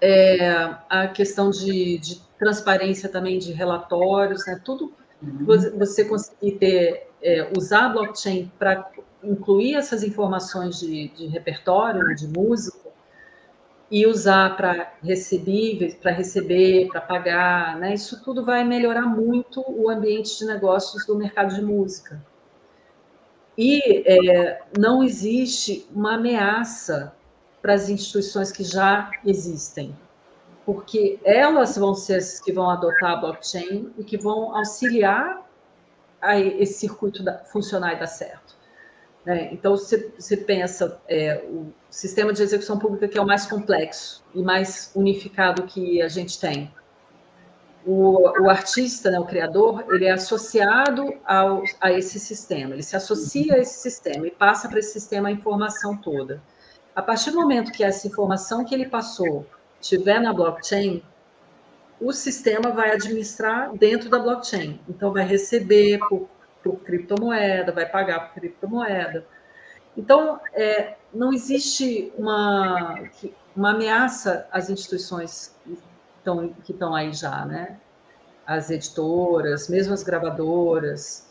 É, 0.00 0.50
a 0.88 1.06
questão 1.08 1.50
de, 1.50 1.98
de, 1.98 2.24
transparência 2.38 3.08
também 3.08 3.38
de 3.38 3.52
relatórios, 3.52 4.44
né? 4.46 4.60
tudo 4.64 4.92
uhum. 5.22 5.46
você 5.78 6.04
conseguir 6.04 6.52
ter, 6.58 7.08
é, 7.22 7.48
usar 7.56 7.86
a 7.86 7.88
blockchain 7.90 8.50
para 8.58 8.90
incluir 9.22 9.76
essas 9.76 10.02
informações 10.02 10.80
de, 10.80 11.08
de 11.08 11.26
repertório, 11.26 12.02
né, 12.02 12.14
de 12.14 12.26
música, 12.26 12.90
e 13.90 14.06
usar 14.06 14.56
para 14.56 14.94
receber, 15.02 15.96
para 16.02 16.10
receber, 16.10 16.88
para 16.88 17.00
pagar, 17.00 17.78
né? 17.78 17.94
Isso 17.94 18.22
tudo 18.24 18.44
vai 18.44 18.64
melhorar 18.64 19.06
muito 19.06 19.64
o 19.68 19.88
ambiente 19.88 20.36
de 20.38 20.46
negócios 20.46 21.06
do 21.06 21.14
mercado 21.14 21.54
de 21.54 21.62
música. 21.62 22.20
E 23.56 24.02
é, 24.04 24.62
não 24.76 25.02
existe 25.04 25.86
uma 25.94 26.14
ameaça 26.14 27.14
para 27.64 27.72
as 27.72 27.88
instituições 27.88 28.52
que 28.52 28.62
já 28.62 29.10
existem. 29.24 29.96
porque 30.66 31.18
elas 31.24 31.76
vão 31.76 31.94
ser 31.94 32.16
as 32.16 32.40
que 32.40 32.52
vão 32.52 32.68
adotar 32.68 33.12
a 33.12 33.16
blockchain 33.16 33.90
e 33.98 34.04
que 34.04 34.18
vão 34.18 34.54
auxiliar 34.54 35.42
a 36.20 36.38
esse 36.38 36.74
circuito 36.74 37.22
da, 37.22 37.38
funcionar 37.44 37.94
e 37.94 37.98
dar 37.98 38.06
certo. 38.06 38.54
Né? 39.24 39.50
Então, 39.52 39.76
você, 39.76 40.10
você 40.18 40.36
pensa, 40.36 41.00
é, 41.08 41.42
o 41.48 41.72
sistema 41.90 42.32
de 42.34 42.42
execução 42.42 42.78
pública 42.78 43.08
que 43.08 43.18
é 43.18 43.20
o 43.20 43.26
mais 43.26 43.46
complexo 43.46 44.22
e 44.34 44.42
mais 44.42 44.90
unificado 44.94 45.62
que 45.64 46.02
a 46.02 46.08
gente 46.08 46.38
tem. 46.38 46.70
O, 47.86 48.42
o 48.42 48.50
artista, 48.50 49.10
né, 49.10 49.20
o 49.20 49.26
criador, 49.26 49.84
ele 49.90 50.06
é 50.06 50.12
associado 50.12 51.14
ao, 51.26 51.62
a 51.80 51.92
esse 51.92 52.18
sistema, 52.18 52.74
ele 52.74 52.82
se 52.82 52.96
associa 52.96 53.54
a 53.54 53.58
esse 53.58 53.80
sistema 53.80 54.26
e 54.26 54.30
passa 54.30 54.68
para 54.68 54.78
esse 54.78 54.92
sistema 54.92 55.28
a 55.28 55.32
informação 55.32 55.96
toda. 55.96 56.42
A 56.94 57.02
partir 57.02 57.32
do 57.32 57.40
momento 57.40 57.72
que 57.72 57.82
essa 57.82 58.06
informação 58.06 58.64
que 58.64 58.74
ele 58.74 58.86
passou 58.86 59.46
estiver 59.80 60.20
na 60.20 60.32
blockchain, 60.32 61.02
o 62.00 62.12
sistema 62.12 62.70
vai 62.70 62.92
administrar 62.92 63.76
dentro 63.76 64.08
da 64.08 64.18
blockchain. 64.18 64.80
Então, 64.88 65.12
vai 65.12 65.24
receber 65.24 65.98
por, 66.08 66.28
por 66.62 66.76
criptomoeda, 66.80 67.72
vai 67.72 67.86
pagar 67.86 68.28
por 68.28 68.34
criptomoeda. 68.34 69.26
Então, 69.96 70.40
é, 70.52 70.96
não 71.12 71.32
existe 71.32 72.12
uma, 72.16 73.00
uma 73.56 73.70
ameaça 73.70 74.46
às 74.50 74.68
instituições 74.70 75.54
que 76.64 76.72
estão, 76.72 76.94
aí 76.94 77.12
já, 77.12 77.44
né? 77.44 77.78
As 78.46 78.70
editoras, 78.70 79.68
mesmo 79.68 79.94
as 79.94 80.02
gravadoras, 80.02 81.28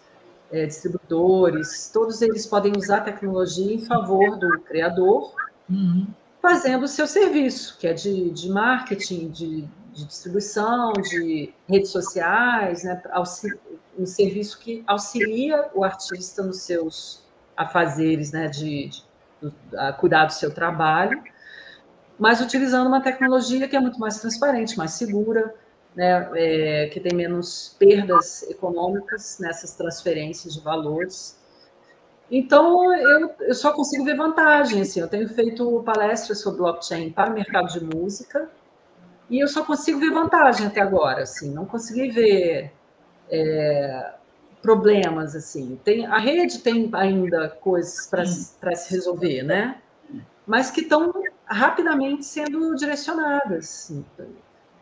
é, 0.51 0.65
distribuidores, 0.65 1.89
todos 1.93 2.21
eles 2.21 2.45
podem 2.45 2.73
usar 2.75 2.97
a 2.97 3.01
tecnologia 3.01 3.73
em 3.73 3.85
favor 3.85 4.37
do 4.37 4.59
criador, 4.61 5.33
uhum. 5.69 6.07
fazendo 6.41 6.83
o 6.83 6.87
seu 6.87 7.07
serviço, 7.07 7.77
que 7.79 7.87
é 7.87 7.93
de, 7.93 8.29
de 8.31 8.49
marketing, 8.49 9.29
de, 9.29 9.61
de 9.93 10.05
distribuição, 10.05 10.93
de 10.93 11.53
redes 11.69 11.91
sociais, 11.91 12.83
né, 12.83 13.01
um 13.97 14.05
serviço 14.05 14.59
que 14.59 14.83
auxilia 14.87 15.69
o 15.73 15.83
artista 15.83 16.41
nos 16.43 16.61
seus 16.61 17.23
afazeres, 17.55 18.31
né, 18.31 18.47
de, 18.47 18.89
de, 18.89 19.03
de 19.41 19.93
cuidar 19.99 20.25
do 20.25 20.33
seu 20.33 20.53
trabalho, 20.53 21.21
mas 22.17 22.41
utilizando 22.41 22.87
uma 22.87 23.01
tecnologia 23.01 23.67
que 23.67 23.75
é 23.75 23.79
muito 23.79 23.99
mais 23.99 24.19
transparente, 24.19 24.77
mais 24.77 24.91
segura, 24.91 25.53
né, 25.95 26.29
é, 26.35 26.87
que 26.87 26.99
tem 26.99 27.15
menos 27.15 27.75
perdas 27.77 28.43
econômicas 28.43 29.37
nessas 29.39 29.75
transferências 29.75 30.53
de 30.53 30.61
valores. 30.61 31.39
Então, 32.31 32.93
eu, 32.93 33.35
eu 33.41 33.53
só 33.53 33.73
consigo 33.73 34.03
ver 34.05 34.15
vantagem. 34.15 34.81
Assim, 34.81 34.99
eu 34.99 35.07
tenho 35.07 35.27
feito 35.29 35.83
palestras 35.83 36.41
sobre 36.41 36.59
blockchain 36.59 37.11
para 37.11 37.29
o 37.31 37.33
mercado 37.33 37.67
de 37.67 37.83
música, 37.83 38.49
e 39.29 39.39
eu 39.39 39.47
só 39.47 39.63
consigo 39.63 39.99
ver 39.99 40.11
vantagem 40.11 40.67
até 40.67 40.81
agora, 40.81 41.23
assim, 41.23 41.51
não 41.53 41.65
consegui 41.65 42.09
ver 42.09 42.71
é, 43.29 44.13
problemas, 44.61 45.35
assim. 45.35 45.79
Tem, 45.83 46.05
a 46.05 46.17
rede 46.17 46.59
tem 46.59 46.89
ainda 46.93 47.49
coisas 47.49 48.07
para 48.07 48.25
se 48.75 48.91
resolver, 48.93 49.43
né? 49.43 49.81
Mas 50.45 50.71
que 50.71 50.81
estão 50.81 51.13
rapidamente 51.45 52.25
sendo 52.25 52.75
direcionadas. 52.75 53.65
Assim. 53.65 54.05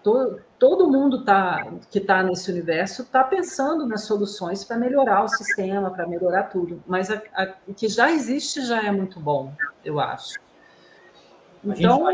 Todo, 0.03 0.41
todo 0.57 0.89
mundo 0.89 1.23
tá, 1.23 1.71
que 1.91 1.99
está 1.99 2.23
nesse 2.23 2.49
universo 2.51 3.03
está 3.03 3.23
pensando 3.23 3.85
nas 3.85 4.03
soluções 4.03 4.63
para 4.63 4.77
melhorar 4.77 5.23
o 5.23 5.27
sistema, 5.27 5.91
para 5.91 6.07
melhorar 6.07 6.43
tudo. 6.43 6.81
Mas 6.87 7.11
a, 7.11 7.21
a, 7.35 7.53
o 7.67 7.73
que 7.73 7.87
já 7.87 8.11
existe 8.11 8.65
já 8.65 8.81
é 8.81 8.91
muito 8.91 9.19
bom, 9.19 9.53
eu 9.85 9.99
acho. 9.99 10.39
Então, 11.63 12.07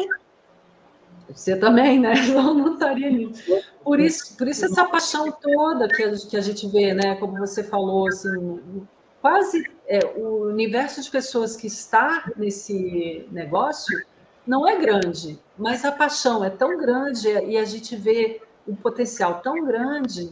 você 1.29 1.55
também, 1.55 1.99
né? 1.99 2.13
Não, 2.33 2.53
não 2.53 2.73
estaria 2.73 3.09
nisso. 3.09 3.43
Por 3.83 3.99
isso, 3.99 4.37
por 4.37 4.47
isso 4.47 4.65
essa 4.65 4.85
paixão 4.85 5.31
toda 5.31 5.87
que 5.87 6.03
a, 6.03 6.11
que 6.15 6.37
a 6.37 6.41
gente 6.41 6.67
vê, 6.67 6.93
né? 6.93 7.15
Como 7.15 7.37
você 7.37 7.63
falou, 7.63 8.07
assim, 8.07 8.87
quase 9.21 9.69
é, 9.87 9.99
o 10.15 10.47
universo 10.47 11.01
de 11.01 11.09
pessoas 11.09 11.55
que 11.55 11.67
está 11.67 12.31
nesse 12.37 13.27
negócio 13.31 14.05
não 14.47 14.67
é 14.67 14.77
grande, 14.77 15.39
mas 15.57 15.83
a 15.83 15.91
paixão 15.91 16.43
é 16.43 16.49
tão 16.49 16.77
grande 16.77 17.27
e 17.27 17.57
a 17.57 17.65
gente 17.65 17.95
vê 17.95 18.41
um 18.67 18.75
potencial 18.75 19.41
tão 19.41 19.63
grande 19.65 20.31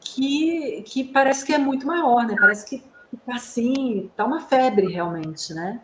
que, 0.00 0.82
que 0.86 1.04
parece 1.04 1.44
que 1.44 1.52
é 1.52 1.58
muito 1.58 1.86
maior, 1.86 2.26
né? 2.26 2.34
Parece 2.38 2.68
que 2.68 2.82
tá 3.24 3.34
assim, 3.34 4.10
tá 4.16 4.24
uma 4.24 4.40
febre 4.40 4.92
realmente, 4.92 5.54
né? 5.54 5.80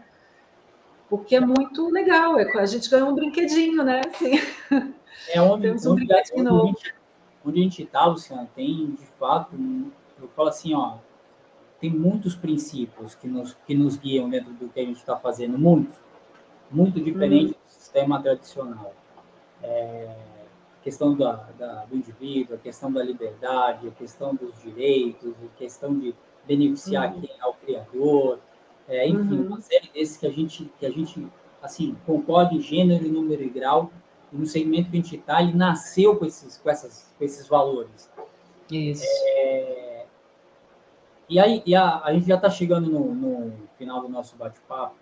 porque 1.10 1.34
é 1.34 1.40
muito 1.40 1.90
legal. 1.90 2.38
É, 2.38 2.48
a 2.56 2.66
gente 2.66 2.88
ganhou 2.88 3.10
um 3.10 3.14
brinquedinho, 3.14 3.82
né? 3.82 4.00
Assim. 4.06 4.38
É 5.28 5.42
onde, 5.42 5.62
Temos 5.64 5.84
um 5.84 5.92
onde, 5.92 6.06
brinquedinho 6.06 6.38
onde, 6.38 6.48
novo. 6.48 6.78
onde 7.44 7.60
a 7.60 7.62
gente 7.64 7.82
está, 7.82 8.06
Luciana, 8.06 8.48
tem 8.54 8.92
de 8.92 9.04
fato, 9.18 9.56
eu 10.20 10.28
falo 10.28 10.48
assim, 10.48 10.72
ó, 10.72 10.94
tem 11.80 11.90
muitos 11.90 12.36
princípios 12.36 13.16
que 13.16 13.26
nos, 13.26 13.54
que 13.66 13.74
nos 13.74 13.96
guiam 13.96 14.30
dentro 14.30 14.52
do 14.52 14.68
que 14.68 14.78
a 14.78 14.84
gente 14.84 14.98
está 14.98 15.16
fazendo, 15.16 15.58
muitos, 15.58 15.94
muito 16.70 17.00
diferente 17.00 17.52
uhum. 17.52 17.60
do 17.66 17.72
sistema 17.72 18.22
tradicional. 18.22 18.94
É, 19.62 20.16
a 20.80 20.82
questão 20.82 21.14
da, 21.14 21.32
da, 21.58 21.84
do 21.84 21.96
indivíduo, 21.96 22.56
a 22.56 22.58
questão 22.58 22.90
da 22.90 23.02
liberdade, 23.02 23.88
a 23.88 23.90
questão 23.90 24.34
dos 24.34 24.60
direitos, 24.62 25.34
a 25.44 25.58
questão 25.58 25.98
de 25.98 26.14
beneficiar 26.46 27.12
uhum. 27.12 27.20
quem 27.20 27.30
é 27.38 27.46
o 27.46 27.52
criador, 27.54 28.38
é, 28.88 29.06
enfim, 29.06 29.34
uhum. 29.34 29.46
uma 29.46 29.60
série 29.60 29.90
desses 29.92 30.16
que 30.16 30.26
a 30.26 30.30
gente, 30.30 30.70
que 30.78 30.86
a 30.86 30.90
gente 30.90 31.26
assim, 31.62 31.96
concorda 32.06 32.54
em 32.54 32.60
gênero, 32.60 33.06
número 33.08 33.42
e 33.42 33.48
grau, 33.48 33.90
e 34.32 34.36
no 34.36 34.46
segmento 34.46 34.90
que 34.90 34.96
a 34.96 35.00
gente 35.00 35.16
está, 35.16 35.42
ele 35.42 35.54
nasceu 35.54 36.16
com 36.16 36.24
esses, 36.24 36.56
com, 36.56 36.70
essas, 36.70 37.12
com 37.18 37.24
esses 37.24 37.46
valores. 37.46 38.10
Isso. 38.70 39.04
É, 39.04 40.06
e 41.28 41.38
aí, 41.38 41.62
e 41.64 41.74
a, 41.74 42.00
a 42.02 42.12
gente 42.12 42.26
já 42.26 42.36
está 42.36 42.50
chegando 42.50 42.90
no, 42.90 43.14
no, 43.14 43.52
final 43.78 44.00
do 44.00 44.08
nosso 44.08 44.36
bate-papo, 44.36 44.94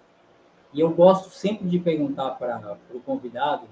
e 0.72 0.80
eu 0.80 0.90
gosto 0.90 1.30
sempre 1.30 1.68
de 1.68 1.78
perguntar 1.78 2.32
para 2.32 2.78
o 2.92 3.00
convidado 3.00 3.66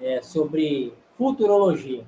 é, 0.00 0.20
sobre 0.22 0.92
futurologia. 1.16 2.04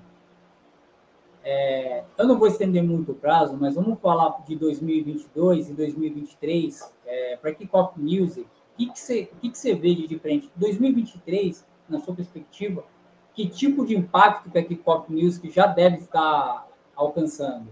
É, 1.43 2.05
eu 2.19 2.27
não 2.27 2.39
vou 2.39 2.47
estender 2.47 2.83
muito 2.83 3.13
o 3.13 3.15
prazo, 3.15 3.57
mas 3.59 3.75
vamos 3.75 3.99
falar 4.01 4.45
de 4.47 4.55
2022 4.57 5.71
e 5.71 5.73
2023 5.73 6.93
é, 7.07 7.37
para 7.37 7.55
Kickoff 7.55 7.99
Music. 7.99 8.47
O 8.79 8.93
que, 8.93 8.93
você 8.95 9.75
vê 9.75 9.95
de 9.95 10.07
diferente? 10.07 10.51
2023, 10.57 11.67
na 11.89 11.99
sua 12.01 12.15
perspectiva, 12.15 12.85
que 13.35 13.49
tipo 13.49 13.85
de 13.87 13.97
impacto 13.97 14.51
que 14.51 14.59
a 14.59 14.65
Kickoff 14.65 15.11
Music 15.11 15.51
já 15.51 15.67
deve 15.67 15.99
estar 15.99 16.67
alcançando? 16.95 17.69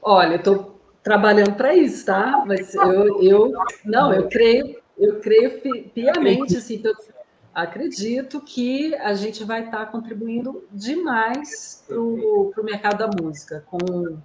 Olha, 0.00 0.34
eu 0.34 0.38
estou 0.38 0.75
trabalhando 1.06 1.54
para 1.54 1.72
isso, 1.72 2.04
tá? 2.04 2.42
Mas 2.44 2.74
eu, 2.74 3.22
eu 3.22 3.52
não, 3.84 4.12
eu 4.12 4.28
creio, 4.28 4.76
eu 4.98 5.20
creio 5.20 5.60
piamente, 5.94 6.56
assim, 6.56 6.82
acredito 7.54 8.40
que 8.40 8.92
a 8.96 9.14
gente 9.14 9.44
vai 9.44 9.66
estar 9.66 9.86
contribuindo 9.86 10.64
demais 10.72 11.84
para 11.86 12.00
o 12.00 12.52
mercado 12.64 12.98
da 12.98 13.22
música, 13.22 13.64
com 13.70 14.18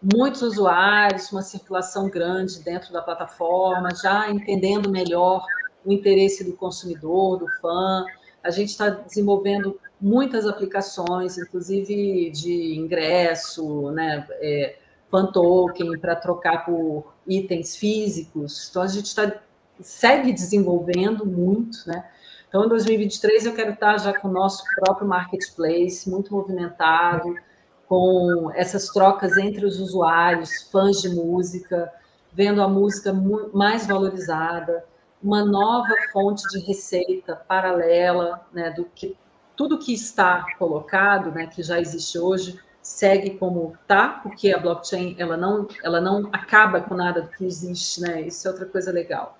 muitos 0.00 0.42
usuários, 0.42 1.32
uma 1.32 1.42
circulação 1.42 2.08
grande 2.08 2.60
dentro 2.60 2.92
da 2.92 3.02
plataforma, 3.02 3.88
já 4.00 4.30
entendendo 4.30 4.88
melhor 4.88 5.44
o 5.84 5.92
interesse 5.92 6.44
do 6.44 6.52
consumidor, 6.52 7.40
do 7.40 7.48
fã. 7.60 8.06
A 8.44 8.50
gente 8.50 8.68
está 8.68 8.90
desenvolvendo 8.90 9.76
muitas 10.00 10.46
aplicações, 10.46 11.36
inclusive 11.36 12.30
de 12.30 12.76
ingresso, 12.76 13.90
né, 13.90 14.24
é, 14.34 14.76
fan 15.10 15.26
token 15.32 15.98
para 15.98 16.16
trocar 16.16 16.64
por 16.64 17.12
itens 17.26 17.76
físicos. 17.76 18.68
Então 18.70 18.82
a 18.82 18.86
gente 18.86 19.06
está 19.06 19.32
segue 19.80 20.32
desenvolvendo 20.32 21.24
muito, 21.24 21.78
né? 21.86 22.04
Então, 22.48 22.64
em 22.64 22.68
2023, 22.68 23.46
eu 23.46 23.54
quero 23.54 23.72
estar 23.72 23.98
já 23.98 24.18
com 24.18 24.28
o 24.28 24.32
nosso 24.32 24.64
próprio 24.74 25.06
marketplace, 25.06 26.08
muito 26.08 26.32
movimentado, 26.32 27.34
com 27.86 28.50
essas 28.54 28.88
trocas 28.88 29.36
entre 29.36 29.64
os 29.66 29.78
usuários, 29.78 30.68
fãs 30.70 31.00
de 31.00 31.10
música, 31.10 31.92
vendo 32.32 32.62
a 32.62 32.68
música 32.68 33.12
mais 33.52 33.86
valorizada, 33.86 34.84
uma 35.22 35.44
nova 35.44 35.94
fonte 36.12 36.42
de 36.50 36.60
receita 36.60 37.36
paralela, 37.36 38.46
né, 38.52 38.70
do 38.70 38.84
que 38.84 39.16
tudo 39.56 39.78
que 39.78 39.92
está 39.92 40.46
colocado, 40.58 41.32
né, 41.32 41.46
que 41.46 41.62
já 41.62 41.80
existe 41.80 42.18
hoje, 42.18 42.58
segue 42.88 43.36
como 43.38 43.76
está, 43.82 44.08
porque 44.22 44.50
a 44.50 44.58
blockchain 44.58 45.14
ela 45.18 45.36
não, 45.36 45.68
ela 45.84 46.00
não 46.00 46.30
acaba 46.32 46.80
com 46.80 46.94
nada 46.94 47.20
do 47.20 47.28
que 47.28 47.44
existe, 47.44 48.00
né? 48.00 48.22
Isso 48.22 48.48
é 48.48 48.50
outra 48.50 48.64
coisa 48.64 48.90
legal. 48.90 49.38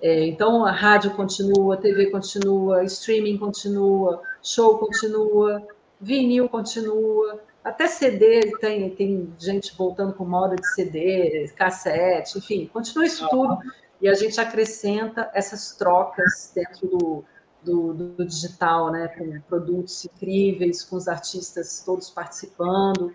É, 0.00 0.26
então, 0.26 0.64
a 0.64 0.72
rádio 0.72 1.10
continua, 1.14 1.74
a 1.74 1.76
TV 1.76 2.10
continua, 2.10 2.82
streaming 2.84 3.36
continua, 3.36 4.22
show 4.42 4.78
continua, 4.78 5.62
vinil 6.00 6.48
continua, 6.48 7.38
até 7.62 7.86
CD, 7.86 8.52
tem, 8.60 8.88
tem 8.90 9.32
gente 9.38 9.76
voltando 9.76 10.14
com 10.14 10.24
moda 10.24 10.56
de 10.56 10.66
CD, 10.66 11.52
cassete, 11.54 12.38
enfim, 12.38 12.70
continua 12.72 13.04
isso 13.04 13.28
tudo, 13.28 13.58
e 14.00 14.08
a 14.08 14.14
gente 14.14 14.40
acrescenta 14.40 15.30
essas 15.34 15.76
trocas 15.76 16.50
dentro 16.54 16.88
do, 16.88 17.24
do, 17.66 17.92
do, 17.92 18.24
digital, 18.24 18.92
né, 18.92 19.08
com 19.08 19.40
produtos 19.40 20.04
incríveis, 20.04 20.84
com 20.84 20.96
os 20.96 21.08
artistas 21.08 21.82
todos 21.84 22.08
participando 22.08 23.12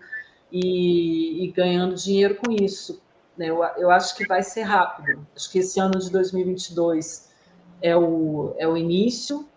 e, 0.50 1.44
e 1.44 1.52
ganhando 1.52 1.94
dinheiro 1.94 2.36
com 2.36 2.52
isso. 2.52 3.00
Né? 3.36 3.46
Eu, 3.46 3.64
eu 3.78 3.90
acho 3.90 4.14
que 4.14 4.26
vai 4.26 4.42
ser 4.42 4.62
rápido. 4.62 5.26
Acho 5.34 5.50
que 5.50 5.58
esse 5.58 5.80
ano 5.80 5.98
de 5.98 6.10
2022 6.10 7.32
é 7.80 7.96
o, 7.96 8.54
é 8.58 8.68
o 8.68 8.76
início 8.76 9.48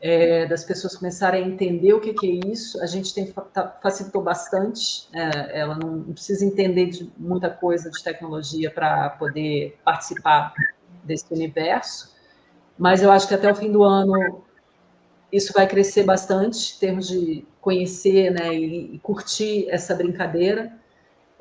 é, 0.00 0.44
das 0.44 0.62
pessoas 0.64 0.94
começarem 0.94 1.42
a 1.42 1.48
entender 1.48 1.94
o 1.94 2.00
que, 2.00 2.12
que 2.12 2.26
é 2.30 2.48
isso. 2.52 2.80
A 2.82 2.86
gente 2.86 3.14
tem 3.14 3.32
tá, 3.32 3.78
facilitou 3.82 4.22
bastante. 4.22 5.08
É, 5.14 5.60
ela 5.60 5.76
não, 5.76 5.96
não 5.96 6.12
precisa 6.12 6.44
entender 6.44 6.90
de 6.90 7.10
muita 7.16 7.48
coisa 7.48 7.90
de 7.90 8.04
tecnologia 8.04 8.70
para 8.70 9.08
poder 9.10 9.78
participar 9.82 10.52
desse 11.02 11.24
universo. 11.32 12.13
Mas 12.78 13.02
eu 13.02 13.10
acho 13.10 13.28
que 13.28 13.34
até 13.34 13.50
o 13.50 13.54
fim 13.54 13.70
do 13.70 13.84
ano 13.84 14.42
isso 15.30 15.52
vai 15.52 15.66
crescer 15.66 16.04
bastante 16.04 16.76
em 16.76 16.78
termos 16.78 17.08
de 17.08 17.44
conhecer 17.60 18.30
né, 18.30 18.54
e, 18.54 18.94
e 18.94 18.98
curtir 19.00 19.68
essa 19.68 19.94
brincadeira. 19.94 20.72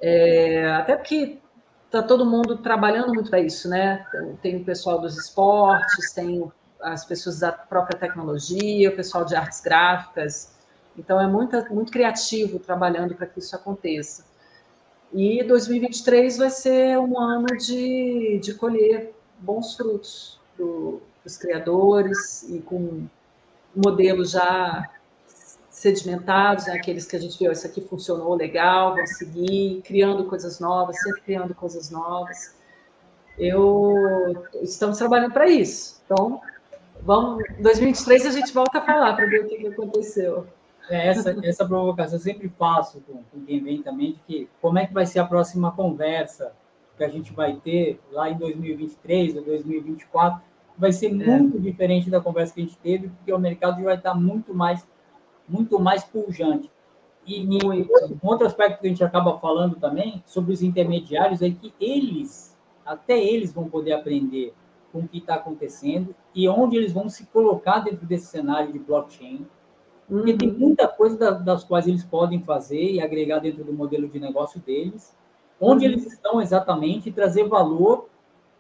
É, 0.02 0.72
até 0.74 0.96
porque 0.96 1.40
está 1.86 2.02
todo 2.02 2.26
mundo 2.26 2.58
trabalhando 2.58 3.14
muito 3.14 3.30
para 3.30 3.40
isso, 3.40 3.70
né? 3.70 4.06
Tem 4.42 4.58
o 4.58 4.66
pessoal 4.66 5.00
dos 5.00 5.18
esportes, 5.18 6.12
tem 6.12 6.52
as 6.82 7.06
pessoas 7.06 7.40
da 7.40 7.52
própria 7.52 7.98
tecnologia, 7.98 8.90
o 8.90 8.96
pessoal 8.96 9.24
de 9.24 9.36
artes 9.36 9.62
gráficas. 9.62 10.54
Então 10.98 11.22
é 11.22 11.28
muito, 11.28 11.56
muito 11.74 11.92
criativo 11.92 12.60
trabalhando 12.60 13.16
para 13.16 13.28
que 13.28 13.40
isso 13.40 13.56
aconteça. 13.56 14.26
E 15.14 15.44
2023 15.44 16.38
vai 16.38 16.50
ser 16.50 16.98
um 16.98 17.20
ano 17.20 17.46
de, 17.58 18.40
de 18.42 18.56
colher 18.56 19.14
bons 19.40 19.76
frutos 19.76 20.40
dos 21.24 21.38
criadores 21.38 22.44
e 22.44 22.60
com 22.60 23.08
modelos 23.76 24.32
já 24.32 24.90
sedimentados, 25.70 26.68
né? 26.68 26.74
aqueles 26.74 27.06
que 27.06 27.16
a 27.16 27.20
gente 27.20 27.38
viu, 27.38 27.52
isso 27.52 27.66
aqui 27.66 27.82
funcionou 27.82 28.36
legal, 28.36 28.96
vão 28.96 29.06
seguir, 29.08 29.82
criando 29.84 30.26
coisas 30.26 30.60
novas, 30.60 31.02
sempre 31.02 31.22
criando 31.22 31.54
coisas 31.56 31.90
novas. 31.90 32.56
Eu 33.38 34.46
estamos 34.62 34.98
trabalhando 34.98 35.34
para 35.34 35.50
isso. 35.50 36.02
Então, 36.06 36.40
vamos, 37.02 37.44
2023 37.60 38.28
a 38.28 38.32
gente 38.32 38.54
volta 38.54 38.78
a 38.78 38.82
falar 38.82 39.16
para 39.16 39.26
ver 39.26 39.46
o 39.46 39.48
que, 39.48 39.58
que 39.58 39.68
aconteceu. 39.68 40.48
É, 40.90 41.08
essa, 41.08 41.36
essa 41.44 41.66
provocação 41.66 42.18
eu 42.18 42.22
sempre 42.22 42.50
faço 42.50 43.02
com, 43.02 43.24
com 43.24 43.46
quem 43.46 43.64
vem 43.64 43.82
também, 43.82 44.14
de 44.14 44.20
que 44.20 44.50
como 44.62 44.78
é 44.78 44.86
que 44.86 44.94
vai 44.94 45.06
ser 45.06 45.20
a 45.20 45.26
próxima 45.26 45.72
conversa 45.72 46.54
que 46.98 47.04
a 47.04 47.10
gente 47.10 47.34
vai 47.34 47.56
ter 47.56 48.00
lá 48.12 48.30
em 48.30 48.38
2023 48.38 49.38
ou 49.38 49.44
2024, 49.44 50.42
vai 50.78 50.92
ser 50.92 51.08
é. 51.08 51.14
muito 51.14 51.60
diferente 51.60 52.10
da 52.10 52.22
conversa 52.22 52.54
que 52.54 52.62
a 52.62 52.64
gente 52.64 52.78
teve, 52.78 53.10
porque 53.10 53.32
o 53.32 53.40
mercado 53.40 53.78
já 53.78 53.86
vai 53.86 53.96
estar 53.96 54.14
muito 54.14 54.54
mais, 54.54 54.86
muito 55.48 55.80
mais 55.80 56.04
pujante. 56.04 56.70
E, 57.26 57.42
e 57.44 57.88
outro 58.22 58.46
aspecto 58.46 58.82
que 58.82 58.88
a 58.88 58.90
gente 58.90 59.04
acaba 59.04 59.40
falando 59.40 59.78
também 59.78 60.22
sobre 60.26 60.52
os 60.52 60.62
intermediários 60.62 61.42
é 61.42 61.50
que 61.50 61.74
eles, 61.80 62.58
até 62.86 63.18
eles 63.18 63.54
vão 63.54 63.70
poder 63.70 63.94
aprender 63.94 64.54
com 64.92 65.00
o 65.00 65.08
que 65.08 65.18
está 65.18 65.36
acontecendo 65.36 66.14
e 66.36 66.48
onde 66.48 66.78
eles 66.78 66.92
vão 66.92 67.10
se 67.10 67.26
colocar 67.28 67.80
dentro 67.80 68.06
desse 68.06 68.28
cenário 68.28 68.72
de 68.72 68.80
blockchain. 68.80 69.46
Porque 70.08 70.32
uhum. 70.34 70.38
tem 70.38 70.52
muita 70.52 70.88
coisa 70.88 71.18
das, 71.18 71.44
das 71.44 71.64
quais 71.64 71.88
eles 71.88 72.04
podem 72.04 72.44
fazer 72.44 72.92
e 72.92 73.02
agregar 73.02 73.40
dentro 73.40 73.64
do 73.64 73.74
modelo 73.74 74.08
de 74.08 74.20
negócio 74.20 74.60
deles, 74.60 75.16
onde 75.60 75.86
uhum. 75.86 75.94
eles 75.94 76.06
estão 76.06 76.42
exatamente, 76.42 77.10
e 77.10 77.12
trazer 77.12 77.48
valor, 77.48 78.10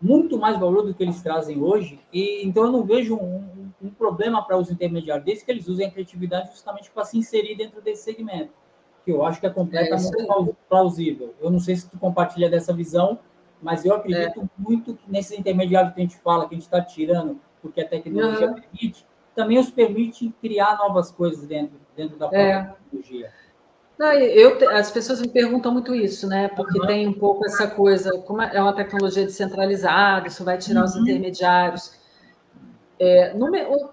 muito 0.03 0.37
mais 0.37 0.59
valor 0.59 0.83
do 0.83 0.93
que 0.93 1.01
eles 1.01 1.21
trazem 1.21 1.61
hoje. 1.61 1.97
E 2.11 2.45
Então, 2.45 2.65
eu 2.65 2.71
não 2.71 2.83
vejo 2.83 3.15
um, 3.15 3.71
um 3.81 3.89
problema 3.89 4.45
para 4.45 4.57
os 4.57 4.69
intermediários 4.69 5.25
desde 5.25 5.45
que 5.45 5.51
eles 5.51 5.67
usem 5.67 5.87
a 5.87 5.91
criatividade 5.91 6.49
justamente 6.49 6.91
para 6.91 7.05
se 7.05 7.17
inserir 7.17 7.55
dentro 7.55 7.81
desse 7.81 8.03
segmento, 8.03 8.51
que 9.05 9.11
eu 9.11 9.25
acho 9.25 9.39
que 9.39 9.47
é 9.47 9.49
completamente 9.49 10.21
é 10.21 10.53
plausível. 10.67 11.33
Eu 11.39 11.49
não 11.49 11.59
sei 11.59 11.77
se 11.77 11.89
tu 11.89 11.97
compartilha 11.97 12.49
dessa 12.49 12.73
visão, 12.73 13.17
mas 13.61 13.85
eu 13.85 13.95
acredito 13.95 14.41
é. 14.41 14.43
muito 14.57 14.93
que 14.93 15.09
nesses 15.09 15.39
intermediários 15.39 15.93
que 15.93 16.01
a 16.01 16.03
gente 16.03 16.17
fala, 16.17 16.49
que 16.49 16.53
a 16.53 16.57
gente 16.57 16.65
está 16.65 16.81
tirando, 16.81 17.39
porque 17.61 17.79
a 17.79 17.87
tecnologia 17.87 18.49
uhum. 18.49 18.55
permite, 18.55 19.05
também 19.33 19.57
os 19.57 19.71
permite 19.71 20.33
criar 20.41 20.77
novas 20.77 21.11
coisas 21.11 21.47
dentro, 21.47 21.79
dentro 21.95 22.17
da 22.17 22.27
própria 22.27 22.41
é. 22.41 22.63
tecnologia. 22.63 23.31
Eu, 23.99 24.69
as 24.71 24.91
pessoas 24.91 25.21
me 25.21 25.27
perguntam 25.27 25.71
muito 25.71 25.93
isso, 25.93 26.27
né? 26.27 26.47
Porque 26.49 26.79
uhum. 26.79 26.87
tem 26.87 27.07
um 27.07 27.13
pouco 27.13 27.45
essa 27.45 27.67
coisa, 27.67 28.11
como 28.19 28.41
é 28.41 28.61
uma 28.61 28.73
tecnologia 28.73 29.23
descentralizada, 29.23 30.27
isso 30.27 30.43
vai 30.43 30.57
tirar 30.57 30.81
uhum. 30.81 30.85
os 30.85 30.95
intermediários. 30.95 31.93
É, 32.99 33.33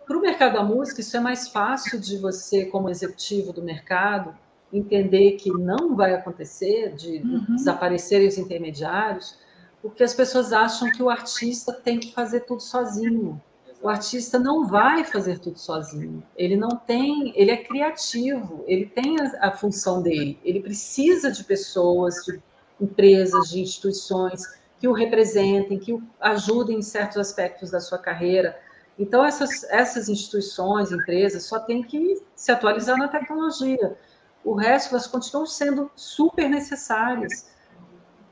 Para 0.06 0.16
o 0.16 0.20
mercado 0.20 0.54
da 0.54 0.62
música, 0.62 1.00
isso 1.00 1.16
é 1.16 1.20
mais 1.20 1.48
fácil 1.48 2.00
de 2.00 2.16
você, 2.16 2.64
como 2.66 2.88
executivo 2.88 3.52
do 3.52 3.62
mercado, 3.62 4.34
entender 4.72 5.32
que 5.32 5.50
não 5.50 5.94
vai 5.94 6.14
acontecer, 6.14 6.94
de 6.94 7.18
uhum. 7.18 7.56
desaparecerem 7.56 8.28
os 8.28 8.38
intermediários, 8.38 9.38
porque 9.82 10.02
as 10.02 10.14
pessoas 10.14 10.52
acham 10.52 10.90
que 10.92 11.02
o 11.02 11.10
artista 11.10 11.72
tem 11.72 11.98
que 11.98 12.12
fazer 12.12 12.40
tudo 12.40 12.62
sozinho. 12.62 13.40
O 13.82 13.88
artista 13.88 14.38
não 14.38 14.66
vai 14.66 15.04
fazer 15.04 15.38
tudo 15.38 15.58
sozinho. 15.58 16.22
Ele 16.36 16.56
não 16.56 16.68
tem, 16.70 17.32
ele 17.34 17.50
é 17.50 17.56
criativo, 17.56 18.62
ele 18.66 18.86
tem 18.86 19.16
a, 19.18 19.48
a 19.48 19.52
função 19.52 20.02
dele. 20.02 20.38
Ele 20.44 20.60
precisa 20.60 21.30
de 21.32 21.42
pessoas, 21.44 22.16
de 22.26 22.42
empresas, 22.80 23.48
de 23.48 23.60
instituições 23.60 24.42
que 24.80 24.88
o 24.88 24.92
representem, 24.92 25.78
que 25.78 25.92
o 25.92 26.02
ajudem 26.18 26.78
em 26.78 26.82
certos 26.82 27.18
aspectos 27.18 27.70
da 27.70 27.80
sua 27.80 27.98
carreira. 27.98 28.58
Então, 28.98 29.24
essas, 29.24 29.64
essas 29.64 30.08
instituições, 30.08 30.90
empresas, 30.90 31.44
só 31.44 31.60
têm 31.60 31.82
que 31.82 32.20
se 32.34 32.50
atualizar 32.50 32.96
na 32.96 33.06
tecnologia. 33.06 33.96
O 34.42 34.54
resto, 34.54 34.94
elas 34.94 35.06
continuam 35.06 35.46
sendo 35.46 35.90
super 35.94 36.48
necessárias. 36.48 37.50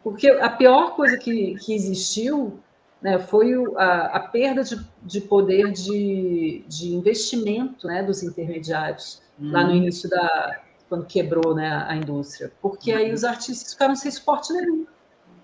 Porque 0.03 0.31
a 0.31 0.49
pior 0.49 0.97
coisa 0.97 1.19
que, 1.19 1.55
que 1.57 1.75
existiu 1.75 2.59
né, 3.01 3.19
foi 3.19 3.55
a, 3.77 4.17
a 4.17 4.21
perda 4.21 4.63
de, 4.65 4.79
de, 5.03 5.21
poder 5.21 5.71
de, 5.73 6.65
de 6.67 6.95
investimento 6.95 7.87
né, 7.87 8.03
dos 8.03 8.23
intermediários, 8.23 9.23
uhum. 9.39 9.53
lá 9.53 9.63
no 9.63 9.71
uhum. 9.71 9.77
início 9.77 10.09
da. 10.11 10.61
quando 10.89 11.07
quebrou 11.07 11.55
né, 11.55 11.85
a 11.87 11.97
indústria. 11.97 12.53
Porque 12.61 12.93
uhum. 12.93 12.99
aí 12.99 13.13
os 13.13 13.25
artistas 13.25 13.73
ficaram 13.73 13.95
sem 13.95 14.11
suporte 14.11 14.53
nenhum, 14.53 14.87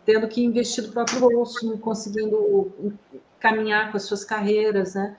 tendo 0.05 0.27
que 0.29 0.45
investir 0.45 0.85
do 0.85 0.93
próprio 0.93 1.21
bolso, 1.21 1.67
não 1.67 1.79
conseguindo 1.79 2.93
caminhar 3.39 3.91
com 3.91 3.97
as 3.97 4.05
suas 4.05 4.25
carreiras, 4.25 4.95
né? 4.95 5.17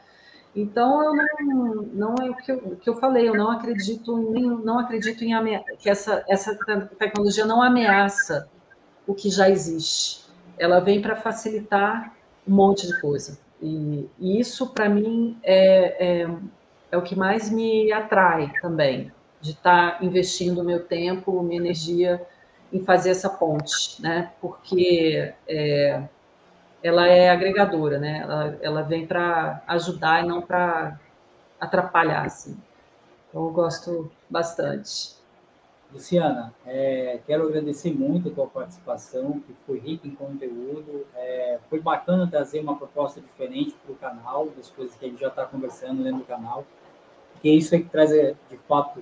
Então 0.56 1.04
eu 1.04 1.14
não, 1.14 1.74
não 1.94 2.16
é 2.22 2.30
o 2.30 2.36
que 2.36 2.52
eu, 2.52 2.58
o 2.58 2.76
que 2.78 2.90
eu 2.90 2.96
falei, 2.96 3.28
eu 3.28 3.36
não 3.36 3.52
acredito 3.52 4.18
em, 4.36 4.46
não 4.64 4.80
acredito 4.80 5.22
em 5.24 5.34
que 5.78 5.90
essa, 5.90 6.24
essa 6.30 6.58
tecnologia 6.98 7.46
não 7.46 7.62
ameaça 7.62 8.48
o 9.06 9.14
que 9.14 9.30
já 9.30 9.50
existe. 9.50 10.26
Ela 10.58 10.80
vem 10.80 11.02
para 11.02 11.18
facilitar 11.18 12.15
um 12.48 12.54
monte 12.54 12.88
de 12.88 13.00
coisa. 13.00 13.40
E, 13.62 14.10
e 14.20 14.40
isso, 14.40 14.68
para 14.68 14.90
mim, 14.90 15.38
é, 15.44 16.24
é, 16.24 16.30
é, 16.92 16.98
o 16.98 17.02
que 17.02 17.16
mais 17.16 17.50
me 17.50 17.92
atrai 17.92 18.52
também, 18.62 19.12
de 19.42 19.52
estar 19.52 20.00
tá 20.00 20.06
investindo 20.06 20.64
meu 20.64 20.84
tempo, 20.84 21.42
minha 21.42 21.60
energia 21.60 22.26
em 22.72 22.84
fazer 22.84 23.12
essa 23.12 23.30
ponte, 23.30 24.02
né? 24.02 24.32
Porque 24.42 25.34
é, 25.48 26.04
ela 26.84 27.08
é 27.08 27.30
agregadora, 27.30 27.98
né? 27.98 28.20
Ela, 28.22 28.58
ela 28.62 28.82
vem 28.82 29.08
para 29.08 29.64
ajudar 29.68 30.24
e 30.24 30.28
não 30.28 30.42
para 30.42 31.00
atrapalhar, 31.60 32.26
assim. 32.26 32.58
Então, 33.30 33.46
eu 33.46 33.52
gosto 33.52 34.12
bastante. 34.30 35.15
Luciana, 35.94 36.54
é, 36.66 37.20
quero 37.26 37.48
agradecer 37.48 37.94
muito 37.94 38.30
a 38.30 38.32
tua 38.32 38.48
participação, 38.48 39.40
que 39.40 39.54
foi 39.66 39.80
rica 39.80 40.08
em 40.08 40.12
conteúdo. 40.12 41.06
É, 41.16 41.60
foi 41.70 41.80
bacana 41.80 42.28
trazer 42.28 42.60
uma 42.60 42.76
proposta 42.76 43.22
diferente 43.22 43.76
para 43.84 43.94
o 43.94 43.96
canal, 43.96 44.50
das 44.50 44.70
coisas 44.70 44.96
que 44.96 45.06
a 45.06 45.10
gente 45.10 45.22
já 45.22 45.30
está 45.30 45.46
conversando 45.46 46.04
dentro 46.04 46.20
do 46.20 46.26
canal, 46.26 46.66
porque 47.34 47.50
isso 47.50 47.76
é 47.76 47.80
que 47.80 47.90
traz, 47.90 48.12
é, 48.12 48.36
de 48.50 48.58
fato, 48.68 49.02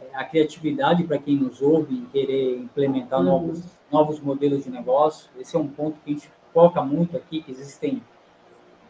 é, 0.00 0.16
a 0.16 0.24
criatividade 0.24 1.04
para 1.04 1.18
quem 1.18 1.36
nos 1.36 1.60
ouve 1.60 1.94
em 1.94 2.04
querer 2.06 2.58
implementar 2.58 3.18
uhum. 3.20 3.26
novos, 3.26 3.64
novos 3.90 4.20
modelos 4.20 4.64
de 4.64 4.70
negócio. 4.70 5.30
Esse 5.38 5.56
é 5.56 5.58
um 5.58 5.68
ponto 5.68 5.98
que 6.04 6.10
a 6.10 6.14
gente 6.14 6.30
foca 6.52 6.82
muito 6.82 7.16
aqui, 7.16 7.42
que 7.42 7.50
existem 7.50 8.02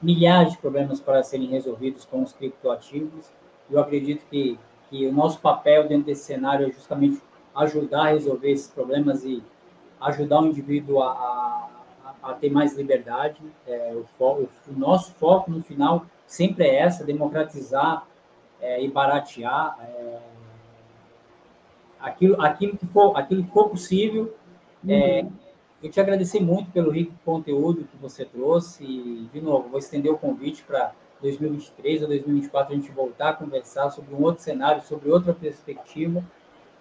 milhares 0.00 0.52
de 0.52 0.58
problemas 0.58 1.00
para 1.00 1.22
serem 1.22 1.48
resolvidos 1.48 2.04
com 2.04 2.22
os 2.22 2.32
criptoativos. 2.32 3.30
Eu 3.70 3.80
acredito 3.80 4.24
que, 4.30 4.58
que 4.88 5.06
o 5.06 5.12
nosso 5.12 5.40
papel 5.40 5.88
dentro 5.88 6.06
desse 6.06 6.24
cenário 6.24 6.66
é 6.68 6.72
justamente 6.72 7.20
ajudar 7.58 8.06
a 8.06 8.10
resolver 8.10 8.50
esses 8.50 8.68
problemas 8.68 9.24
e 9.24 9.42
ajudar 10.00 10.40
o 10.40 10.46
indivíduo 10.46 11.02
a, 11.02 11.10
a, 11.10 12.30
a 12.30 12.34
ter 12.34 12.50
mais 12.50 12.76
liberdade. 12.76 13.40
É, 13.66 13.92
o, 13.94 14.04
foco, 14.16 14.48
o, 14.68 14.72
nosso 14.78 15.12
foco 15.14 15.50
no 15.50 15.62
final 15.62 16.06
sempre 16.26 16.66
é 16.66 16.76
essa, 16.76 17.04
democratizar 17.04 18.06
é, 18.60 18.82
e 18.82 18.88
baratear 18.88 19.76
é, 19.82 20.18
aquilo, 22.00 22.40
aquilo, 22.40 22.76
que 22.76 22.86
for, 22.86 23.16
aquilo 23.16 23.44
que 23.44 23.50
for 23.50 23.68
possível. 23.68 24.34
É, 24.88 25.22
uhum. 25.22 25.32
eu 25.82 25.90
te 25.90 26.00
agradecer 26.00 26.40
muito 26.40 26.70
pelo 26.70 26.92
rico 26.92 27.12
conteúdo 27.24 27.88
que 27.90 27.96
você 27.96 28.24
trouxe 28.24 28.84
e, 28.84 29.28
de 29.32 29.40
novo, 29.40 29.68
vou 29.68 29.78
estender 29.78 30.12
o 30.12 30.16
convite 30.16 30.62
para 30.62 30.92
2023 31.20 32.02
ou 32.02 32.08
2024 32.08 32.72
a 32.72 32.76
gente 32.76 32.92
voltar 32.92 33.30
a 33.30 33.32
conversar 33.32 33.90
sobre 33.90 34.14
um 34.14 34.22
outro 34.22 34.44
cenário, 34.44 34.80
sobre 34.82 35.10
outra 35.10 35.34
perspectiva. 35.34 36.22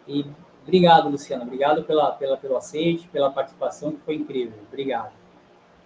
E 0.08 0.26
obrigado, 0.68 1.10
Luciana. 1.10 1.44
Obrigado 1.44 1.84
pela, 1.84 2.12
pela, 2.12 2.38
pelo 2.38 2.58
aceite, 2.58 3.08
pela 3.08 3.32
participação, 3.32 3.92
que 3.92 4.02
foi 4.02 4.16
incrível. 4.16 4.60
Obrigado. 4.68 5.12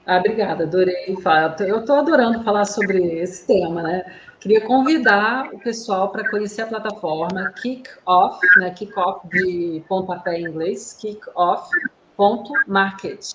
Ah, 0.06 0.18
obrigada, 0.18 0.64
adorei. 0.64 1.16
Eu 1.60 1.80
estou 1.80 1.96
adorando 1.96 2.44
falar 2.44 2.66
sobre 2.66 3.20
esse 3.20 3.46
tema, 3.46 3.84
né? 3.84 4.04
Queria 4.40 4.62
convidar 4.62 5.54
o 5.54 5.60
pessoal 5.60 6.10
para 6.10 6.28
conhecer 6.28 6.64
a 6.64 6.68
plataforma 6.68 7.54
Kick 7.62 7.88
Off, 8.08 8.40
né? 8.58 8.72
Kick 8.72 8.98
Off 8.98 9.28
de 9.28 9.84
pontapé 9.88 10.40
em 10.40 10.48
inglês, 10.48 10.98
kickoff.market. 11.00 13.34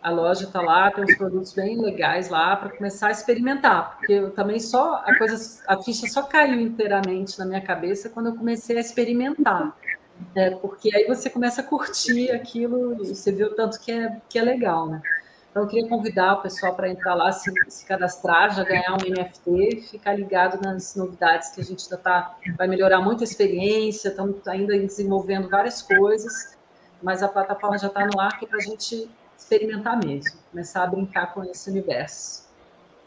A 0.00 0.10
loja 0.10 0.44
está 0.44 0.62
lá, 0.62 0.92
tem 0.92 1.02
uns 1.02 1.16
produtos 1.16 1.52
bem 1.52 1.82
legais 1.82 2.28
lá 2.28 2.54
para 2.54 2.68
começar 2.68 3.08
a 3.08 3.10
experimentar, 3.10 3.96
porque 3.98 4.12
eu 4.12 4.30
também 4.30 4.60
só 4.60 5.02
a 5.04 5.18
coisa, 5.18 5.64
a 5.66 5.82
ficha 5.82 6.06
só 6.06 6.22
caiu 6.22 6.60
inteiramente 6.60 7.36
na 7.40 7.44
minha 7.44 7.60
cabeça 7.60 8.08
quando 8.08 8.26
eu 8.26 8.36
comecei 8.36 8.76
a 8.76 8.80
experimentar. 8.80 9.76
Né? 10.34 10.50
Porque 10.50 10.94
aí 10.94 11.06
você 11.06 11.30
começa 11.30 11.60
a 11.60 11.64
curtir 11.64 12.30
aquilo 12.30 13.02
e 13.02 13.14
você 13.14 13.32
vê 13.32 13.44
o 13.44 13.54
tanto 13.54 13.80
que 13.80 13.90
é, 13.92 14.20
que 14.28 14.38
é 14.38 14.42
legal, 14.42 14.88
né? 14.88 15.00
Então, 15.56 15.64
eu 15.64 15.70
queria 15.70 15.88
convidar 15.88 16.34
o 16.34 16.42
pessoal 16.42 16.74
para 16.74 16.90
entrar 16.90 17.14
lá, 17.14 17.32
se, 17.32 17.50
se, 17.66 17.86
cadastrar, 17.86 18.54
já 18.54 18.62
ganhar 18.62 18.92
um 18.92 18.96
NFT, 18.96 19.88
ficar 19.90 20.12
ligado 20.12 20.60
nas 20.60 20.94
novidades 20.94 21.48
que 21.48 21.62
a 21.62 21.64
gente 21.64 21.84
ainda 21.84 21.96
tá, 21.96 22.36
vai 22.58 22.68
melhorar 22.68 23.00
muito 23.00 23.22
a 23.22 23.24
experiência, 23.24 24.10
estamos 24.10 24.46
ainda 24.46 24.78
desenvolvendo 24.78 25.48
várias 25.48 25.80
coisas, 25.80 26.58
mas 27.02 27.22
a 27.22 27.28
plataforma 27.28 27.78
já 27.78 27.86
está 27.86 28.04
no 28.04 28.20
ar 28.20 28.38
que 28.38 28.44
é 28.44 28.48
para 28.48 28.58
a 28.58 28.62
gente 28.62 29.08
experimentar 29.38 29.98
mesmo, 29.98 30.38
começar 30.50 30.82
a 30.82 30.86
brincar 30.88 31.32
com 31.32 31.42
esse 31.44 31.70
universo. 31.70 32.46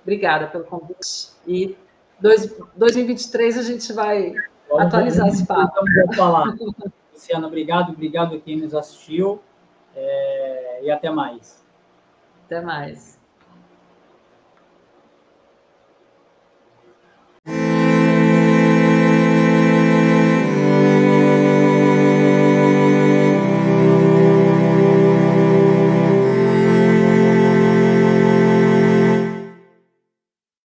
Obrigada 0.01 0.47
pelo 0.47 0.64
convite. 0.64 1.30
E 1.45 1.78
dois, 2.20 2.51
2023 2.76 3.60
a 3.60 3.62
gente 3.62 3.93
vai 3.93 4.34
Vamos 4.68 4.86
atualizar 4.86 5.28
esse 5.28 5.45
papo. 5.45 5.74
Vamos 5.76 6.16
falar. 6.16 6.55
Luciana, 7.20 7.47
obrigado, 7.47 7.91
obrigado 7.91 8.36
a 8.36 8.39
quem 8.39 8.55
nos 8.55 8.74
assistiu 8.74 9.41
é, 9.93 10.80
e 10.84 10.89
até 10.89 11.09
mais. 11.09 11.65
Até 12.45 12.61
mais. 12.61 13.18